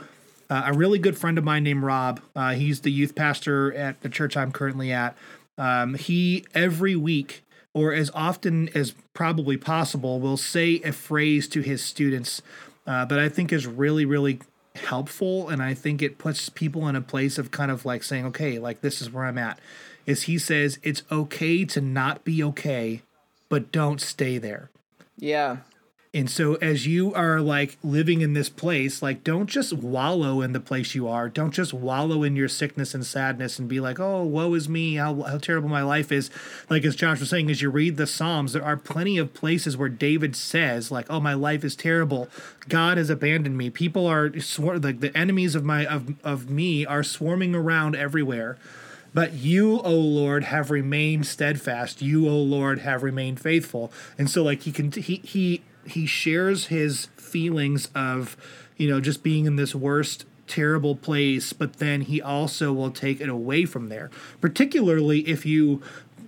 [0.49, 4.02] uh, a really good friend of mine named Rob, uh, he's the youth pastor at
[4.02, 5.18] the church I'm currently at.
[5.57, 7.44] Um, he every week
[7.77, 12.41] or as often as probably possible, will say a phrase to his students
[12.87, 14.39] uh, that I think is really, really
[14.75, 15.47] helpful.
[15.47, 18.57] And I think it puts people in a place of kind of like saying, okay,
[18.57, 19.59] like this is where I'm at.
[20.07, 23.03] Is he says, it's okay to not be okay,
[23.47, 24.71] but don't stay there.
[25.15, 25.57] Yeah.
[26.13, 30.53] And so as you are like living in this place, like don't just wallow in
[30.53, 31.27] the place you are.
[31.27, 34.95] Don't just wallow in your sickness and sadness and be like, "Oh, woe is me,
[34.95, 36.29] how how terrible my life is."
[36.69, 39.75] Like as Josh was saying as you read the Psalms, there are plenty of places
[39.75, 42.29] where David says like, "Oh, my life is terrible.
[42.69, 43.69] God has abandoned me.
[43.69, 48.57] People are swar- like the enemies of my of of me are swarming around everywhere."
[49.13, 52.01] But you, O Lord, have remained steadfast.
[52.01, 53.91] You, O Lord, have remained faithful.
[54.17, 58.38] And so, like he can, he he he shares his feelings of
[58.77, 63.19] you know just being in this worst terrible place but then he also will take
[63.19, 64.09] it away from there
[64.39, 65.81] particularly if you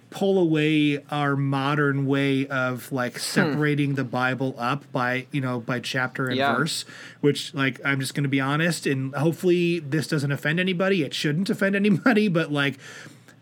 [0.09, 3.19] pull away our modern way of like hmm.
[3.19, 3.95] separating hmm.
[3.95, 6.55] the bible up by you know by chapter and yeah.
[6.55, 6.83] verse
[7.21, 11.13] which like i'm just going to be honest and hopefully this doesn't offend anybody it
[11.13, 12.77] shouldn't offend anybody but like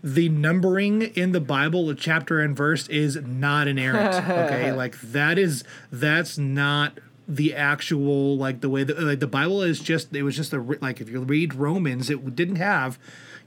[0.04, 4.16] the numbering in the Bible, a chapter and verse, is not inerrant.
[4.16, 9.62] Okay, like that is that's not the actual like the way that like the Bible
[9.62, 12.98] is just it was just a like if you read Romans, it didn't have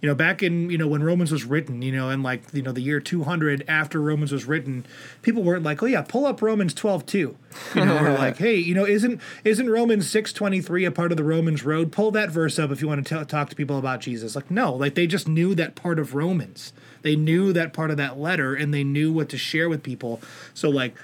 [0.00, 2.62] you know, back in, you know, when Romans was written, you know, in like, you
[2.62, 4.86] know, the year 200 after Romans was written,
[5.20, 7.36] people weren't like, oh yeah, pull up Romans 12 too.
[7.74, 11.24] You know, or like, hey, you know, isn't isn't Romans 623 a part of the
[11.24, 11.92] Romans road?
[11.92, 14.34] Pull that verse up if you want to t- talk to people about Jesus.
[14.34, 16.72] Like, no, like they just knew that part of Romans.
[17.02, 20.20] They knew that part of that letter and they knew what to share with people.
[20.54, 20.94] So like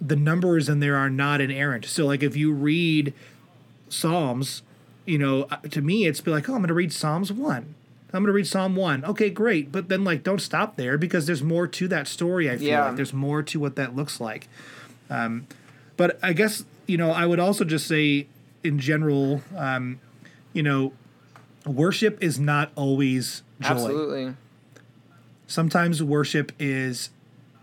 [0.00, 1.86] the numbers in there are not inerrant.
[1.86, 3.14] So like if you read
[3.88, 4.62] Psalms,
[5.06, 7.74] you know, uh, to me it's be like, oh, I'm going to read Psalms one.
[8.14, 9.04] I'm going to read Psalm one.
[9.04, 9.72] Okay, great.
[9.72, 12.50] But then like don't stop there because there's more to that story.
[12.50, 12.86] I feel Yeah.
[12.86, 14.48] like there's more to what that looks like.
[15.10, 15.46] Um,
[15.96, 18.26] but I guess you know I would also just say
[18.62, 20.00] in general, um,
[20.52, 20.92] you know,
[21.66, 23.68] worship is not always joy.
[23.68, 24.34] Absolutely.
[25.46, 27.10] Sometimes worship is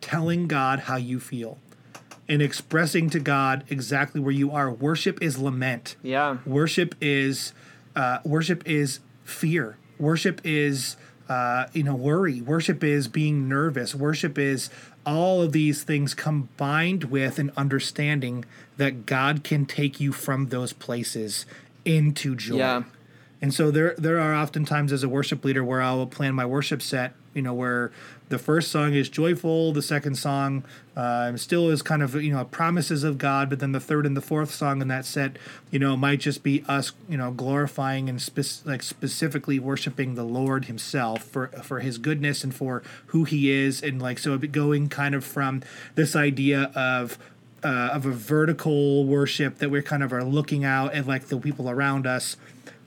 [0.01, 1.57] telling God how you feel
[2.29, 4.71] and expressing to God exactly where you are.
[4.71, 5.95] Worship is lament.
[6.03, 6.37] Yeah.
[6.45, 7.53] Worship is
[7.95, 9.77] uh, worship is fear.
[10.01, 10.97] Worship is
[11.29, 12.41] uh, you know worry.
[12.41, 13.95] Worship is being nervous.
[13.95, 14.69] Worship is
[15.05, 18.43] all of these things combined with an understanding
[18.77, 21.45] that God can take you from those places
[21.85, 22.57] into joy.
[22.57, 22.83] Yeah.
[23.41, 26.35] And so there there are often times as a worship leader where I will plan
[26.35, 27.91] my worship set, you know, where
[28.29, 30.63] the first song is joyful, the second song
[30.95, 34.15] uh, still is kind of you know promises of God, but then the third and
[34.15, 35.37] the fourth song in that set,
[35.69, 40.23] you know, might just be us, you know, glorifying and spec- like specifically worshiping the
[40.23, 44.89] Lord Himself for for His goodness and for who He is, and like so going
[44.89, 45.61] kind of from
[45.95, 47.17] this idea of
[47.63, 51.39] uh, of a vertical worship that we're kind of are looking out at like the
[51.39, 52.37] people around us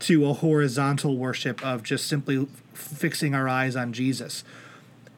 [0.01, 2.47] to a horizontal worship of just simply
[2.77, 4.45] fixing our eyes on Jesus.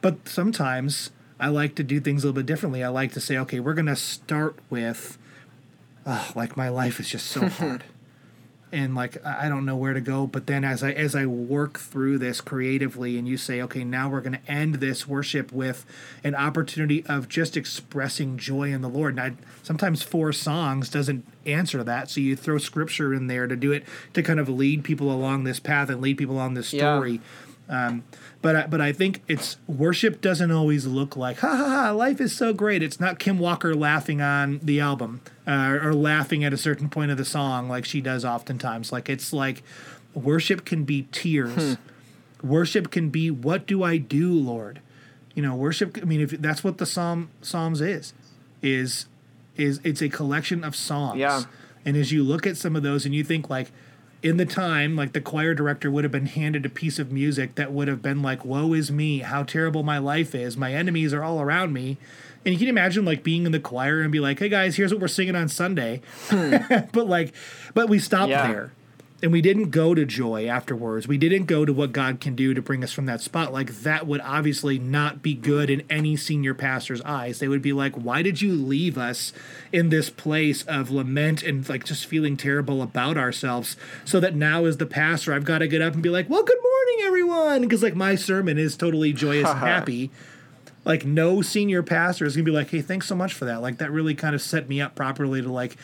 [0.01, 2.83] But sometimes I like to do things a little bit differently.
[2.83, 5.17] I like to say, okay, we're going to start with,
[6.05, 7.83] "Ah, like my life is just so hard.
[8.69, 11.79] And like I don't know where to go, but then as I as I work
[11.79, 15.85] through this creatively, and you say, okay, now we're going to end this worship with
[16.21, 19.17] an opportunity of just expressing joy in the Lord.
[19.17, 23.55] And I, sometimes four songs doesn't answer that, so you throw scripture in there to
[23.55, 26.73] do it to kind of lead people along this path and lead people along this
[26.73, 26.99] Yeah.
[27.69, 28.03] Um,
[28.41, 32.21] but I, but I think it's worship doesn't always look like ha ha ha life
[32.21, 32.81] is so great.
[32.81, 37.11] It's not Kim Walker laughing on the album uh, or laughing at a certain point
[37.11, 38.91] of the song like she does oftentimes.
[38.91, 39.63] Like it's like
[40.13, 41.77] worship can be tears.
[42.41, 44.79] Worship can be what do I do, Lord?
[45.33, 45.97] You know, worship.
[46.01, 48.13] I mean, if that's what the psalm Psalms is,
[48.61, 49.07] is
[49.55, 51.19] is it's a collection of songs.
[51.19, 51.43] Yeah.
[51.85, 53.71] And as you look at some of those and you think like
[54.27, 57.55] in the time, like the choir director would have been handed a piece of music
[57.55, 61.13] that would have been like, Woe is me, how terrible my life is, my enemies
[61.13, 61.97] are all around me.
[62.45, 64.91] And you can imagine like being in the choir and be like, Hey guys, here's
[64.91, 66.01] what we're singing on Sunday.
[66.27, 66.55] Hmm.
[66.91, 67.33] but like
[67.73, 68.47] but we stopped Yeah.
[68.47, 68.71] there.
[69.19, 71.07] And we didn't go to joy afterwards.
[71.07, 73.51] We didn't go to what God can do to bring us from that spot.
[73.51, 77.39] Like that would obviously not be good in any senior pastor's eyes.
[77.39, 79.33] They would be like, "Why did you leave us
[79.71, 83.75] in this place of lament and like just feeling terrible about ourselves?"
[84.05, 86.43] So that now as the pastor, I've got to get up and be like, "Well,
[86.43, 90.11] good morning, everyone," because like my sermon is totally joyous and happy
[90.87, 93.77] like no senior pastor is gonna be like hey thanks so much for that like
[93.77, 95.75] that really kind of set me up properly to like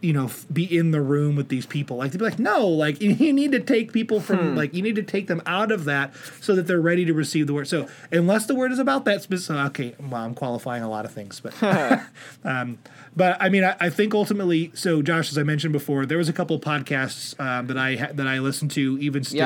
[0.00, 1.98] you know f- be in the room with these people.
[1.98, 4.96] Like they'd be like no like you need to take people from like you need
[4.96, 7.68] to take them out of that so that they're ready to receive the word.
[7.68, 11.12] So unless the word is about that specific okay well i'm qualifying a lot of
[11.12, 11.54] things but
[12.44, 12.78] um,
[13.14, 16.28] but I mean, I, I think ultimately, so Josh, as I mentioned before, there was
[16.28, 19.40] a couple podcasts um, that I ha- that I listened to even still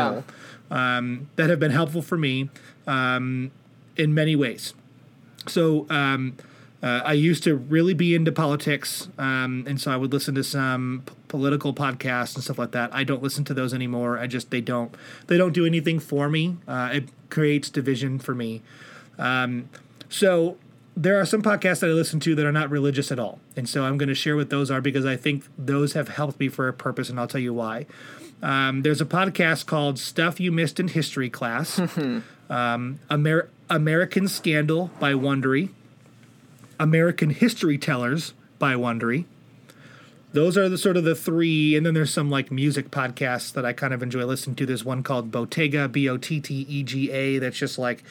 [0.70, 2.50] um, that have been helpful for me
[2.86, 3.50] um,
[3.96, 4.74] in many ways.
[5.46, 6.36] So um,
[6.84, 10.44] uh, I used to really be into politics, um, and so I would listen to
[10.44, 12.94] some p- political podcasts and stuff like that.
[12.94, 14.18] I don't listen to those anymore.
[14.18, 14.94] I just they don't
[15.28, 16.58] they don't do anything for me.
[16.68, 18.60] Uh, it creates division for me.
[19.18, 19.70] Um,
[20.10, 20.58] so
[20.94, 23.66] there are some podcasts that I listen to that are not religious at all, and
[23.66, 26.50] so I'm going to share what those are because I think those have helped me
[26.50, 27.86] for a purpose, and I'll tell you why.
[28.42, 31.78] Um, there's a podcast called "Stuff You Missed in History Class,"
[32.50, 35.70] um, Amer- American Scandal by Wondery,
[36.84, 39.24] American History Tellers by Wondery.
[40.34, 43.64] Those are the sort of the three, and then there's some like music podcasts that
[43.64, 44.66] I kind of enjoy listening to.
[44.66, 48.02] There's one called Bottega, B O T T E G A, that's just like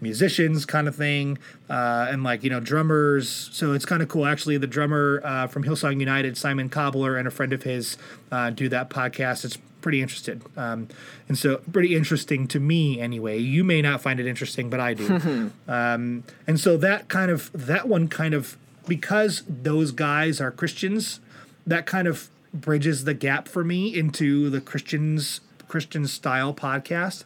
[0.00, 1.38] musicians kind of thing,
[1.68, 3.50] uh, and like you know drummers.
[3.52, 4.26] So it's kind of cool.
[4.26, 7.98] Actually, the drummer uh, from Hillsong United, Simon Kobler, and a friend of his
[8.30, 9.44] uh, do that podcast.
[9.44, 10.86] It's pretty interested, um,
[11.26, 13.38] and so pretty interesting to me anyway.
[13.38, 15.50] You may not find it interesting, but I do.
[15.66, 18.56] um, and so that kind of that one kind of
[18.86, 21.18] because those guys are Christians
[21.66, 27.24] that kind of bridges the gap for me into the Christians Christian style podcast.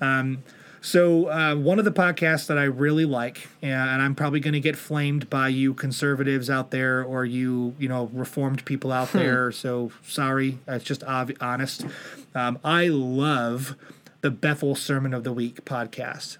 [0.00, 0.42] Um,
[0.80, 4.60] so uh, one of the podcasts that I really like, and I'm probably going to
[4.60, 9.52] get flamed by you conservatives out there or you you know reformed people out there.
[9.52, 11.86] So sorry, it's just ob- honest.
[12.34, 13.76] Um, I love
[14.22, 16.38] the Bethel Sermon of the Week podcast.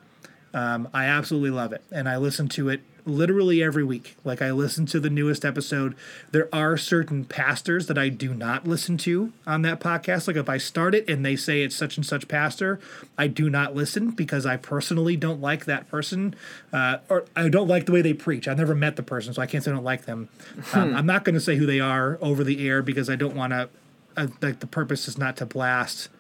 [0.55, 4.17] Um, I absolutely love it, and I listen to it literally every week.
[4.25, 5.95] Like I listen to the newest episode.
[6.31, 10.27] There are certain pastors that I do not listen to on that podcast.
[10.27, 12.81] Like if I start it and they say it's such and such pastor,
[13.19, 16.35] I do not listen because I personally don't like that person,
[16.73, 18.47] uh, or I don't like the way they preach.
[18.49, 20.29] I've never met the person, so I can't say I don't like them.
[20.73, 20.97] Um, hmm.
[20.97, 23.53] I'm not going to say who they are over the air because I don't want
[23.53, 23.69] to.
[24.15, 26.11] Uh, like the purpose is not to blast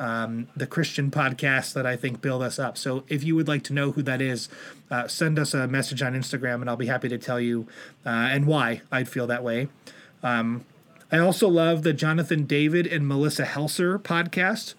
[0.00, 2.76] um, the Christian podcast that I think build us up.
[2.76, 4.48] So if you would like to know who that is,
[4.90, 7.68] uh, send us a message on Instagram and I'll be happy to tell you
[8.04, 9.68] uh, and why I'd feel that way.
[10.22, 10.64] Um,
[11.12, 14.74] I also love the Jonathan David and Melissa Helser podcast.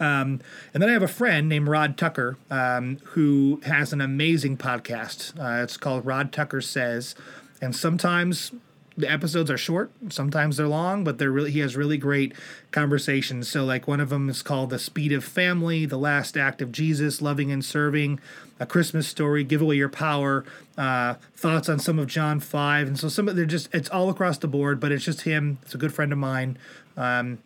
[0.00, 0.40] Um,
[0.72, 5.36] and then I have a friend named Rod Tucker um, who has an amazing podcast.
[5.38, 7.16] Uh, it's called Rod Tucker Says.
[7.60, 8.52] And sometimes
[8.98, 12.34] the episodes are short sometimes they're long but they're really he has really great
[12.70, 13.48] conversations.
[13.48, 16.72] So like one of them is called the speed of family the last act of
[16.72, 18.20] jesus loving and serving
[18.60, 20.44] a christmas story give away your power
[20.76, 24.10] uh, thoughts on some of john 5 and so some of they're just it's all
[24.10, 25.58] across the board but it's just him.
[25.62, 26.58] It's a good friend of mine.
[26.96, 27.38] Um,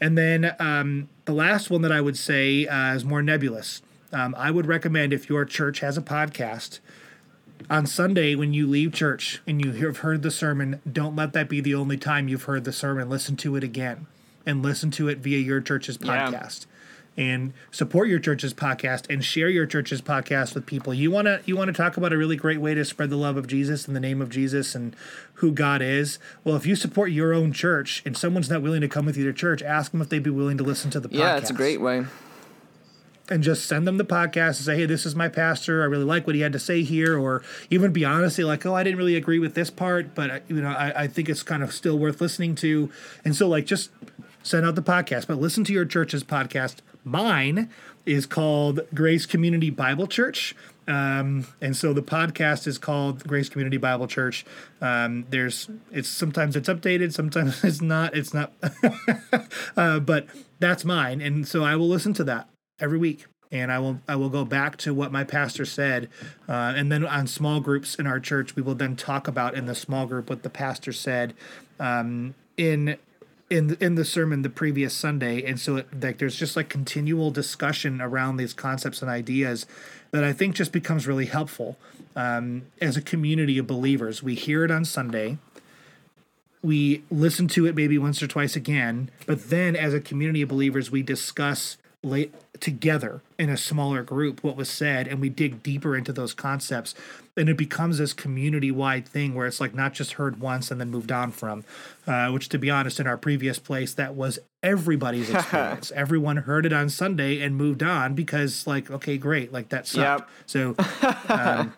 [0.00, 3.82] and then um, the last one that i would say uh, is more nebulous.
[4.12, 6.80] Um, i would recommend if your church has a podcast
[7.70, 11.48] on Sunday when you leave church and you have heard the sermon, don't let that
[11.48, 13.08] be the only time you've heard the sermon.
[13.08, 14.06] Listen to it again
[14.46, 16.66] and listen to it via your church's podcast.
[16.66, 16.74] Yeah.
[17.16, 20.94] And support your church's podcast and share your church's podcast with people.
[20.94, 23.16] You want to you want to talk about a really great way to spread the
[23.16, 24.94] love of Jesus in the name of Jesus and
[25.34, 26.20] who God is.
[26.44, 29.24] Well, if you support your own church and someone's not willing to come with you
[29.24, 31.18] to church, ask them if they'd be willing to listen to the podcast.
[31.18, 32.04] Yeah, it's a great way
[33.30, 35.82] and just send them the podcast and say, hey, this is my pastor.
[35.82, 37.18] I really like what he had to say here.
[37.18, 40.60] Or even be honest, like, oh, I didn't really agree with this part, but you
[40.60, 42.90] know, I, I think it's kind of still worth listening to.
[43.24, 43.90] And so like, just
[44.42, 46.76] send out the podcast, but listen to your church's podcast.
[47.04, 47.70] Mine
[48.06, 50.54] is called Grace Community Bible Church.
[50.86, 54.46] Um, and so the podcast is called Grace Community Bible Church.
[54.80, 58.16] Um, there's it's sometimes it's updated, sometimes it's not.
[58.16, 58.54] It's not,
[59.76, 60.26] uh, but
[60.58, 62.48] that's mine, and so I will listen to that
[62.80, 66.08] every week and I will I will go back to what my pastor said,
[66.48, 69.66] uh, and then on small groups in our church, we will then talk about in
[69.66, 71.34] the small group what the pastor said
[71.80, 72.96] um, in
[73.50, 77.30] in in the sermon the previous Sunday, and so it, like there's just like continual
[77.30, 79.66] discussion around these concepts and ideas
[80.10, 81.76] that I think just becomes really helpful
[82.16, 84.22] um, as a community of believers.
[84.22, 85.38] We hear it on Sunday.
[86.60, 90.48] We listen to it maybe once or twice again, but then as a community of
[90.48, 95.64] believers, we discuss late together in a smaller group what was said and we dig
[95.64, 96.94] deeper into those concepts
[97.36, 100.90] and it becomes this community-wide thing where it's like not just heard once and then
[100.90, 101.64] moved on from
[102.06, 105.90] uh, which to be honest in our previous place that was everybody's experience.
[105.92, 110.20] Everyone heard it on sunday and moved on because like okay great like that sucked.
[110.20, 110.28] Yep.
[110.46, 110.74] so
[111.28, 111.74] um,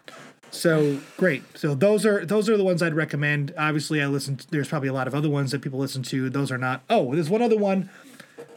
[0.50, 1.42] so great.
[1.56, 3.54] So those are those are the ones i'd recommend.
[3.56, 6.28] Obviously i listen to, there's probably a lot of other ones that people listen to.
[6.28, 7.88] Those are not oh there's one other one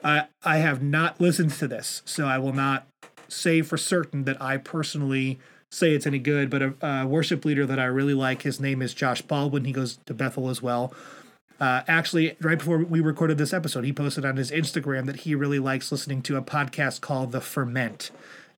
[0.03, 2.87] I I have not listened to this, so I will not
[3.27, 5.39] say for certain that I personally
[5.69, 6.49] say it's any good.
[6.49, 9.65] But a, a worship leader that I really like, his name is Josh Baldwin.
[9.65, 10.93] He goes to Bethel as well.
[11.59, 15.35] Uh, actually, right before we recorded this episode, he posted on his Instagram that he
[15.35, 18.11] really likes listening to a podcast called The Ferment,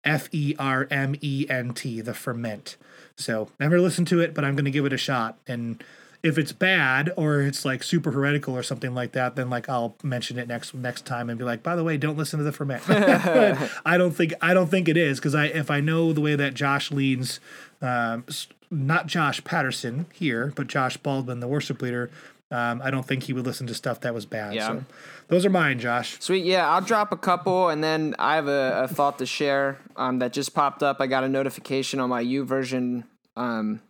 [0.04, 2.78] F E R M E N T, The Ferment.
[3.16, 5.84] So never listened to it, but I'm going to give it a shot and
[6.26, 9.96] if it's bad or it's like super heretical or something like that, then like I'll
[10.02, 12.52] mention it next next time and be like, by the way, don't listen to the
[12.52, 12.82] ferment.
[13.86, 16.36] I don't think I don't think it is because I if I know the way
[16.36, 17.40] that Josh leans,
[17.80, 18.26] um,
[18.72, 22.10] not Josh Patterson here, but Josh Baldwin, the worship leader.
[22.50, 24.56] Um, I don't think he would listen to stuff that was bad.
[24.56, 24.68] Yeah.
[24.68, 24.84] So
[25.28, 26.20] those are mine, Josh.
[26.20, 26.44] Sweet.
[26.44, 30.20] Yeah, I'll drop a couple, and then I have a, a thought to share um,
[30.20, 30.98] that just popped up.
[31.00, 33.04] I got a notification on my YouVersion
[33.36, 33.82] um,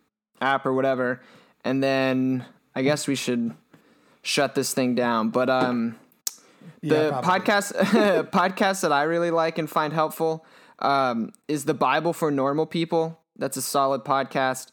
[0.42, 1.22] app or whatever
[1.66, 3.52] and then I guess we should
[4.22, 5.30] shut this thing down.
[5.30, 5.96] But um,
[6.80, 7.72] the yeah, podcast
[8.30, 10.46] podcast that I really like and find helpful
[10.78, 13.18] um, is the Bible for Normal People.
[13.36, 14.70] That's a solid podcast.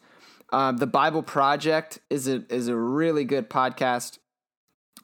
[0.51, 4.19] Um, the Bible Project is a is a really good podcast.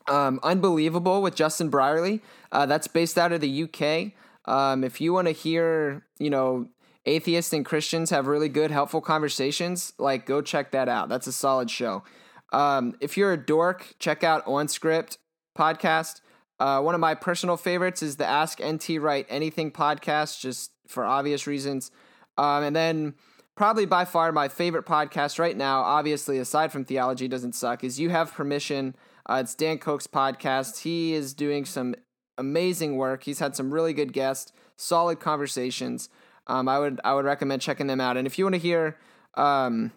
[0.07, 2.21] Um, Unbelievable with Justin Brierley.
[2.51, 4.13] Uh, that's based out of the UK.
[4.45, 6.67] Um, if you want to hear, you know,
[7.05, 11.09] atheists and Christians have really good, helpful conversations, like go check that out.
[11.09, 12.03] That's a solid show.
[12.51, 15.17] Um, if you're a dork, check out OnScript
[15.57, 16.21] podcast.
[16.59, 21.05] Uh, one of my personal favorites is the Ask NT Wright Anything podcast, just for
[21.05, 21.91] obvious reasons.
[22.37, 23.13] Um, and then
[23.55, 27.99] probably by far my favorite podcast right now, obviously aside from Theology Doesn't Suck, is
[27.99, 28.95] You Have Permission.
[29.25, 30.81] Uh, it's Dan Koch's podcast.
[30.81, 31.95] He is doing some
[32.37, 33.23] amazing work.
[33.23, 36.09] He's had some really good guests, solid conversations
[36.49, 38.17] um, I would I would recommend checking them out.
[38.17, 38.97] And if you want to hear
[39.35, 39.91] um,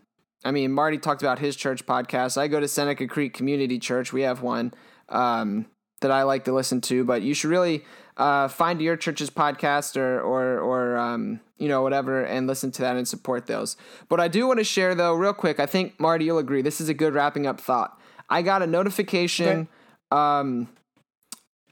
[0.44, 2.36] I mean, Marty talked about his church podcast.
[2.36, 4.12] I go to Seneca Creek Community Church.
[4.12, 4.74] We have one
[5.08, 5.66] um,
[6.00, 7.84] that I like to listen to, but you should really
[8.16, 12.82] uh, find your church's podcast or or or um, you know whatever and listen to
[12.82, 13.76] that and support those.
[14.08, 15.60] But I do want to share though, real quick.
[15.60, 16.62] I think Marty, you'll agree.
[16.62, 17.98] This is a good wrapping up thought.
[18.28, 19.68] I got a notification.
[20.12, 20.20] Okay.
[20.20, 20.68] Um,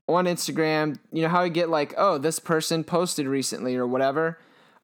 [0.09, 4.39] on Instagram, you know how you get like, oh, this person posted recently or whatever.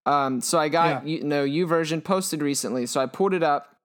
[0.07, 1.17] Um, so I got yeah.
[1.17, 3.77] you know YouVersion posted recently, so I pulled it up,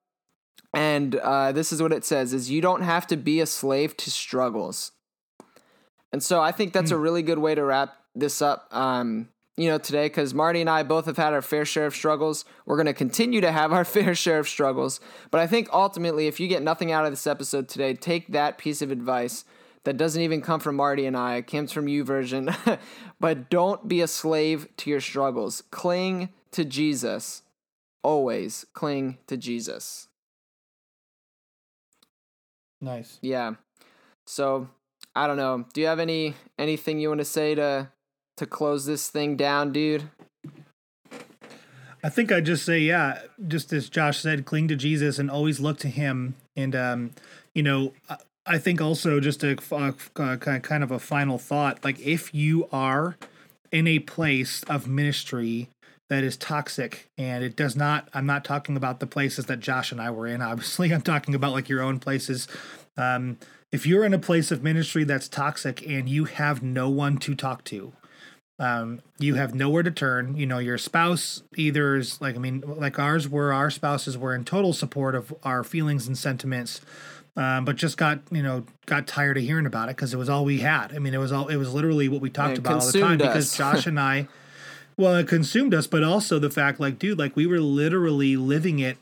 [0.73, 3.97] and uh, this is what it says: is you don't have to be a slave
[3.97, 4.91] to struggles.
[6.13, 6.95] And so I think that's mm.
[6.95, 8.67] a really good way to wrap this up.
[8.75, 11.95] Um, you know, today because Marty and I both have had our fair share of
[11.95, 12.45] struggles.
[12.65, 14.99] We're going to continue to have our fair share of struggles.
[15.29, 18.57] But I think ultimately, if you get nothing out of this episode today, take that
[18.57, 19.43] piece of advice
[19.83, 22.79] that doesn't even come from Marty and I, it comes from YouVersion.
[23.19, 25.63] but don't be a slave to your struggles.
[25.71, 27.43] Cling to Jesus.
[28.03, 30.07] Always cling to Jesus.
[32.79, 33.19] Nice.
[33.21, 33.53] Yeah.
[34.25, 34.69] So
[35.15, 35.65] I don't know.
[35.73, 37.89] Do you have any anything you want to say to
[38.37, 40.09] to close this thing down, dude?
[42.03, 45.59] I think I just say, yeah, just as Josh said, cling to Jesus and always
[45.59, 46.35] look to Him.
[46.55, 47.11] And um,
[47.53, 47.93] you know,
[48.45, 53.17] I think also just a kind of a final thought, like if you are
[53.71, 55.69] in a place of ministry
[56.11, 59.93] that is toxic and it does not i'm not talking about the places that josh
[59.93, 62.47] and i were in obviously i'm talking about like your own places.
[62.97, 63.37] Um,
[63.71, 67.33] if you're in a place of ministry that's toxic and you have no one to
[67.33, 67.93] talk to
[68.59, 72.61] um, you have nowhere to turn you know your spouse either is like i mean
[72.67, 76.81] like ours were our spouses were in total support of our feelings and sentiments
[77.37, 80.29] um, but just got you know got tired of hearing about it because it was
[80.29, 82.81] all we had i mean it was all it was literally what we talked about
[82.81, 83.27] all the time us.
[83.27, 84.27] because josh and i
[84.97, 88.79] well it consumed us but also the fact like dude like we were literally living
[88.79, 88.97] it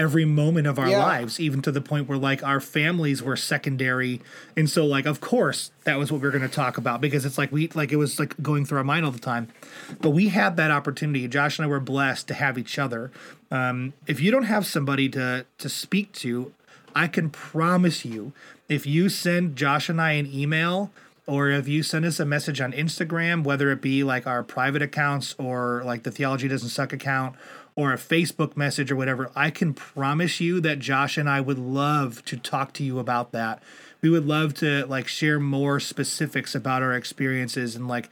[0.00, 0.98] every moment of our yeah.
[0.98, 4.20] lives, even to the point where like our families were secondary.
[4.56, 7.36] And so like of course that was what we are gonna talk about because it's
[7.36, 9.48] like we like it was like going through our mind all the time.
[10.00, 11.28] But we had that opportunity.
[11.28, 13.10] Josh and I were blessed to have each other.
[13.50, 16.52] Um, if you don't have somebody to to speak to,
[16.94, 18.32] I can promise you,
[18.68, 20.90] if you send Josh and I an email
[21.26, 24.82] or if you send us a message on Instagram, whether it be like our private
[24.82, 27.36] accounts or like the Theology Doesn't Suck account
[27.76, 31.58] or a Facebook message or whatever, I can promise you that Josh and I would
[31.58, 33.62] love to talk to you about that.
[34.02, 38.08] We would love to like share more specifics about our experiences and like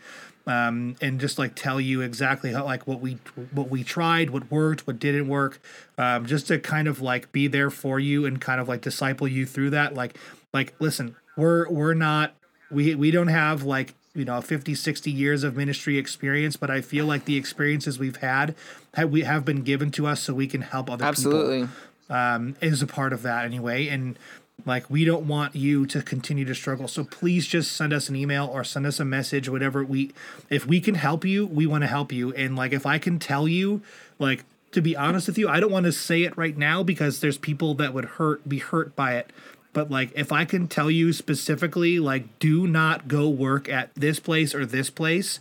[0.48, 3.18] um, and just like tell you exactly how like what we
[3.52, 5.60] what we tried, what worked, what didn't work,
[5.98, 9.28] um, just to kind of like be there for you and kind of like disciple
[9.28, 9.92] you through that.
[9.92, 10.16] Like
[10.54, 12.34] like listen, we're we're not
[12.70, 16.80] we we don't have like you know 50 60 years of ministry experience but i
[16.80, 18.56] feel like the experiences we've had
[18.94, 21.68] have we have been given to us so we can help other absolutely.
[22.08, 24.18] people um, is a part of that anyway and
[24.66, 26.88] like we don't want you to continue to struggle.
[26.88, 30.12] So please just send us an email or send us a message whatever we
[30.50, 32.32] if we can help you we want to help you.
[32.34, 33.82] And like if i can tell you
[34.18, 37.20] like to be honest with you i don't want to say it right now because
[37.20, 39.30] there's people that would hurt be hurt by it.
[39.72, 44.18] But like if I can tell you specifically, like, do not go work at this
[44.18, 45.40] place or this place,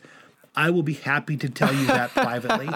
[0.56, 2.70] I will be happy to tell you that privately.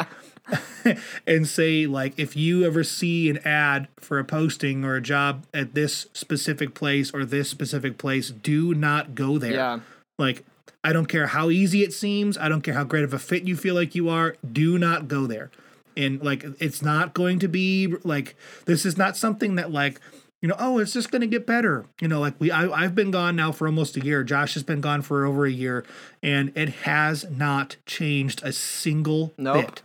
[1.28, 5.45] and say like if you ever see an ad for a posting or a job
[5.53, 9.80] at this specific place or this specific place do not go there yeah.
[10.18, 10.44] like
[10.84, 13.44] i don't care how easy it seems i don't care how great of a fit
[13.44, 15.52] you feel like you are do not go there
[15.95, 19.99] and like it's not going to be like this is not something that like
[20.41, 21.86] you know, oh, it's just going to get better.
[22.02, 24.23] You know, like we, I, have been gone now for almost a year.
[24.23, 25.86] Josh has been gone for over a year,
[26.23, 29.65] and it has not changed a single nope.
[29.65, 29.82] bit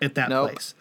[0.00, 0.50] at that nope.
[0.50, 0.74] place.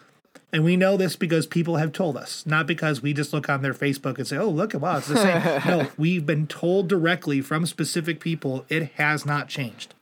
[0.52, 3.62] And we know this because people have told us, not because we just look on
[3.62, 6.88] their Facebook and say, "Oh, look at wow, it's the same." no, we've been told
[6.88, 9.94] directly from specific people it has not changed.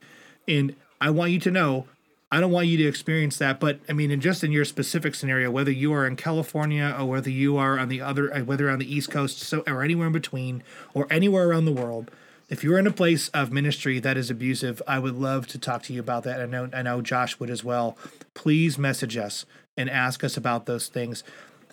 [0.46, 1.86] And I want you to know
[2.30, 5.14] I don't want you to experience that, but I mean, in just in your specific
[5.14, 8.68] scenario, whether you are in California or whether you are on the other, uh, whether
[8.68, 10.62] on the East Coast, so or anywhere in between,
[10.92, 12.10] or anywhere around the world,
[12.48, 15.82] if you're in a place of ministry that is abusive, I would love to talk
[15.84, 16.40] to you about that.
[16.40, 17.96] I know, I know Josh would as well.
[18.34, 19.44] Please message us
[19.76, 21.22] and ask us about those things.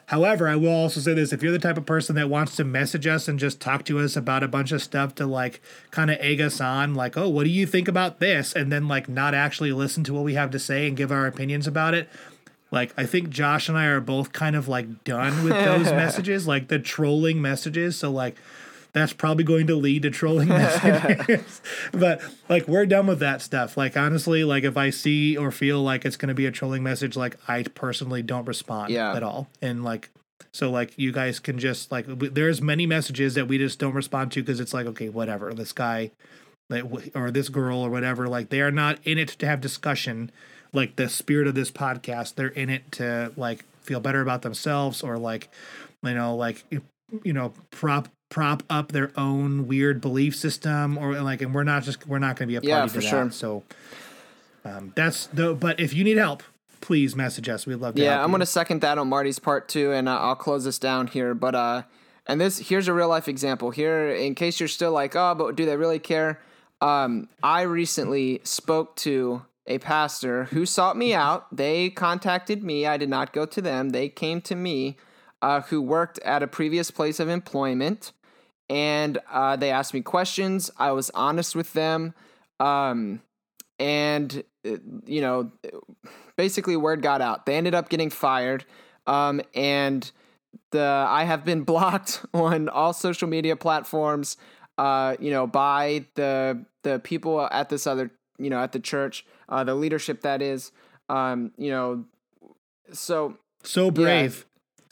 [0.07, 2.63] However, I will also say this if you're the type of person that wants to
[2.63, 6.11] message us and just talk to us about a bunch of stuff to like kind
[6.11, 8.53] of egg us on, like, oh, what do you think about this?
[8.53, 11.25] And then like not actually listen to what we have to say and give our
[11.25, 12.07] opinions about it.
[12.69, 16.47] Like, I think Josh and I are both kind of like done with those messages,
[16.47, 17.97] like the trolling messages.
[17.97, 18.35] So, like,
[18.95, 21.61] that's probably going to lead to trolling messages.
[21.91, 23.75] but like we're done with that stuff.
[23.75, 26.81] Like honestly, like if I see or feel like it's going to be a trolling
[26.81, 29.13] message, like I personally don't respond yeah.
[29.13, 29.49] at all.
[29.61, 30.11] And like
[30.53, 34.31] So like you guys can just like there's many messages that we just don't respond
[34.31, 36.11] to because it's like okay whatever this guy
[36.69, 40.31] like or this girl or whatever like they are not in it to have discussion
[40.71, 45.03] like the spirit of this podcast they're in it to like feel better about themselves
[45.03, 45.49] or like
[46.01, 46.63] you know like
[47.23, 51.83] you know prop prop up their own weird belief system or like and we're not
[51.83, 53.25] just we're not going to be a party yeah, for to sure.
[53.25, 53.63] that so
[54.63, 56.43] um, that's the but if you need help
[56.81, 57.65] please message us.
[57.65, 60.17] We'd love to yeah i'm going to second that on marty's part too and uh,
[60.17, 61.83] i'll close this down here but uh
[62.27, 63.71] and this here's a real life example.
[63.71, 66.41] Here in case you're still like oh but do they really care?
[66.81, 71.55] Um i recently spoke to a pastor who sought me out.
[71.55, 72.85] They contacted me.
[72.85, 73.89] I did not go to them.
[73.89, 74.97] They came to me
[75.45, 78.13] uh, who worked at a previous place of employment,
[78.67, 80.71] and uh, they asked me questions.
[80.79, 82.15] I was honest with them,
[82.59, 83.21] um,
[83.77, 85.51] and uh, you know,
[86.35, 87.45] basically, word got out.
[87.45, 88.65] They ended up getting fired,
[89.05, 90.11] um, and
[90.71, 94.37] the I have been blocked on all social media platforms.
[94.79, 98.09] Uh, you know, by the the people at this other,
[98.39, 100.71] you know, at the church, uh, the leadership that is,
[101.07, 102.03] um, you know,
[102.91, 104.43] so so brave.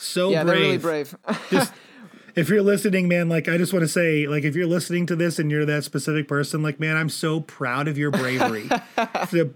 [0.04, 0.60] So yeah, brave.
[0.60, 1.16] really brave.
[1.50, 1.74] just
[2.36, 5.16] if you're listening, man, like I just want to say, like if you're listening to
[5.16, 8.64] this and you're that specific person, like man, I'm so proud of your bravery.
[8.96, 9.52] the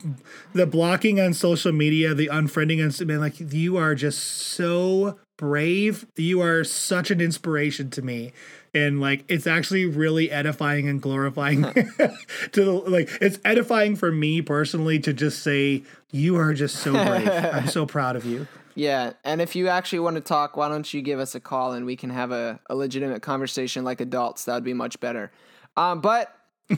[0.53, 6.05] the blocking on social media, the unfriending on man, like you are just so brave.
[6.15, 8.33] You are such an inspiration to me.
[8.73, 12.15] And like it's actually really edifying and glorifying to
[12.51, 17.27] the like it's edifying for me personally to just say you are just so brave.
[17.29, 18.47] I'm so proud of you.
[18.77, 21.73] Yeah, and if you actually want to talk, why don't you give us a call
[21.73, 24.45] and we can have a, a legitimate conversation like adults?
[24.45, 25.31] That would be much better.
[25.75, 26.31] Um, but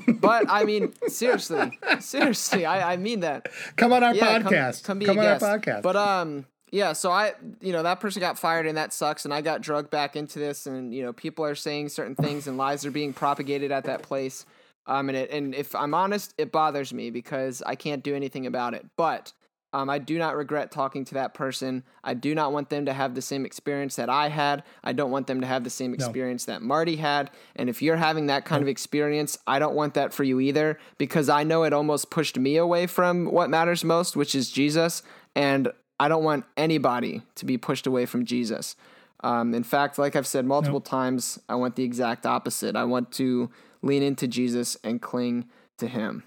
[0.08, 3.50] but I mean, seriously, seriously, I, I mean that.
[3.76, 4.86] Come on our yeah, podcast.
[4.86, 5.44] Come, come be come a guest.
[5.44, 5.82] on our podcast.
[5.82, 6.94] But um, yeah.
[6.94, 9.26] So I, you know, that person got fired and that sucks.
[9.26, 12.48] And I got drugged back into this, and you know, people are saying certain things
[12.48, 14.46] and lies are being propagated at that place.
[14.88, 18.46] Um, and it, and if I'm honest, it bothers me because I can't do anything
[18.46, 18.86] about it.
[18.96, 19.34] But
[19.72, 21.84] um, I do not regret talking to that person.
[22.04, 24.64] I do not want them to have the same experience that I had.
[24.84, 26.54] I don't want them to have the same experience no.
[26.54, 27.30] that Marty had.
[27.56, 28.66] And if you're having that kind no.
[28.66, 32.38] of experience, I don't want that for you either because I know it almost pushed
[32.40, 35.04] me away from what matters most, which is Jesus.
[35.36, 38.76] And I don't want anybody to be pushed away from Jesus.
[39.22, 40.84] Um, in fact, like I've said multiple no.
[40.84, 42.76] times, I want the exact opposite.
[42.76, 43.52] I want to
[43.82, 45.48] lean into Jesus and cling
[45.78, 46.24] to Him.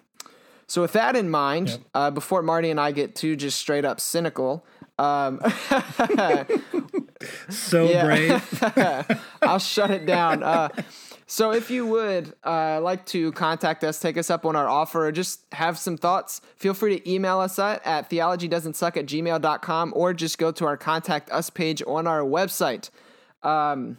[0.72, 1.80] So with that in mind, yep.
[1.92, 4.64] uh, before Marty and I get too just straight up cynical,
[4.98, 5.38] um,
[7.50, 8.64] so brave.
[9.42, 10.42] I'll shut it down.
[10.42, 10.70] Uh,
[11.26, 15.08] so if you would uh, like to contact us, take us up on our offer,
[15.08, 19.92] or just have some thoughts, feel free to email us at, at theologydoesn'tsuck at gmail.com
[19.94, 22.88] or just go to our contact us page on our website.
[23.42, 23.98] Um,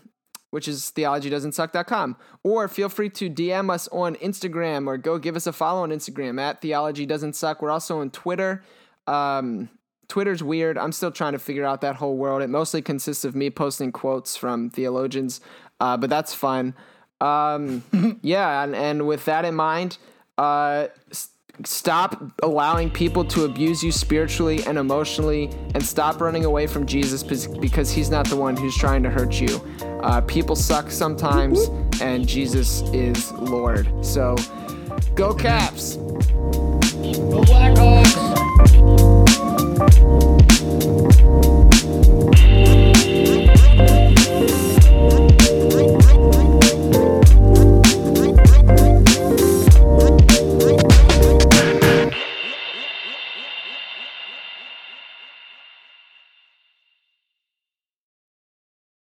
[0.54, 2.16] which is theologydoesn'tsuck.com.
[2.44, 5.90] Or feel free to DM us on Instagram or go give us a follow on
[5.90, 7.64] Instagram at Theology Doesn't Suck.
[7.64, 8.64] We're also on Twitter.
[9.08, 9.70] Um,
[10.10, 10.78] Twitter's weird.
[10.78, 12.44] I'm still trying to figure out that whole world.
[12.44, 15.42] It mostly consists of me posting quotes from theologians,
[15.80, 16.76] uh, but that's fun.
[17.20, 19.98] Um, yeah, and, and with that in mind,
[20.38, 20.90] uh,
[21.64, 27.22] Stop allowing people to abuse you spiritually and emotionally, and stop running away from Jesus
[27.22, 29.62] because he's not the one who's trying to hurt you.
[30.02, 31.70] Uh, people suck sometimes,
[32.02, 33.88] and Jesus is Lord.
[34.04, 34.36] So,
[35.14, 35.98] go Caps!
[35.98, 36.80] Go
[37.44, 38.34] Blackhawks!